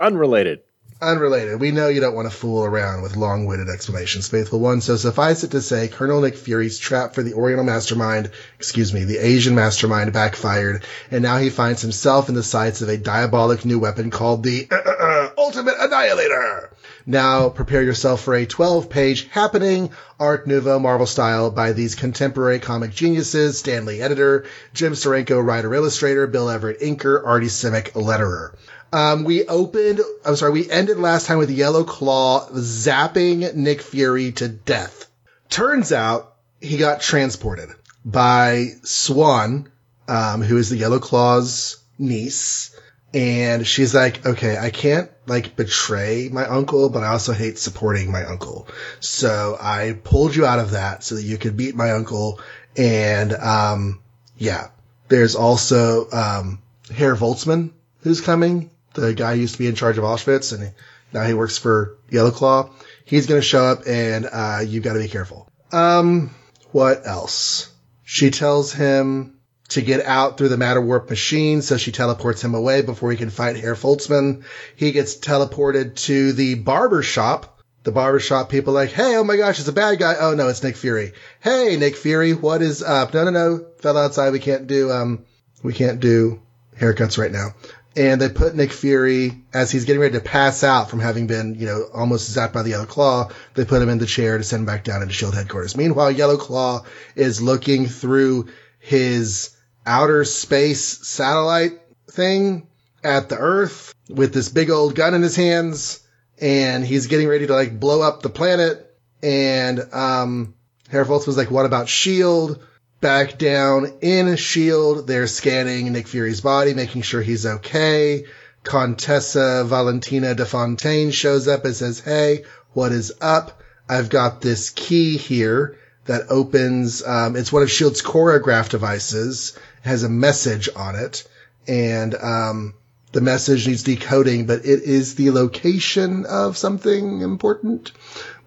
[0.00, 0.60] Unrelated.
[1.02, 1.60] Unrelated.
[1.60, 4.80] We know you don't want to fool around with long-winded explanations, faithful one.
[4.80, 9.04] So suffice it to say, Colonel Nick Fury's trap for the Oriental mastermind, excuse me,
[9.04, 13.64] the Asian mastermind backfired, and now he finds himself in the sights of a diabolic
[13.66, 16.70] new weapon called the uh, uh, uh, Ultimate Annihilator.
[17.06, 22.92] Now prepare yourself for a 12-page happening Art Nouveau Marvel style by these contemporary comic
[22.92, 28.54] geniuses: Stan Lee, editor, Jim Steranko, writer illustrator, Bill Everett, inker, Artie Simek, letterer.
[28.94, 34.32] Um, we opened, I'm sorry, we ended last time with Yellow Claw zapping Nick Fury
[34.32, 35.06] to death.
[35.50, 37.70] Turns out he got transported
[38.04, 39.66] by Suwan,
[40.08, 42.73] um, who is the Yellow Claw's niece.
[43.14, 48.10] And she's like, okay, I can't like betray my uncle, but I also hate supporting
[48.10, 48.66] my uncle.
[48.98, 52.40] So I pulled you out of that so that you could beat my uncle.
[52.76, 54.02] And, um,
[54.36, 54.70] yeah,
[55.08, 56.60] there's also, um,
[56.92, 58.70] Herr Voltzmann who's coming.
[58.94, 60.74] The guy used to be in charge of Auschwitz and
[61.12, 62.70] now he works for Yellow Claw.
[63.04, 65.48] He's going to show up and, uh, you've got to be careful.
[65.70, 66.34] Um,
[66.72, 67.72] what else?
[68.02, 69.33] She tells him
[69.74, 73.16] to get out through the matter warp machine, so she teleports him away before he
[73.16, 74.44] can fight Herr Voltzmann.
[74.76, 77.60] He gets teleported to the barber shop.
[77.82, 80.14] The barber shop people like, hey, oh my gosh, it's a bad guy.
[80.18, 81.12] Oh no, it's Nick Fury.
[81.40, 83.12] Hey, Nick Fury, what is up?
[83.14, 84.30] No, no, no, fell outside.
[84.30, 85.24] We can't do, um,
[85.62, 86.40] we can't do
[86.78, 87.48] haircuts right now.
[87.96, 91.56] And they put Nick Fury as he's getting ready to pass out from having been,
[91.56, 93.30] you know, almost zapped by the Yellow Claw.
[93.54, 95.76] They put him in the chair to send him back down into Shield headquarters.
[95.76, 96.84] Meanwhile, Yellow Claw
[97.14, 98.48] is looking through
[98.78, 99.53] his
[99.86, 101.80] outer space satellite
[102.10, 102.66] thing
[103.02, 106.00] at the Earth with this big old gun in his hands,
[106.40, 108.80] and he's getting ready to like blow up the planet.
[109.22, 110.54] And um,
[110.88, 112.62] Herr Volz was like, "What about Shield?"
[113.00, 118.24] Back down in Shield, they're scanning Nick Fury's body, making sure he's okay.
[118.62, 123.60] Contessa Valentina de Fontaine shows up and says, "Hey, what is up?
[123.88, 127.02] I've got this key here." that opens.
[127.02, 129.58] Um, it's one of Shield's cryptograph devices.
[129.84, 131.28] Has a message on it,
[131.66, 132.74] and um,
[133.12, 137.92] the message needs decoding, but it is the location of something important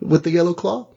[0.01, 0.88] with the yellow claw.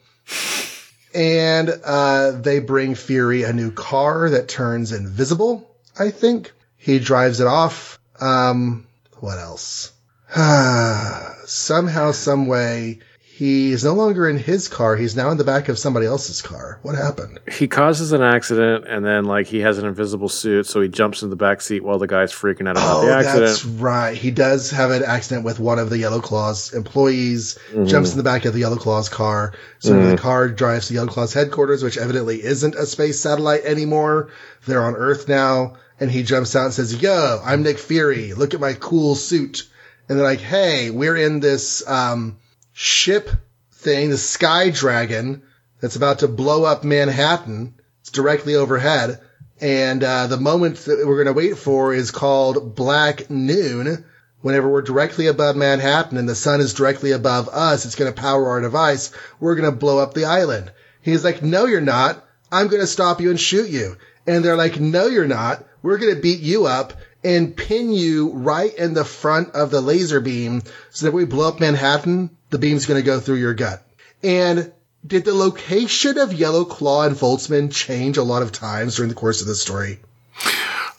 [1.15, 5.71] And uh, they bring Fury a new car that turns invisible.
[5.99, 7.99] I think he drives it off.
[8.21, 8.87] Um,
[9.19, 9.93] what else?
[11.47, 13.01] Somehow, some way,
[13.41, 14.97] He's no longer in his car.
[14.97, 16.79] He's now in the back of somebody else's car.
[16.83, 17.41] What happened?
[17.51, 21.23] He causes an accident, and then like he has an invisible suit, so he jumps
[21.23, 23.47] in the back seat while the guy's freaking out about Oh, the accident.
[23.47, 24.15] that's right.
[24.15, 27.87] He does have an accident with one of the Yellow Claws employees, Mm-hmm.
[27.87, 29.55] jumps in the back of the Yellow Claws car.
[29.79, 34.29] So the car drives to Yellow Claws headquarters, which evidently isn't a space satellite anymore.
[34.67, 35.77] They're on Earth now.
[35.99, 38.35] And he jumps out and says, Yo, I'm Nick Fury.
[38.35, 39.67] Look at my cool suit.
[40.11, 42.37] And they're like, Hey, we're in this, um,
[42.81, 43.29] ship
[43.73, 45.43] thing, the Sky Dragon,
[45.83, 47.75] that's about to blow up Manhattan.
[48.01, 49.21] It's directly overhead.
[49.61, 54.07] And uh, the moment that we're going to wait for is called Black Noon.
[54.41, 58.19] Whenever we're directly above Manhattan and the sun is directly above us, it's going to
[58.19, 59.13] power our device.
[59.39, 60.73] We're going to blow up the island.
[61.03, 62.27] He's like, no, you're not.
[62.51, 63.99] I'm going to stop you and shoot you.
[64.27, 65.67] And they're like, no, you're not.
[65.83, 69.81] We're going to beat you up and pin you right in the front of the
[69.81, 73.37] laser beam so that when we blow up Manhattan, the beam's going to go through
[73.37, 73.83] your gut.
[74.23, 74.73] And
[75.07, 79.15] did the location of Yellow Claw and Voltzmann change a lot of times during the
[79.15, 80.01] course of the story?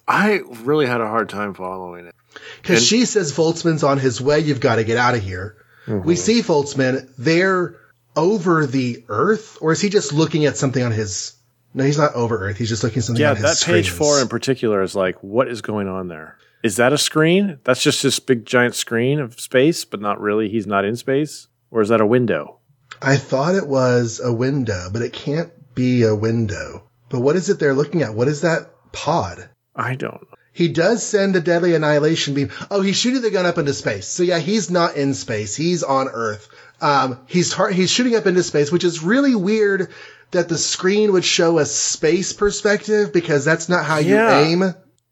[0.07, 2.15] I really had a hard time following it.
[2.61, 4.39] Because she says Voltzmann's on his way.
[4.39, 5.55] You've got to get out of here.
[5.85, 6.07] Mm-hmm.
[6.07, 7.09] We see Voltzmann.
[7.17, 7.75] They're
[8.15, 11.33] over the Earth, or is he just looking at something on his?
[11.73, 12.57] No, he's not over Earth.
[12.57, 15.61] He's just looking at something Yeah, that page four in particular is like, what is
[15.61, 16.37] going on there?
[16.63, 17.59] Is that a screen?
[17.63, 20.49] That's just this big giant screen of space, but not really.
[20.49, 22.59] He's not in space, or is that a window?
[23.01, 26.83] I thought it was a window, but it can't be a window.
[27.09, 28.13] But what is it they're looking at?
[28.13, 29.49] What is that pod?
[29.75, 30.37] I don't know.
[30.53, 32.51] He does send a deadly annihilation beam.
[32.69, 34.05] Oh, he's shooting the gun up into space.
[34.07, 35.55] So yeah, he's not in space.
[35.55, 36.49] He's on Earth.
[36.81, 39.91] Um, he's tar- he's shooting up into space, which is really weird
[40.31, 44.63] that the screen would show a space perspective because that's not how you aim.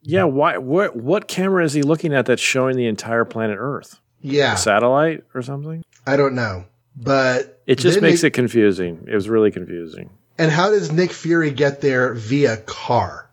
[0.01, 0.57] Yeah, why?
[0.57, 0.95] What?
[0.95, 3.99] What camera is he looking at that's showing the entire planet Earth?
[4.21, 5.83] Yeah, A satellite or something?
[6.05, 6.65] I don't know,
[6.95, 9.05] but It just makes they- it confusing.
[9.07, 10.09] It was really confusing.
[10.37, 13.29] And how does Nick Fury get there via car?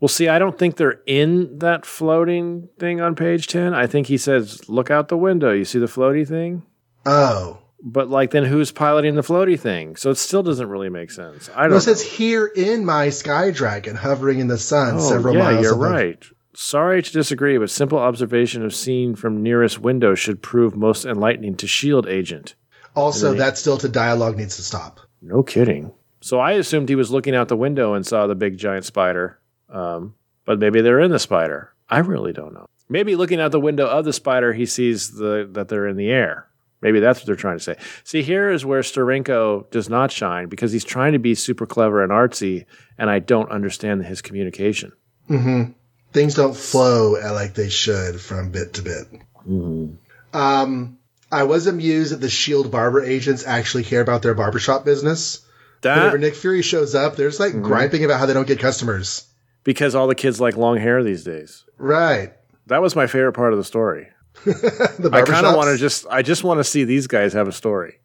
[0.00, 3.74] Well, see, I don't think they're in that floating thing on page 10.
[3.74, 5.52] I think he says, look out the window.
[5.52, 6.62] You see the floaty thing?
[7.04, 9.94] Oh, But, like, then who's piloting the floaty thing?
[9.96, 11.48] So it still doesn't really make sense.
[11.54, 15.08] I don't no, it says here in my Sky Dragon, hovering in the sun, Oh,
[15.08, 15.92] several yeah, miles you're above.
[15.92, 16.24] right.
[16.54, 21.54] Sorry to disagree, but simple observation of scene from nearest window should prove most enlightening
[21.58, 22.56] to SHIELD agent.
[22.96, 24.98] Also, that still to dialogue needs to stop.
[25.22, 25.92] No kidding.
[26.20, 29.38] So I assumed he was looking out the window and saw the big giant spider.
[29.72, 30.14] Um,
[30.46, 31.72] but maybe they're in the spider.
[31.88, 32.66] I really don't know.
[32.88, 36.10] Maybe looking out the window of the spider, he sees the that they're in the
[36.10, 36.47] air.
[36.80, 37.76] Maybe that's what they're trying to say.
[38.04, 42.02] See, here is where Steranko does not shine because he's trying to be super clever
[42.02, 44.92] and artsy, and I don't understand his communication.
[45.28, 45.72] Mm-hmm.
[46.12, 49.06] things don't flow like they should from bit to bit.
[49.46, 49.96] Mm-hmm.
[50.32, 50.98] Um,
[51.30, 55.44] I was amused that the Shield barber agents actually care about their barbershop business.
[55.82, 57.62] Whenever Nick Fury shows up, they're just like mm-hmm.
[57.62, 59.26] griping about how they don't get customers.
[59.64, 61.64] because all the kids like long hair these days.
[61.76, 62.32] Right.
[62.68, 64.08] That was my favorite part of the story.
[65.12, 67.52] I kind of want to just I just want to see these guys have a
[67.52, 67.98] story.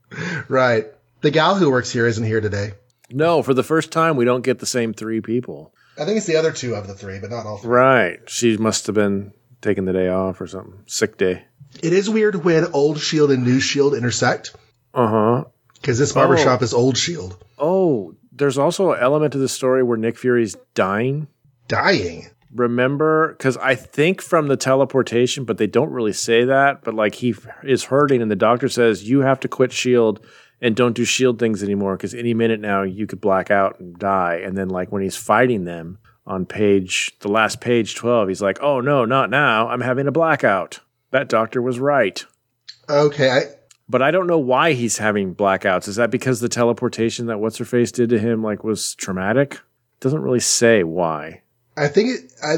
[0.47, 0.87] Right.
[1.21, 2.73] The gal who works here isn't here today.
[3.09, 5.73] No, for the first time, we don't get the same three people.
[5.97, 7.69] I think it's the other two of the three, but not all three.
[7.69, 8.19] Right.
[8.29, 9.31] She must have been
[9.61, 10.81] taking the day off or something.
[10.87, 11.45] Sick day.
[11.81, 14.55] It is weird when old Shield and new Shield intersect
[14.93, 15.43] Uh huh.
[15.75, 17.43] because this barbershop is old Shield.
[17.57, 21.27] Oh, there's also an element to the story where Nick Fury's dying.
[21.67, 22.27] Dying.
[22.53, 23.29] Remember?
[23.33, 26.83] Because I think from the teleportation, but they don't really say that.
[26.83, 30.21] But like he is hurting, and the doctor says, You have to quit S.H.I.E.L.D.
[30.61, 31.39] And don't do S.H.I.E.L.D.
[31.39, 34.41] things anymore because any minute now you could black out and die.
[34.43, 38.59] And then, like, when he's fighting them on page, the last page 12, he's like,
[38.61, 39.67] Oh, no, not now.
[39.67, 40.79] I'm having a blackout.
[41.11, 42.23] That doctor was right.
[42.89, 43.29] Okay.
[43.29, 43.41] I,
[43.89, 45.87] But I don't know why he's having blackouts.
[45.87, 49.59] Is that because the teleportation that what's her face did to him like was traumatic?
[49.99, 51.41] Doesn't really say why.
[51.75, 52.55] I think it, I,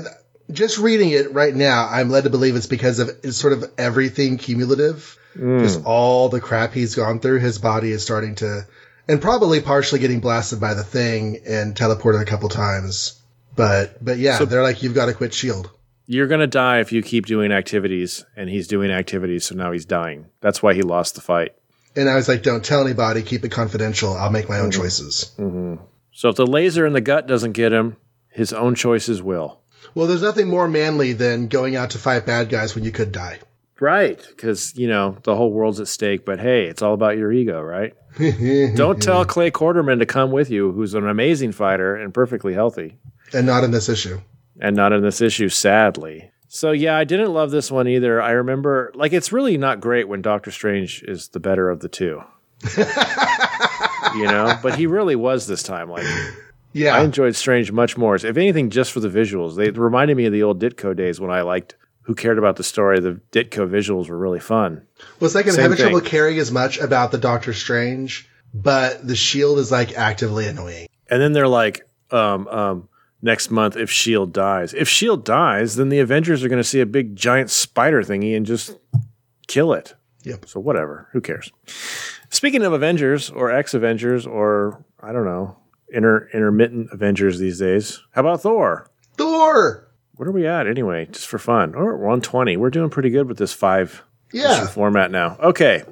[0.51, 3.71] just reading it right now, I'm led to believe it's because of it's sort of
[3.77, 5.17] everything cumulative.
[5.33, 5.59] Hmm.
[5.59, 8.65] Just all the crap he's gone through, his body is starting to,
[9.07, 13.19] and probably partially getting blasted by the thing and teleported a couple times.
[13.55, 15.71] But, but yeah, So- they're like, you've got to quit Shield.
[16.07, 19.85] You're gonna die if you keep doing activities, and he's doing activities, so now he's
[19.85, 20.27] dying.
[20.39, 21.55] That's why he lost the fight.
[21.95, 24.13] And I was like, don't tell anybody, keep it confidential.
[24.13, 24.81] I'll make my own mm-hmm.
[24.81, 25.33] choices.
[25.39, 25.83] Mm-hmm.
[26.11, 27.97] So if the laser in the gut doesn't get him,
[28.35, 29.61] his own choices will.
[29.95, 33.11] Well, there's nothing more manly than going out to fight bad guys when you could
[33.11, 33.39] die.
[33.79, 36.25] Right, because you know the whole world's at stake.
[36.25, 37.93] But hey, it's all about your ego, right?
[38.75, 42.97] Don't tell Clay Quartermain to come with you, who's an amazing fighter and perfectly healthy.
[43.33, 44.21] And not in this issue.
[44.59, 46.31] and not in this issue, sadly.
[46.47, 48.21] So yeah, I didn't love this one either.
[48.21, 51.89] I remember like it's really not great when Doctor Strange is the better of the
[51.89, 52.21] two.
[54.15, 55.89] you know, but he really was this time.
[55.89, 56.05] Like,
[56.75, 56.97] Yeah.
[56.97, 58.15] I enjoyed Strange much more.
[58.15, 61.31] If anything, just for the visuals, they reminded me of the old Ditko days when
[61.31, 61.77] I liked.
[62.01, 62.99] Who cared about the story?
[62.99, 64.85] The Ditko visuals were really fun.
[65.21, 65.87] Was like I'm having thing.
[65.87, 70.87] trouble caring as much about the Doctor Strange, but the Shield is like actively annoying.
[71.09, 72.89] And then they're like, um, um,
[73.21, 74.73] next month if Shield dies.
[74.73, 78.35] If Shield dies, then the Avengers are going to see a big giant spider thingy
[78.35, 78.77] and just
[79.47, 79.95] kill it.
[80.23, 80.49] Yep.
[80.49, 81.51] So whatever, who cares?
[82.29, 85.57] Speaking of Avengers or ex Avengers or I don't know,
[85.95, 88.01] inter intermittent Avengers these days.
[88.11, 88.89] How about Thor?
[89.17, 89.87] Thor.
[90.15, 91.07] What are we at anyway?
[91.11, 91.73] Just for fun.
[91.75, 92.57] Or we're on twenty.
[92.57, 94.67] We're doing pretty good with this five Yeah.
[94.67, 95.37] format now.
[95.41, 95.83] Okay.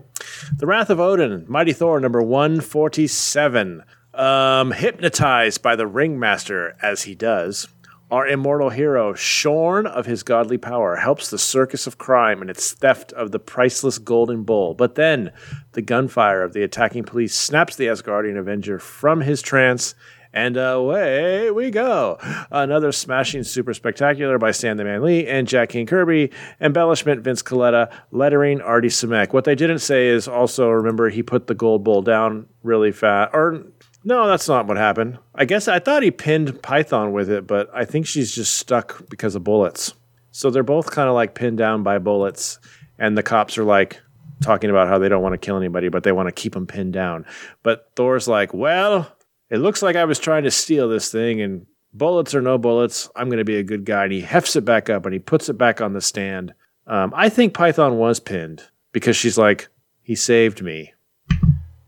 [0.57, 3.83] The Wrath of Odin, Mighty Thor, number 147.
[4.13, 7.67] Um, hypnotized by the ringmaster as he does,
[8.13, 12.71] our immortal hero, shorn of his godly power, helps the circus of crime in its
[12.73, 14.75] theft of the priceless golden bull.
[14.75, 15.31] But then
[15.71, 19.95] the gunfire of the attacking police snaps the Asgardian Avenger from his trance.
[20.31, 22.19] And away we go.
[22.51, 26.31] Another smashing super spectacular by Stan the Man Lee and Jack King Kirby.
[26.61, 27.91] Embellishment Vince Colletta.
[28.11, 29.33] Lettering Artie Simek.
[29.33, 33.31] What they didn't say is also remember he put the gold bull down really fast.
[33.33, 33.63] Or
[34.03, 35.17] no, that's not what happened.
[35.33, 39.07] I guess I thought he pinned Python with it, but I think she's just stuck
[39.09, 39.93] because of bullets.
[40.31, 42.59] So they're both kind of like pinned down by bullets,
[42.97, 44.01] and the cops are like
[44.41, 46.67] talking about how they don't want to kill anybody, but they want to keep them
[46.67, 47.25] pinned down.
[47.61, 49.15] But Thor's like, well,
[49.49, 53.09] it looks like I was trying to steal this thing, and bullets or no bullets,
[53.15, 54.03] I'm going to be a good guy.
[54.03, 56.53] And he hefts it back up and he puts it back on the stand.
[56.87, 59.69] Um, I think Python was pinned because she's like,
[60.01, 60.93] he saved me.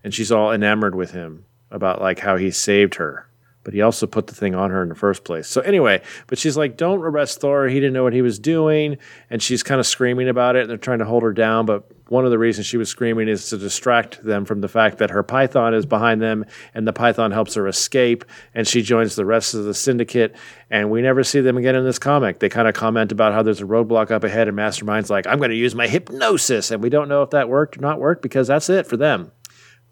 [0.04, 3.28] And she's all enamored with him about like how he saved her.
[3.66, 5.48] But he also put the thing on her in the first place.
[5.48, 7.68] So anyway, but she's like, "Don't arrest Thor.
[7.68, 8.98] He didn't know what he was doing."
[9.32, 11.66] And she's kind of screaming about it, and they're trying to hold her down.
[11.66, 15.00] But one of the reasons she was screaming is to distract them from the fact
[15.00, 16.46] that her python is behind them,
[16.76, 18.24] and the python helps her escape.
[18.54, 20.36] And she joins the rest of the syndicate.
[20.70, 22.38] And we never see them again in this comic.
[22.38, 25.40] They kind of comment about how there's a roadblock up ahead, and Mastermind's like, "I'm
[25.40, 28.22] going to use my hypnosis," and we don't know if that worked or not worked
[28.22, 29.32] because that's it for them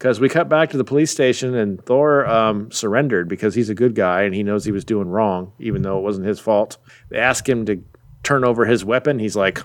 [0.04, 3.74] because we cut back to the police station and Thor um, surrendered because he's a
[3.74, 6.76] good guy and he knows he was doing wrong, even though it wasn't his fault.
[7.08, 7.82] They ask him to
[8.22, 9.18] turn over his weapon.
[9.18, 9.62] He's like,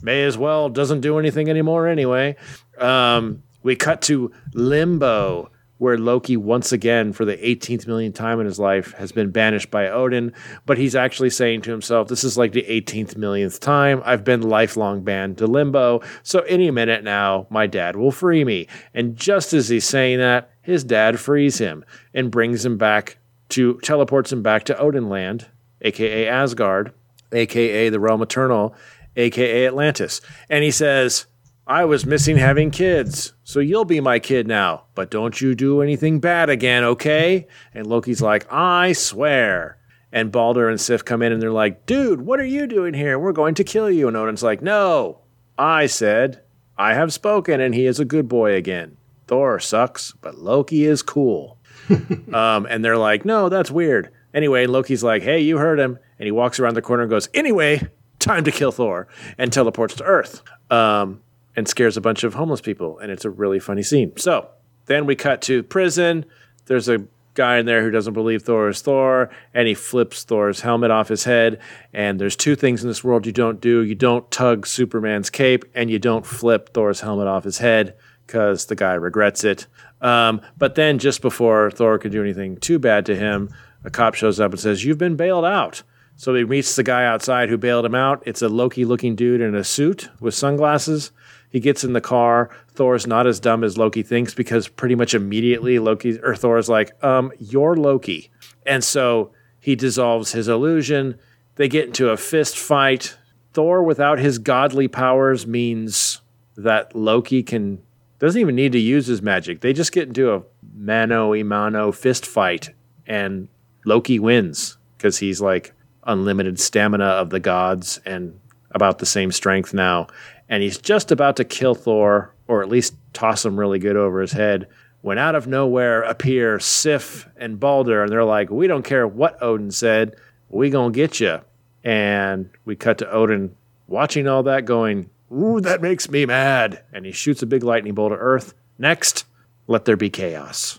[0.00, 2.36] may as well, doesn't do anything anymore anyway.
[2.78, 8.46] Um, we cut to Limbo, where Loki, once again, for the 18th millionth time in
[8.46, 10.32] his life, has been banished by Odin.
[10.66, 14.02] But he's actually saying to himself, This is like the 18th millionth time.
[14.04, 16.02] I've been lifelong banned to Limbo.
[16.22, 18.68] So any minute now, my dad will free me.
[18.94, 21.84] And just as he's saying that, his dad frees him
[22.14, 23.18] and brings him back
[23.50, 25.46] to, teleports him back to Odinland,
[25.82, 26.92] aka Asgard,
[27.32, 28.74] aka the realm eternal,
[29.16, 30.20] aka Atlantis.
[30.48, 31.26] And he says,
[31.66, 34.84] I was missing having kids, so you'll be my kid now.
[34.94, 37.46] But don't you do anything bad again, okay?
[37.72, 39.78] And Loki's like, I swear.
[40.12, 43.18] And Balder and Sif come in and they're like, dude, what are you doing here?
[43.18, 44.08] We're going to kill you.
[44.08, 45.20] And Odin's like, no,
[45.58, 46.42] I said,
[46.76, 48.98] I have spoken, and he is a good boy again.
[49.26, 51.58] Thor sucks, but Loki is cool.
[52.32, 54.10] um, and they're like, no, that's weird.
[54.34, 55.98] Anyway, Loki's like, hey, you heard him.
[56.18, 57.88] And he walks around the corner and goes, anyway,
[58.18, 59.08] time to kill Thor,
[59.38, 60.42] and teleports to Earth.
[60.70, 61.22] Um,
[61.56, 62.98] and scares a bunch of homeless people.
[62.98, 64.12] And it's a really funny scene.
[64.16, 64.48] So
[64.86, 66.24] then we cut to prison.
[66.66, 70.60] There's a guy in there who doesn't believe Thor is Thor, and he flips Thor's
[70.60, 71.60] helmet off his head.
[71.92, 75.64] And there's two things in this world you don't do you don't tug Superman's cape,
[75.74, 79.66] and you don't flip Thor's helmet off his head because the guy regrets it.
[80.00, 83.50] Um, but then, just before Thor can do anything too bad to him,
[83.84, 85.82] a cop shows up and says, You've been bailed out.
[86.16, 88.22] So he meets the guy outside who bailed him out.
[88.24, 91.10] It's a Loki looking dude in a suit with sunglasses.
[91.54, 92.50] He gets in the car.
[92.72, 96.92] Thor's not as dumb as Loki thinks because pretty much immediately Loki or Thor's like,
[97.04, 98.28] um, you're Loki.
[98.66, 101.16] And so he dissolves his illusion.
[101.54, 103.16] They get into a fist fight.
[103.52, 106.22] Thor without his godly powers means
[106.56, 107.80] that Loki can
[108.18, 109.60] doesn't even need to use his magic.
[109.60, 110.42] They just get into a
[110.74, 112.70] mano a mano fist fight
[113.06, 113.46] and
[113.84, 115.72] Loki wins because he's like
[116.02, 118.40] unlimited stamina of the gods and
[118.74, 120.08] about the same strength now.
[120.48, 124.20] And he's just about to kill Thor, or at least toss him really good over
[124.20, 124.68] his head,
[125.00, 129.42] when out of nowhere appear Sif and Balder, and they're like, "We don't care what
[129.42, 130.16] Odin said,
[130.48, 131.40] we gonna get you."
[131.82, 133.54] And we cut to Odin
[133.86, 137.94] watching all that, going, "Ooh, that makes me mad!" And he shoots a big lightning
[137.94, 138.54] bolt at Earth.
[138.78, 139.24] Next,
[139.66, 140.78] let there be chaos.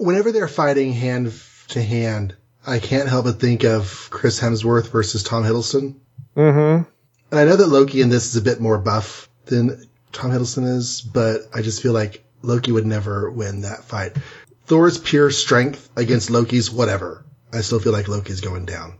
[0.00, 1.32] Whenever they're fighting hand
[1.68, 2.34] to hand,
[2.66, 5.94] I can't help but think of Chris Hemsworth versus Tom Hiddleston.
[6.36, 6.90] Mm-hmm.
[7.30, 10.66] And I know that Loki in this is a bit more buff than Tom Hiddleston
[10.66, 14.16] is, but I just feel like Loki would never win that fight.
[14.66, 17.24] Thor's pure strength against Loki's whatever.
[17.52, 18.98] I still feel like Loki's going down.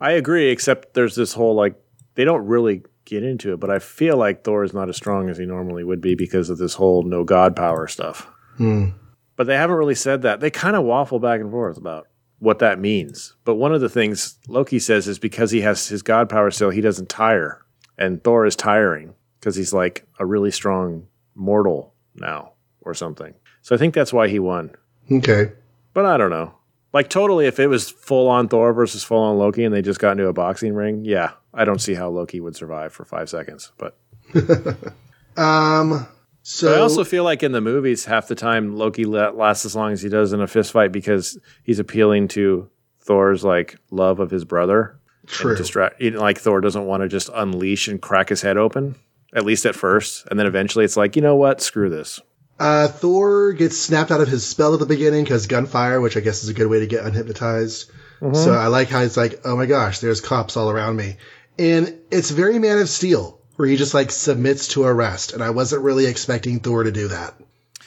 [0.00, 1.74] I agree, except there's this whole like
[2.14, 5.28] they don't really get into it, but I feel like Thor is not as strong
[5.28, 8.26] as he normally would be because of this whole no god power stuff.
[8.56, 8.90] Hmm.
[9.36, 10.40] But they haven't really said that.
[10.40, 12.06] They kind of waffle back and forth about
[12.44, 13.34] what that means.
[13.44, 16.70] But one of the things Loki says is because he has his god power still,
[16.70, 17.64] he doesn't tire.
[17.96, 22.52] And Thor is tiring because he's like a really strong mortal now
[22.82, 23.34] or something.
[23.62, 24.70] So I think that's why he won.
[25.10, 25.52] Okay.
[25.94, 26.54] But I don't know.
[26.92, 29.98] Like totally, if it was full on Thor versus full on Loki and they just
[29.98, 33.28] got into a boxing ring, yeah, I don't see how Loki would survive for five
[33.28, 33.72] seconds.
[33.78, 33.96] But
[35.36, 36.06] Um.
[36.46, 39.74] So But I also feel like in the movies, half the time Loki lasts as
[39.74, 42.68] long as he does in a fist fight because he's appealing to
[43.00, 45.00] Thor's like love of his brother.
[45.26, 45.52] true.
[45.52, 48.94] And distract, like Thor doesn't want to just unleash and crack his head open,
[49.34, 52.20] at least at first, and then eventually it's like, you know what, screw this.
[52.60, 56.20] Uh, Thor gets snapped out of his spell at the beginning because gunfire, which I
[56.20, 57.90] guess is a good way to get unhypnotized.
[58.32, 61.16] So I like how it's like, oh my gosh, there's cops all around me.
[61.58, 65.32] And it's very Man of Steel, where he just like submits to arrest.
[65.32, 67.34] And I wasn't really expecting Thor to do that.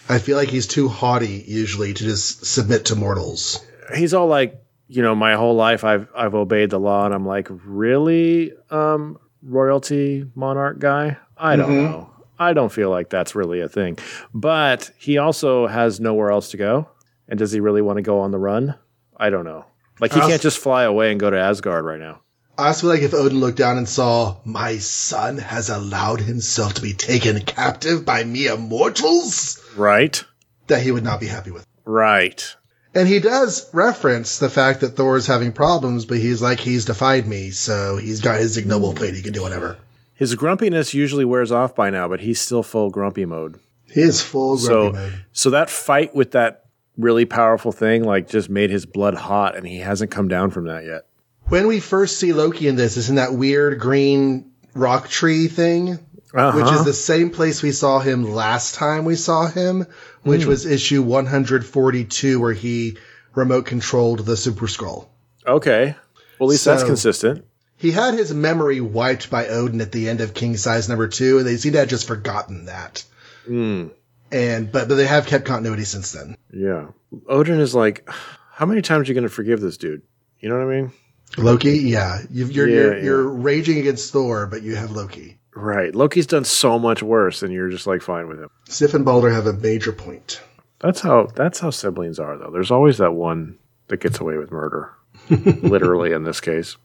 [0.10, 3.66] I feel like he's too haughty usually to just submit to mortals.
[3.96, 7.26] He's all like, you know, my whole life I've I've obeyed the law, and I'm
[7.26, 11.18] like, really, um, royalty monarch guy?
[11.38, 12.10] I don't know.
[12.40, 13.98] I don't feel like that's really a thing.
[14.34, 16.90] But he also has nowhere else to go.
[17.28, 18.76] And does he really want to go on the run?
[19.18, 19.66] I don't know.
[20.00, 22.22] Like he can't just fly away and go to Asgard right now.
[22.58, 26.74] I also feel like if Odin looked down and saw, my son has allowed himself
[26.76, 30.24] to be taken captive by mere mortals, Right?
[30.68, 31.66] that he would not be happy with.
[31.86, 32.56] Right.
[32.96, 36.86] And he does reference the fact that Thor is having problems, but he's like, he's
[36.86, 39.14] defied me, so he's got his ignoble plate.
[39.14, 39.78] He can do whatever.
[40.16, 43.60] His grumpiness usually wears off by now, but he's still full grumpy mode.
[43.86, 45.24] He is full So, grumpy mode.
[45.32, 46.66] so that fight with that
[46.98, 50.66] really powerful thing, like, just made his blood hot, and he hasn't come down from
[50.66, 51.06] that yet.
[51.50, 56.00] When we first see Loki in this, is in that weird green rock tree thing,
[56.34, 56.58] Uh-huh.
[56.58, 59.86] which is the same place we saw him last time we saw him,
[60.24, 60.50] which Hmm.
[60.50, 62.98] was issue 142, where he
[63.34, 65.08] remote controlled the Super-Skrull.
[65.46, 65.96] okay.
[66.40, 67.46] Well, at least that's consistent.
[67.78, 71.38] He had his memory wiped by Odin at the end of King Size number two,
[71.40, 73.04] and they seem to have just forgotten that.
[73.48, 73.88] Hmm.
[74.32, 76.36] And but but they have kept continuity since then.
[76.52, 76.88] Yeah.
[77.28, 78.08] Odin is like,
[78.54, 80.02] how many times are you going to forgive this dude?
[80.40, 80.92] You know what I mean?
[81.38, 83.04] Loki, yeah, you've, you're Yeah, you're, yeah.
[83.04, 85.40] you're raging against Thor, but you have Loki.
[85.56, 85.94] Right.
[85.94, 88.50] Loki's done so much worse, and you're just like fine with him.
[88.70, 90.42] Sif and Balder have a major point.
[90.80, 92.52] That's how that's how siblings are, though.
[92.52, 94.94] There's always that one that gets away with murder.
[95.30, 96.78] Literally, in this case.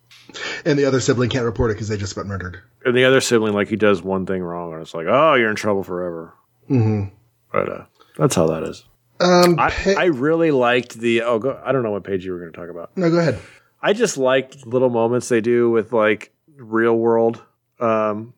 [0.65, 2.63] And the other sibling can't report it because they just got murdered.
[2.85, 5.51] And the other sibling, like he does one thing wrong, and it's like, oh, you're
[5.51, 6.33] in trouble forever.
[6.71, 7.15] Mm-hmm.
[7.53, 7.85] But uh,
[8.17, 8.85] that's how that is.
[9.21, 11.23] Um, I, pa- I really liked the.
[11.23, 12.97] Oh, go, I don't know what page you were going to talk about.
[12.97, 13.39] no, go ahead.
[13.83, 17.43] I just like little moments they do with like real world.
[17.81, 18.35] Um,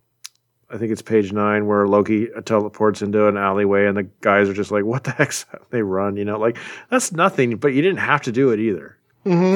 [0.71, 4.55] I think it's page nine where Loki teleports into an alleyway and the guys are
[4.55, 5.33] just like, "What the heck?"
[5.71, 6.57] They run, you know, like
[6.91, 8.97] that's nothing, but you didn't have to do it either.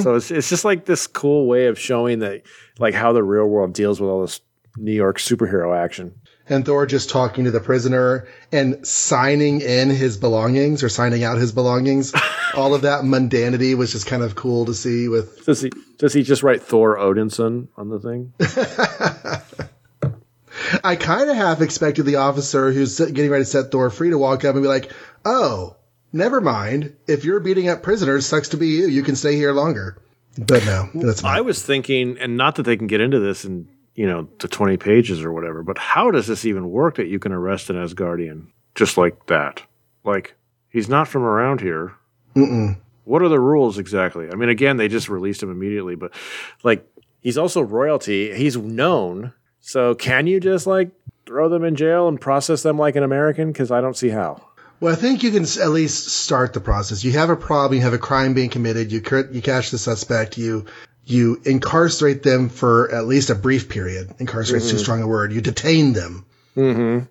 [0.03, 2.43] So it's it's just like this cool way of showing that
[2.79, 4.41] like how the real world deals with all this
[4.77, 6.15] New York superhero action.
[6.49, 11.39] And Thor just talking to the prisoner and signing in his belongings or signing out
[11.39, 12.13] his belongings.
[12.55, 16.13] All of that mundanity was just kind of cool to see with Does he does
[16.13, 18.33] he just write Thor Odinson on the thing?
[20.85, 24.19] I kind of half expected the officer who's getting ready to set Thor free to
[24.19, 24.93] walk up and be like,
[25.25, 25.77] "Oh,
[26.13, 26.97] never mind.
[27.07, 28.87] If you're beating up prisoners, sucks to be you.
[28.87, 29.99] You can stay here longer."
[30.39, 33.69] But no, that's I was thinking, and not that they can get into this in
[33.99, 37.19] you know to twenty pages or whatever, but how does this even work that you
[37.19, 38.47] can arrest an Asgardian
[38.77, 39.61] just like that?
[40.05, 40.37] Like
[40.71, 41.95] he's not from around here.
[42.37, 42.79] Mm-mm.
[43.03, 44.31] What are the rules exactly?
[44.31, 46.13] I mean, again, they just released him immediately, but
[46.63, 46.89] like
[47.23, 48.33] he's also royalty.
[48.37, 50.93] He's known, so can you just like
[51.27, 53.51] throw them in jail and process them like an American?
[53.51, 54.45] Because I don't see how.
[54.79, 57.03] Well, I think you can at least start the process.
[57.03, 59.79] You have a problem, you have a crime being committed, you cur- you catch the
[59.79, 60.67] suspect, you
[61.09, 64.15] you incarcerate them for at least a brief period.
[64.19, 65.33] Incarcerate is too strong a word.
[65.33, 66.27] You detain them,
[66.57, 67.07] Mm-hmm.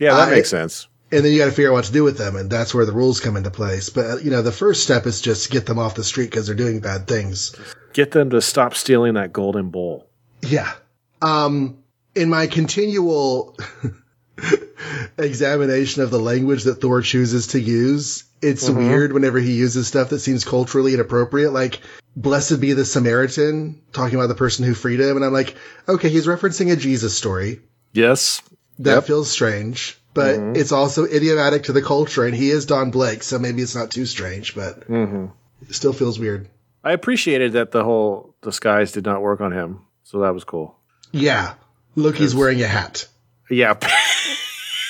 [0.00, 0.88] Yeah, that makes sense.
[1.10, 2.86] and then you got to figure out what to do with them, and that's where
[2.86, 3.90] the rules come into place.
[3.90, 6.46] But uh, you know, the first step is just get them off the street because
[6.46, 7.54] they're doing bad things.
[7.92, 10.08] Get them to stop stealing that golden bowl.
[10.40, 10.72] Yeah.
[11.20, 11.78] Um,
[12.14, 13.56] in my continual
[15.18, 20.08] examination of the language that Thor chooses to use, it's weird whenever he uses stuff
[20.10, 21.80] that seems culturally inappropriate, like
[22.16, 25.54] "Blessed be the Samaritan," talking about the person who freed him, and I'm like,
[25.88, 27.60] okay, he's referencing a Jesus story.
[27.92, 28.42] Yes.
[28.78, 29.04] That Yep.
[29.04, 29.98] feels strange.
[30.14, 30.56] but mm-hmm.
[30.56, 33.90] it's also idiomatic to the culture, and he is Don Blake, so maybe it's not
[33.90, 35.26] too strange, but mm-hmm.
[35.66, 36.48] it still feels weird.
[36.84, 40.76] I appreciated that the whole disguise did not work on him, so that was cool.
[41.12, 41.54] Yeah,
[41.94, 43.08] look, he's wearing a hat.
[43.48, 43.74] Yeah,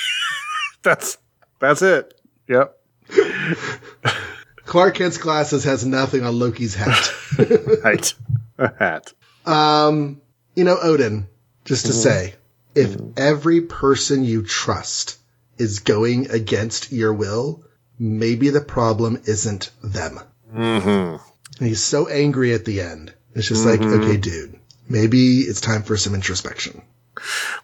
[0.82, 1.18] that's
[1.60, 2.20] that's it.
[2.48, 2.76] Yep.
[4.72, 7.12] Clark Kent's glasses has nothing on Loki's hat.
[7.84, 8.14] Right.
[8.56, 9.12] A hat.
[9.44, 10.22] um,
[10.54, 11.28] you know, Odin,
[11.66, 12.00] just to mm-hmm.
[12.00, 12.34] say,
[12.74, 13.10] if mm-hmm.
[13.18, 15.18] every person you trust
[15.58, 17.62] is going against your will,
[17.98, 20.18] maybe the problem isn't them.
[20.54, 21.22] Mm-hmm.
[21.58, 23.12] And he's so angry at the end.
[23.34, 24.58] It's just like, okay, dude,
[24.88, 26.80] maybe it's time for some introspection.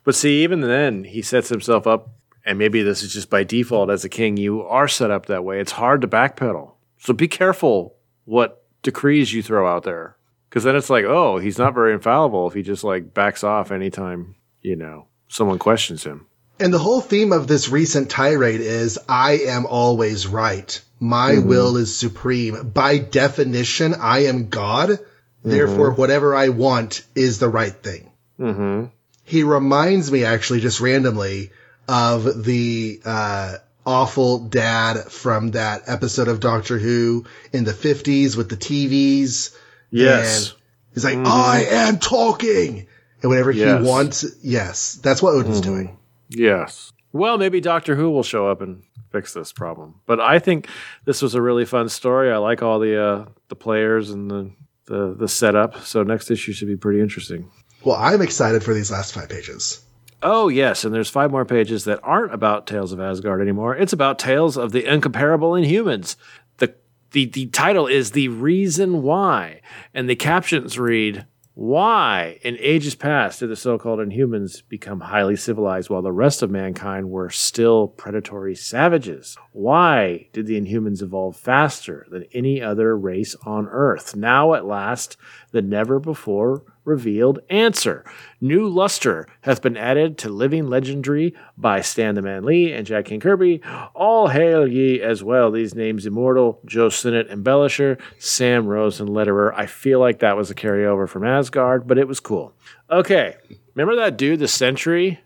[0.05, 2.11] But see, even then, he sets himself up,
[2.45, 4.37] and maybe this is just by default as a king.
[4.37, 5.59] You are set up that way.
[5.59, 6.73] It's hard to backpedal.
[6.99, 10.17] So be careful what decrees you throw out there,
[10.49, 13.71] because then it's like, oh, he's not very infallible if he just like backs off
[13.71, 16.27] anytime you know someone questions him.
[16.61, 20.81] And the whole theme of this recent tirade is I am always right.
[20.99, 22.71] My will is supreme.
[22.71, 24.99] By definition, I am God.
[25.45, 28.11] Therefore, whatever I want is the right thing.
[28.41, 28.87] Mm-hmm.
[29.23, 31.53] He reminds me actually just randomly
[31.87, 33.55] of the, uh,
[33.89, 39.57] awful dad from that episode of Doctor Who in the 50s with the TVs.
[39.91, 40.51] Yes.
[40.51, 40.57] And
[40.95, 42.87] he's like, I am talking.
[43.23, 43.81] And whenever Yes.
[43.81, 45.99] he wants, yes, that's what Odin's doing.
[46.29, 46.93] Yes.
[47.13, 49.95] Well, maybe Doctor Who will show up and fix this problem.
[50.07, 50.69] But I think
[51.07, 52.31] this was a really fun story.
[52.31, 54.51] I like all the uh, the players and the,
[54.85, 55.83] the the setup.
[55.85, 57.51] So next issue should be pretty interesting.
[57.83, 59.83] Well, I'm excited for these last five pages.
[60.23, 63.77] Oh yes, and there's five more pages that aren't about Tales of Asgard anymore.
[63.77, 66.17] It's about Tales of the Incomparable Inhumans.
[66.57, 66.75] The
[67.13, 69.61] the the title is The Reason Why,
[69.95, 71.27] and the captions read
[71.61, 76.41] why, in ages past, did the so called Inhumans become highly civilized while the rest
[76.41, 79.37] of mankind were still predatory savages?
[79.51, 84.15] Why did the Inhumans evolve faster than any other race on Earth?
[84.15, 85.17] Now, at last,
[85.51, 88.05] the never before revealed answer.
[88.41, 93.05] New luster hath been added to living legendary by Stan the Man Lee and Jack
[93.05, 93.61] King Kirby.
[93.95, 99.53] All hail ye as well, these names immortal, Joe Sinnott embellisher, Sam Rosen letterer.
[99.55, 102.53] I feel like that was a carryover from Asgard, but it was cool.
[102.91, 103.37] Okay,
[103.75, 105.21] remember that dude, the Sentry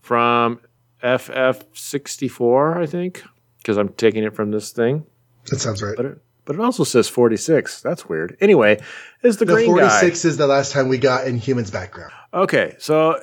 [0.00, 0.60] from
[1.02, 3.22] FF64, I think?
[3.58, 5.06] Because I'm taking it from this thing.
[5.50, 5.96] That sounds right.
[5.96, 7.82] But it, but it also says 46.
[7.82, 8.36] That's weird.
[8.40, 8.80] Anyway,
[9.22, 9.88] is the, The green guy.
[9.88, 12.12] 46 is the last time we got in humans background.
[12.34, 13.22] Okay, so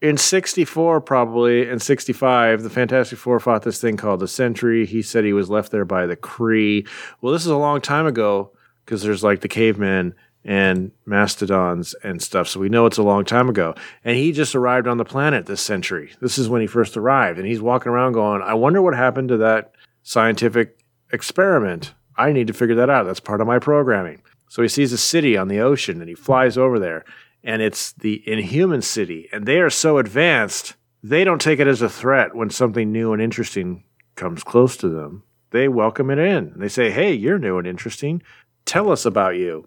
[0.00, 4.86] in 64, probably, and 65, the Fantastic Four fought this thing called the Sentry.
[4.86, 6.88] He said he was left there by the Kree
[7.20, 8.52] Well, this is a long time ago
[8.84, 10.14] because there's like the cavemen
[10.44, 12.48] and mastodons and stuff.
[12.48, 13.74] So we know it's a long time ago.
[14.04, 16.12] And he just arrived on the planet this century.
[16.20, 17.38] This is when he first arrived.
[17.38, 19.72] And he's walking around going, I wonder what happened to that
[20.02, 20.78] scientific
[21.12, 21.92] experiment.
[22.20, 23.06] I need to figure that out.
[23.06, 24.22] That's part of my programming.
[24.48, 27.04] So he sees a city on the ocean and he flies over there
[27.42, 31.80] and it's the Inhuman City, and they are so advanced they don't take it as
[31.80, 33.84] a threat when something new and interesting
[34.16, 35.22] comes close to them.
[35.50, 36.52] They welcome it in.
[36.56, 38.22] They say, "Hey, you're new and interesting.
[38.66, 39.66] Tell us about you."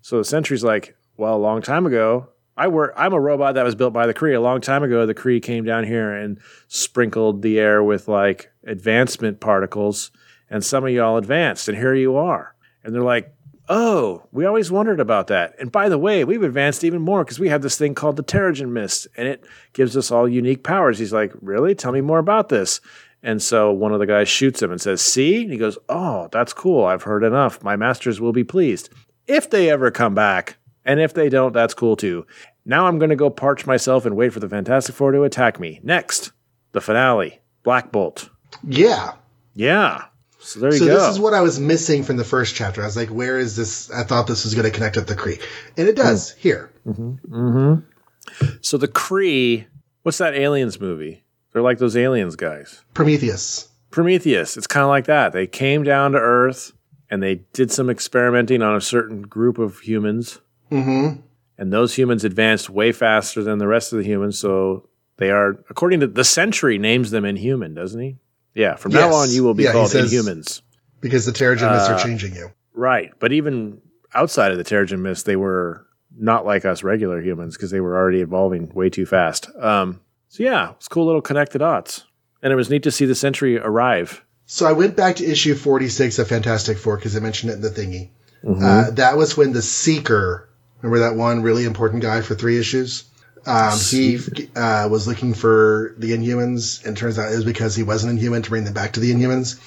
[0.00, 2.94] So the Sentry's like, "Well, a long time ago, I work.
[2.96, 4.36] I'm a robot that was built by the Kree.
[4.36, 6.38] A long time ago, the Kree came down here and
[6.68, 10.12] sprinkled the air with like advancement particles,
[10.50, 12.54] and some of y'all advanced, and here you are."
[12.84, 13.34] And they're like,
[13.70, 15.54] Oh, we always wondered about that.
[15.60, 18.22] And by the way, we've advanced even more because we have this thing called the
[18.22, 19.44] Terrigen Mist, and it
[19.74, 20.98] gives us all unique powers.
[20.98, 21.74] He's like, Really?
[21.74, 22.80] Tell me more about this.
[23.22, 25.42] And so one of the guys shoots him and says, See?
[25.42, 26.84] And he goes, Oh, that's cool.
[26.84, 27.62] I've heard enough.
[27.62, 28.88] My masters will be pleased.
[29.26, 30.56] If they ever come back,
[30.86, 32.26] and if they don't, that's cool too.
[32.64, 35.60] Now I'm going to go parch myself and wait for the Fantastic Four to attack
[35.60, 35.80] me.
[35.82, 36.32] Next,
[36.72, 38.30] the finale Black Bolt.
[38.66, 39.12] Yeah.
[39.52, 40.06] Yeah.
[40.38, 40.94] So there you So go.
[40.94, 42.82] this is what I was missing from the first chapter.
[42.82, 43.90] I was like, where is this?
[43.90, 45.42] I thought this was going to connect with the Kree,
[45.76, 46.38] And it does mm.
[46.38, 46.70] here.
[46.86, 47.34] Mm-hmm.
[47.34, 48.46] Mm-hmm.
[48.60, 49.66] So the Kree,
[50.02, 51.24] what's that aliens movie?
[51.52, 52.84] They're like those aliens guys.
[52.94, 53.68] Prometheus.
[53.90, 54.56] Prometheus.
[54.56, 55.32] It's kind of like that.
[55.32, 56.72] They came down to Earth
[57.10, 60.40] and they did some experimenting on a certain group of humans.
[60.70, 61.20] Mm-hmm.
[61.56, 64.38] And those humans advanced way faster than the rest of the humans.
[64.38, 68.16] So they are, according to the Sentry, names them Inhuman, doesn't he?
[68.54, 68.76] Yeah.
[68.76, 70.62] From now on, you will be Yeah, called says- Inhumans.
[71.00, 72.50] Because the Terrigen Mists Uh, are changing you.
[72.74, 73.12] Right.
[73.20, 73.80] But even
[74.14, 75.86] outside of the Terrigen Mist, they were
[76.18, 79.48] not like us regular humans because they were already evolving way too fast.
[79.60, 82.04] Um, so yeah, it's cool little connected dots.
[82.42, 84.24] And it was neat to see the Sentry arrive.
[84.46, 87.60] So I went back to issue 46 of Fantastic Four because I mentioned it in
[87.60, 88.10] the thingy.
[88.44, 88.64] Mm-hmm.
[88.64, 90.48] Uh, that was when the Seeker,
[90.80, 93.04] remember that one really important guy for three issues?
[93.48, 94.18] Um, he
[94.54, 98.42] uh, was looking for the Inhumans, and turns out it was because he wasn't Inhuman
[98.42, 99.58] to bring them back to the Inhumans.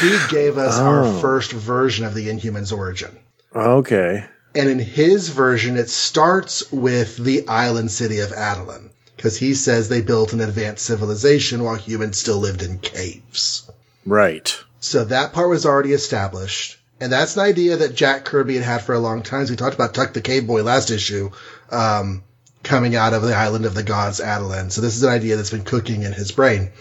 [0.00, 0.84] He gave us Oh.
[0.84, 3.16] our first version of the Inhumans origin.
[3.54, 4.24] Okay.
[4.54, 9.88] And in his version, it starts with the island city of Attilan, because he says
[9.88, 13.70] they built an advanced civilization while humans still lived in caves.
[14.04, 14.54] Right.
[14.80, 16.78] So that part was already established.
[17.00, 19.40] And that's an idea that Jack Kirby had had for a long time.
[19.40, 21.30] As we talked about Tuk the Cave Boy last issue,
[21.70, 22.22] um,
[22.64, 24.72] coming out of the island of the gods, Attilan.
[24.72, 26.72] So this is an idea that's been cooking in his brain.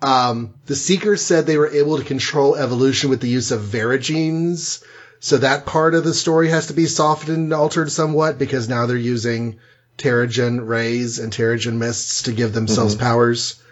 [0.00, 4.84] Um, the Seekers said they were able to control evolution with the use of Verigenes.
[5.20, 8.86] So that part of the story has to be softened and altered somewhat because now
[8.86, 9.60] they're using
[9.96, 13.62] Terrigen rays and Terrigen mists to give themselves powers.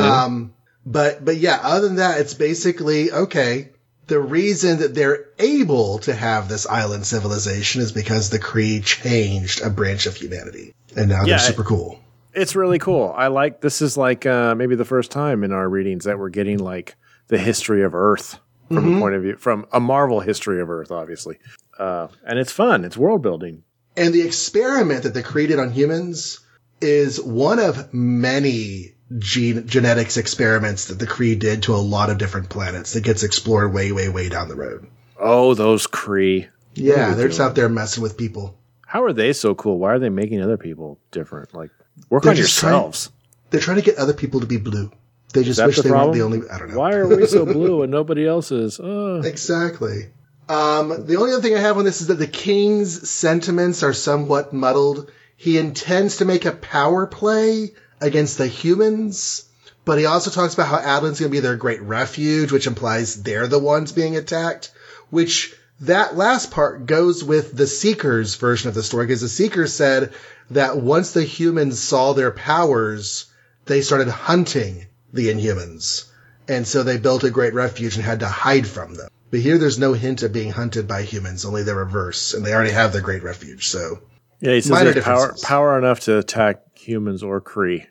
[0.00, 0.54] Um,
[0.86, 3.70] but, but yeah, other than that, it's basically, okay,
[4.06, 9.62] the reason that they're able to have this island civilization is because the Kree changed
[9.62, 10.74] a branch of humanity.
[10.96, 12.00] And now Yeah, they're super cool.
[12.34, 13.14] It's really cool.
[13.16, 16.30] I like this is like uh, maybe the first time in our readings that we're
[16.30, 16.96] getting like
[17.28, 20.90] the history of Earth from a point of view from a Marvel history of Earth,
[20.90, 21.38] obviously.
[21.78, 22.84] Uh, and it's fun.
[22.84, 23.62] It's world building.
[23.96, 26.40] And the experiment that they created on humans
[26.80, 32.18] is one of many gene- genetics experiments that the Kree did to a lot of
[32.18, 34.86] different planets that gets explored way, way, way down the road.
[35.18, 36.48] Oh, those Kree.
[36.74, 38.58] Yeah, they're they just out there messing with people.
[38.86, 39.78] How are they so cool?
[39.78, 41.54] Why are they making other people different?
[41.54, 41.70] Like
[42.10, 43.10] work They're on just trying- yourselves.
[43.50, 44.90] They're trying to get other people to be blue.
[45.32, 46.18] They just wish the they problem?
[46.18, 46.50] weren't the only.
[46.50, 46.78] I don't know.
[46.78, 48.80] Why are we so blue and nobody else is?
[48.80, 50.10] Uh, Exactly.
[50.48, 53.92] Um, the only other thing I have on this is that the king's sentiments are
[53.92, 55.10] somewhat muddled.
[55.36, 57.72] He intends to make a power play
[58.04, 59.48] against the humans,
[59.84, 63.22] but he also talks about how Attilan's going to be their great refuge, which implies
[63.22, 64.70] they're the ones being attacked.
[65.10, 69.72] Which that last part goes with the Seekers version of the story, because the Seekers
[69.72, 70.12] said
[70.50, 73.26] that once the humans saw their powers,
[73.64, 76.04] they started hunting the Inhumans.
[76.46, 79.08] And so they built a great refuge and had to hide from them.
[79.30, 82.34] But here there's no hint of being hunted by humans, only the reverse.
[82.34, 84.00] And they already have their great refuge, so.
[84.40, 87.86] yeah, he says power power enough to attack humans or Kree.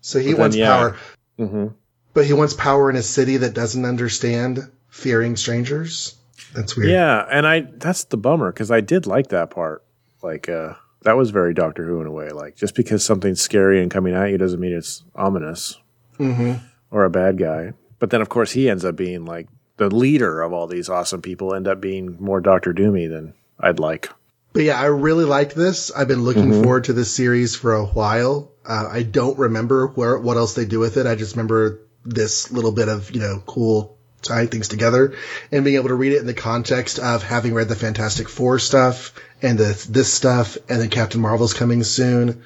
[0.00, 0.68] So he then, wants yeah.
[0.68, 0.96] power.
[1.36, 1.66] hmm
[2.14, 6.16] But he wants power in a city that doesn't understand fearing strangers.
[6.54, 6.90] That's weird.
[6.90, 9.84] Yeah, and I that's the bummer because I did like that part.
[10.22, 12.30] Like uh that was very Doctor Who in a way.
[12.30, 15.78] Like just because something's scary and coming at you doesn't mean it's ominous
[16.90, 17.72] or a bad guy.
[17.98, 21.22] But then of course he ends up being like the leader of all these awesome
[21.22, 21.54] people.
[21.54, 24.10] End up being more Doctor Doomy than I'd like.
[24.52, 25.92] But yeah, I really liked this.
[25.92, 28.49] I've been looking forward to this series for a while.
[28.66, 31.06] Uh, I don't remember where what else they do with it.
[31.06, 35.14] I just remember this little bit of you know cool tying things together
[35.50, 38.58] and being able to read it in the context of having read the Fantastic Four
[38.58, 42.42] stuff and the, this stuff, and then Captain Marvel's coming soon.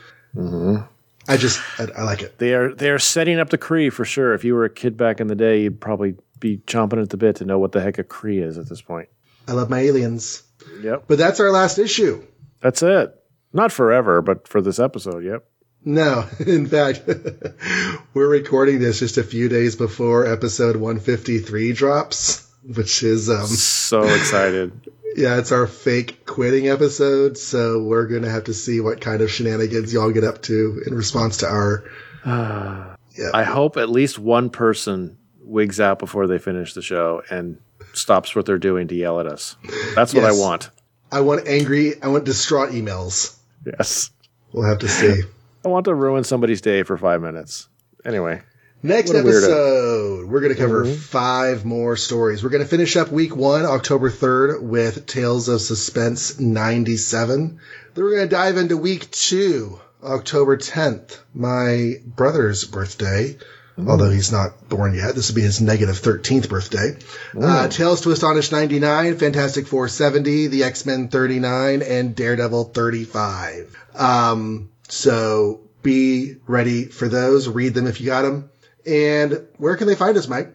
[1.27, 2.39] I just I, I like it.
[2.39, 4.35] They are they are setting up the Kree for sure.
[4.35, 7.16] If you were a kid back in the day, you'd probably be chomping at the
[7.16, 9.09] bit to know what the heck a Kree is at this point.
[9.49, 10.43] I love my aliens.
[10.82, 12.24] Yep, But that's our last issue.
[12.61, 13.15] that's it.
[13.53, 15.24] Not forever, but for this episode.
[15.24, 15.45] Yep.
[15.85, 17.02] No, in fact,
[18.15, 24.02] we're recording this just a few days before episode 153 drops, which is, um, So
[24.02, 24.73] excited.
[25.16, 27.36] yeah, it's our fake quitting episode.
[27.36, 30.82] So we're going to have to see what kind of shenanigans y'all get up to
[30.86, 31.85] in response to our,
[32.27, 33.31] yeah.
[33.35, 37.59] I hope at least one person wigs out before they finish the show and
[37.93, 39.56] stops what they're doing to yell at us.
[39.94, 40.70] That's what I want.
[41.12, 43.36] I want angry, I want distraught emails.
[43.66, 44.11] Yes.
[44.52, 45.23] We'll have to see.
[45.65, 47.69] I want to ruin somebody's day for five minutes.
[48.05, 48.43] Anyway,
[48.85, 52.45] Next episode, we're going to cover five more stories.
[52.45, 57.59] We're going to finish up week one, October 3rd, with Tales of Suspense 97.
[57.95, 63.39] Then we're going to dive into week two, October 10th, my brother's birthday.
[63.78, 65.15] Although he's not born yet.
[65.15, 66.97] This will be his negative 13th birthday.
[67.41, 73.74] Uh, Tales to Astonish 99, Fantastic Four 70, The X-Men 39, and Daredevil 35.
[73.97, 77.48] Um, so be ready for those.
[77.48, 78.51] Read them if you got them.
[78.86, 80.55] And where can they find us, Mike?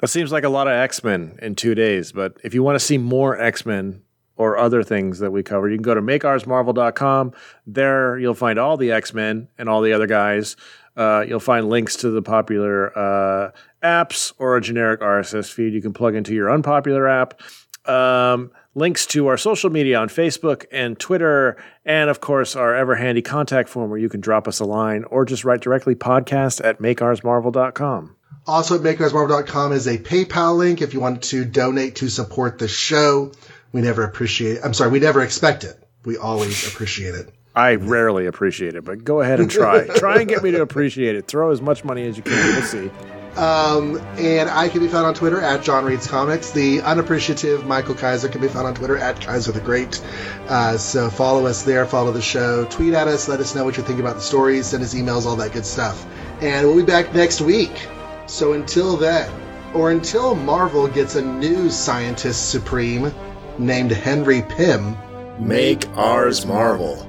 [0.00, 2.12] that seems like a lot of X Men in two days.
[2.12, 4.02] But if you want to see more X Men
[4.36, 7.32] or other things that we cover, you can go to makeoursmarvel.com.
[7.66, 10.56] There you'll find all the X Men and all the other guys.
[10.96, 13.52] Uh, you'll find links to the popular uh,
[13.82, 17.40] apps or a generic RSS feed you can plug into your unpopular app.
[17.88, 22.94] Um, links to our social media on Facebook and Twitter, and of course our ever
[22.94, 26.64] handy contact form where you can drop us a line or just write directly podcast
[26.64, 28.16] at makeoursmarvel.com.
[28.46, 32.68] Also at makeoursmarvel.com is a PayPal link if you want to donate to support the
[32.68, 33.32] show.
[33.72, 35.76] We never appreciate I'm sorry, we never expect it.
[36.04, 37.34] We always appreciate it.
[37.54, 39.86] I rarely appreciate it, but go ahead and try.
[39.96, 41.26] try and get me to appreciate it.
[41.26, 42.54] Throw as much money as you can.
[42.54, 42.90] We'll see.
[43.38, 46.50] Um, and I can be found on Twitter at John Reads Comics.
[46.50, 50.02] The unappreciative Michael Kaiser can be found on Twitter at Kaiser the Great.
[50.48, 53.76] Uh, so follow us there, follow the show, tweet at us, let us know what
[53.76, 56.04] you're thinking about the stories, send us emails, all that good stuff.
[56.40, 57.86] And we'll be back next week.
[58.26, 59.30] So until then,
[59.72, 63.12] or until Marvel gets a new scientist supreme
[63.56, 64.96] named Henry Pym,
[65.38, 67.07] make ours Marvel.